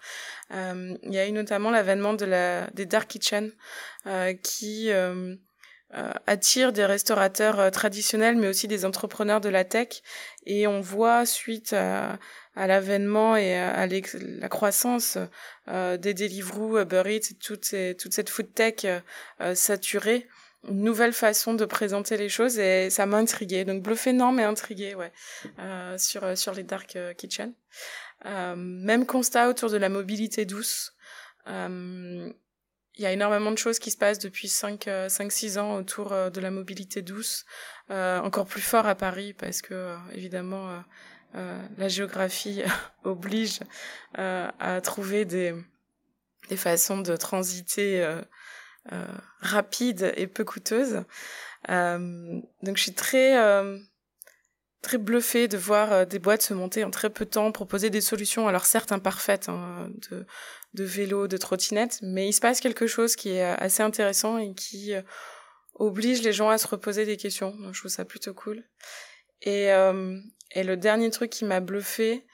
Euh, 0.51 0.97
il 1.03 1.13
y 1.13 1.19
a 1.19 1.27
eu 1.27 1.31
notamment 1.31 1.69
l'avènement 1.69 2.15
de 2.15 2.25
la, 2.25 2.67
des 2.71 2.87
Dark 2.87 3.07
Kitchen, 3.07 3.51
euh, 4.07 4.33
qui 4.33 4.89
attire 6.25 6.71
des 6.71 6.85
restaurateurs 6.85 7.69
traditionnels, 7.69 8.37
mais 8.37 8.47
aussi 8.47 8.69
des 8.69 8.85
entrepreneurs 8.85 9.41
de 9.41 9.49
la 9.49 9.65
tech. 9.65 10.01
Et 10.45 10.65
on 10.65 10.79
voit, 10.79 11.25
suite 11.25 11.73
à, 11.73 12.17
à 12.55 12.67
l'avènement 12.67 13.35
et 13.35 13.55
à, 13.55 13.87
la 13.87 14.49
croissance 14.49 15.17
euh, 15.67 15.97
des 15.97 16.13
Deliveroo, 16.13 16.79
Uber 16.79 17.03
Eats, 17.05 17.33
toute, 17.39 17.65
cette 17.65 18.29
food 18.29 18.53
tech 18.53 18.85
euh, 18.85 19.55
saturée, 19.55 20.27
une 20.67 20.83
nouvelle 20.83 21.13
façon 21.13 21.53
de 21.53 21.65
présenter 21.65 22.17
les 22.17 22.29
choses 22.29 22.59
et 22.59 22.89
ça 22.89 23.05
m'a 23.05 23.17
intriguée. 23.17 23.65
Donc 23.65 23.81
bluffé 23.81 24.13
non, 24.13 24.31
mais 24.31 24.43
intriguée, 24.43 24.95
ouais, 24.95 25.11
euh, 25.59 25.97
sur 25.97 26.37
sur 26.37 26.53
les 26.53 26.63
dark 26.63 26.97
kitchen. 27.17 27.53
même 28.25 29.05
constat 29.05 29.49
autour 29.49 29.69
de 29.69 29.77
la 29.77 29.89
mobilité 29.89 30.45
douce. 30.45 30.93
Il 31.47 33.03
y 33.03 33.05
a 33.05 33.13
énormément 33.13 33.51
de 33.51 33.57
choses 33.57 33.79
qui 33.79 33.89
se 33.89 33.97
passent 33.97 34.19
depuis 34.19 34.49
5 34.49 34.87
cinq 35.07 35.31
6 35.31 35.57
ans 35.57 35.75
autour 35.75 36.09
de 36.09 36.41
la 36.41 36.51
mobilité 36.51 37.01
douce, 37.01 37.45
encore 37.89 38.45
plus 38.45 38.61
fort 38.61 38.85
à 38.85 38.93
Paris 38.93 39.33
parce 39.33 39.63
que 39.63 39.95
évidemment 40.13 40.83
la 41.33 41.87
géographie 41.87 42.63
oblige 43.03 43.59
euh, 44.17 44.49
à 44.59 44.81
trouver 44.81 45.25
des, 45.25 45.53
des 46.49 46.57
façons 46.57 46.99
de 46.99 47.15
transiter 47.15 48.03
euh, 48.91 49.05
rapides 49.39 50.13
et 50.17 50.27
peu 50.27 50.43
coûteuses. 50.43 51.03
donc 51.67 52.77
je 52.77 52.81
suis 52.81 52.93
très 52.93 53.35
très 54.81 54.97
bluffée 54.97 55.47
de 55.47 55.57
voir 55.57 56.07
des 56.07 56.17
boîtes 56.17 56.41
se 56.41 56.55
monter 56.55 56.83
en 56.83 56.89
très 56.89 57.11
peu 57.11 57.25
de 57.25 57.29
temps, 57.29 57.51
proposer 57.51 57.91
des 57.91 58.01
solutions, 58.01 58.47
alors 58.47 58.65
certes 58.65 58.91
imparfaites, 58.91 59.47
hein, 59.47 59.89
de, 60.09 60.25
de 60.73 60.83
vélo, 60.83 61.27
de 61.27 61.37
trottinette, 61.37 61.99
mais 62.01 62.27
il 62.27 62.33
se 62.33 62.41
passe 62.41 62.59
quelque 62.59 62.87
chose 62.87 63.15
qui 63.15 63.29
est 63.29 63.43
assez 63.43 63.83
intéressant 63.83 64.39
et 64.39 64.55
qui 64.55 64.95
oblige 65.75 66.21
les 66.21 66.33
gens 66.33 66.49
à 66.49 66.57
se 66.57 66.67
reposer 66.67 67.05
des 67.05 67.17
questions. 67.17 67.55
Donc, 67.57 67.73
je 67.73 67.79
trouve 67.79 67.91
ça 67.91 68.05
plutôt 68.05 68.33
cool. 68.33 68.63
Et, 69.41 69.71
euh, 69.71 70.19
et 70.53 70.63
le 70.63 70.77
dernier 70.77 71.09
truc 71.11 71.29
qui 71.29 71.45
m'a 71.45 71.59
bluffé, 71.59 72.25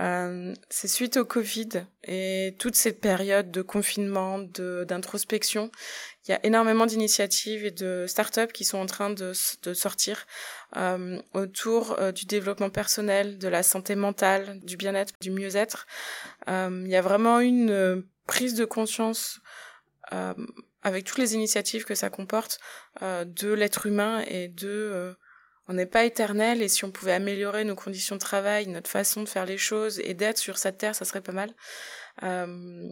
euh, 0.00 0.54
c'est 0.68 0.86
suite 0.86 1.16
au 1.16 1.24
Covid 1.24 1.68
et 2.04 2.54
toute 2.58 2.76
cette 2.76 3.00
période 3.00 3.50
de 3.50 3.62
confinement, 3.62 4.38
de 4.38 4.84
d'introspection, 4.86 5.72
il 6.24 6.32
y 6.32 6.34
a 6.34 6.44
énormément 6.44 6.86
d'initiatives 6.86 7.64
et 7.64 7.70
de 7.70 8.04
startups 8.06 8.52
qui 8.52 8.64
sont 8.64 8.78
en 8.78 8.86
train 8.86 9.10
de, 9.10 9.32
de 9.62 9.74
sortir 9.74 10.26
euh, 10.76 11.20
autour 11.32 11.98
euh, 11.98 12.12
du 12.12 12.26
développement 12.26 12.70
personnel, 12.70 13.38
de 13.38 13.48
la 13.48 13.62
santé 13.62 13.96
mentale, 13.96 14.60
du 14.62 14.76
bien-être, 14.76 15.14
du 15.20 15.30
mieux-être. 15.30 15.86
Euh, 16.48 16.82
il 16.84 16.90
y 16.90 16.96
a 16.96 17.02
vraiment 17.02 17.40
une 17.40 17.70
euh, 17.70 18.02
prise 18.26 18.54
de 18.54 18.64
conscience 18.64 19.40
avec 20.82 21.04
toutes 21.04 21.18
les 21.18 21.34
initiatives 21.34 21.84
que 21.84 21.94
ça 21.94 22.08
comporte 22.08 22.60
de 23.02 23.52
l'être 23.52 23.84
humain 23.84 24.24
et 24.26 24.48
de 24.48 25.14
on 25.68 25.74
n'est 25.74 25.86
pas 25.86 26.04
éternel 26.04 26.62
et 26.62 26.68
si 26.68 26.84
on 26.84 26.90
pouvait 26.90 27.12
améliorer 27.12 27.64
nos 27.64 27.74
conditions 27.74 28.16
de 28.16 28.20
travail, 28.20 28.66
notre 28.68 28.90
façon 28.90 29.22
de 29.22 29.28
faire 29.28 29.44
les 29.44 29.58
choses 29.58 30.00
et 30.00 30.14
d'être 30.14 30.38
sur 30.38 30.56
cette 30.56 30.78
terre, 30.78 30.94
ça 30.94 31.04
serait 31.04 31.20
pas 31.20 31.32
mal. 31.32 31.54
Euh, 32.22 32.88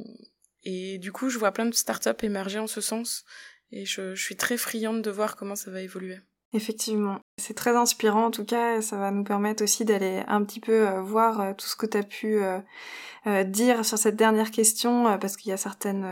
et 0.63 0.99
du 0.99 1.11
coup, 1.11 1.31
je 1.31 1.39
vois 1.39 1.53
plein 1.53 1.65
de 1.65 1.75
startups 1.75 2.23
émerger 2.23 2.59
en 2.59 2.67
ce 2.67 2.83
sens 2.83 3.25
et 3.73 3.87
je, 3.87 4.15
suis 4.15 4.37
très 4.37 4.59
friande 4.59 5.01
de 5.01 5.11
voir 5.11 5.37
comment 5.37 5.57
ça 5.57 5.71
va 5.71 5.81
évoluer. 5.81 6.19
Effectivement, 6.53 7.19
c'est 7.39 7.55
très 7.55 7.75
inspirant 7.75 8.27
en 8.27 8.31
tout 8.31 8.45
cas, 8.45 8.81
ça 8.81 8.99
va 8.99 9.11
nous 9.11 9.25
permettre 9.25 9.65
aussi 9.65 9.85
d'aller 9.85 10.23
un 10.29 10.45
petit 10.45 10.61
peu 10.61 10.87
euh, 10.87 11.01
voir 11.01 11.41
euh, 11.41 11.53
tout 11.55 11.67
ce 11.67 11.77
que 11.77 11.87
tu 11.87 11.97
as 11.97 12.03
pu 12.03 12.41
dire 13.47 13.85
sur 13.85 13.99
cette 13.99 14.15
dernière 14.15 14.53
question, 14.53 15.19
parce 15.19 15.37
qu'il 15.37 15.51
y 15.51 15.53
a 15.53 15.57
certaines, 15.57 16.07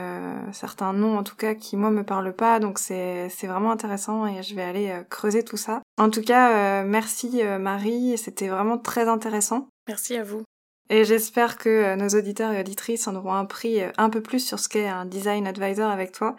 certains 0.53 0.93
noms 0.93 1.17
en 1.17 1.23
tout 1.23 1.37
cas 1.37 1.55
qui 1.55 1.77
moi 1.77 1.93
me 1.93 2.03
parlent 2.03 2.35
pas, 2.35 2.59
donc 2.59 2.81
c'est 2.81 3.29
vraiment 3.45 3.71
intéressant 3.71 4.27
et 4.27 4.43
je 4.43 4.57
vais 4.57 4.65
aller 4.65 5.01
creuser 5.11 5.45
tout 5.45 5.57
ça. 5.57 5.84
En 5.97 6.11
tout 6.11 6.23
cas, 6.23 6.83
merci 6.83 7.43
Marie, 7.61 8.19
c'était 8.19 8.49
vraiment 8.49 8.79
très 8.79 9.09
intéressant. 9.09 9.69
Merci 9.87 10.17
à 10.17 10.25
vous. 10.25 10.43
Et 10.91 11.05
j'espère 11.05 11.57
que 11.57 11.95
nos 11.95 12.09
auditeurs 12.09 12.53
et 12.53 12.61
auditrices 12.61 13.07
en 13.07 13.15
auront 13.15 13.35
appris 13.35 13.81
un 13.97 14.11
peu 14.11 14.21
plus 14.21 14.45
sur 14.45 14.59
ce 14.59 14.69
qu'est 14.69 14.89
un 14.89 15.07
design 15.07 15.47
advisor 15.47 15.91
avec 15.91 16.13
toi. 16.13 16.37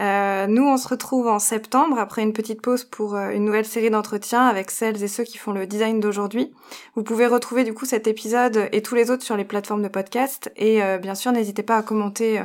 Euh, 0.00 0.46
nous, 0.48 0.64
on 0.64 0.76
se 0.76 0.88
retrouve 0.88 1.28
en 1.28 1.38
septembre 1.38 1.98
après 1.98 2.22
une 2.22 2.32
petite 2.32 2.60
pause 2.60 2.84
pour 2.84 3.14
euh, 3.14 3.30
une 3.30 3.44
nouvelle 3.44 3.64
série 3.64 3.90
d'entretiens 3.90 4.44
avec 4.46 4.70
celles 4.70 5.02
et 5.02 5.08
ceux 5.08 5.22
qui 5.22 5.38
font 5.38 5.52
le 5.52 5.66
design 5.66 6.00
d'aujourd'hui. 6.00 6.52
Vous 6.96 7.04
pouvez 7.04 7.26
retrouver 7.26 7.62
du 7.62 7.74
coup 7.74 7.84
cet 7.84 8.08
épisode 8.08 8.68
et 8.72 8.82
tous 8.82 8.96
les 8.96 9.10
autres 9.10 9.22
sur 9.22 9.36
les 9.36 9.44
plateformes 9.44 9.82
de 9.82 9.88
podcast 9.88 10.52
et 10.56 10.82
euh, 10.82 10.98
bien 10.98 11.14
sûr 11.14 11.30
n'hésitez 11.30 11.62
pas 11.62 11.76
à 11.76 11.82
commenter 11.82 12.42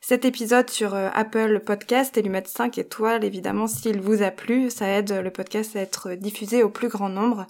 cet 0.00 0.24
épisode 0.24 0.70
sur 0.70 0.94
Apple 0.94 1.60
Podcast 1.60 2.16
et 2.16 2.22
lui 2.22 2.30
mettre 2.30 2.48
5 2.48 2.78
étoiles 2.78 3.24
évidemment 3.24 3.66
s'il 3.66 4.00
vous 4.00 4.22
a 4.22 4.30
plu. 4.30 4.70
Ça 4.70 4.86
aide 4.86 5.12
le 5.12 5.30
podcast 5.30 5.74
à 5.74 5.80
être 5.80 6.12
diffusé 6.12 6.62
au 6.62 6.68
plus 6.68 6.88
grand 6.88 7.08
nombre. 7.08 7.46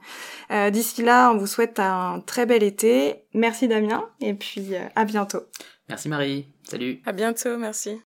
D'ici 0.70 1.02
là, 1.02 1.30
on 1.30 1.36
vous 1.36 1.46
souhaite 1.46 1.78
un 1.78 2.22
très 2.24 2.46
bel 2.46 2.62
été. 2.62 3.16
Merci 3.34 3.68
Damien 3.68 4.08
et 4.20 4.32
puis 4.32 4.70
à 4.94 5.04
bientôt. 5.04 5.40
Merci 5.90 6.08
Marie. 6.08 6.46
Salut. 6.64 7.00
À 7.04 7.12
bientôt, 7.12 7.58
merci. 7.58 8.00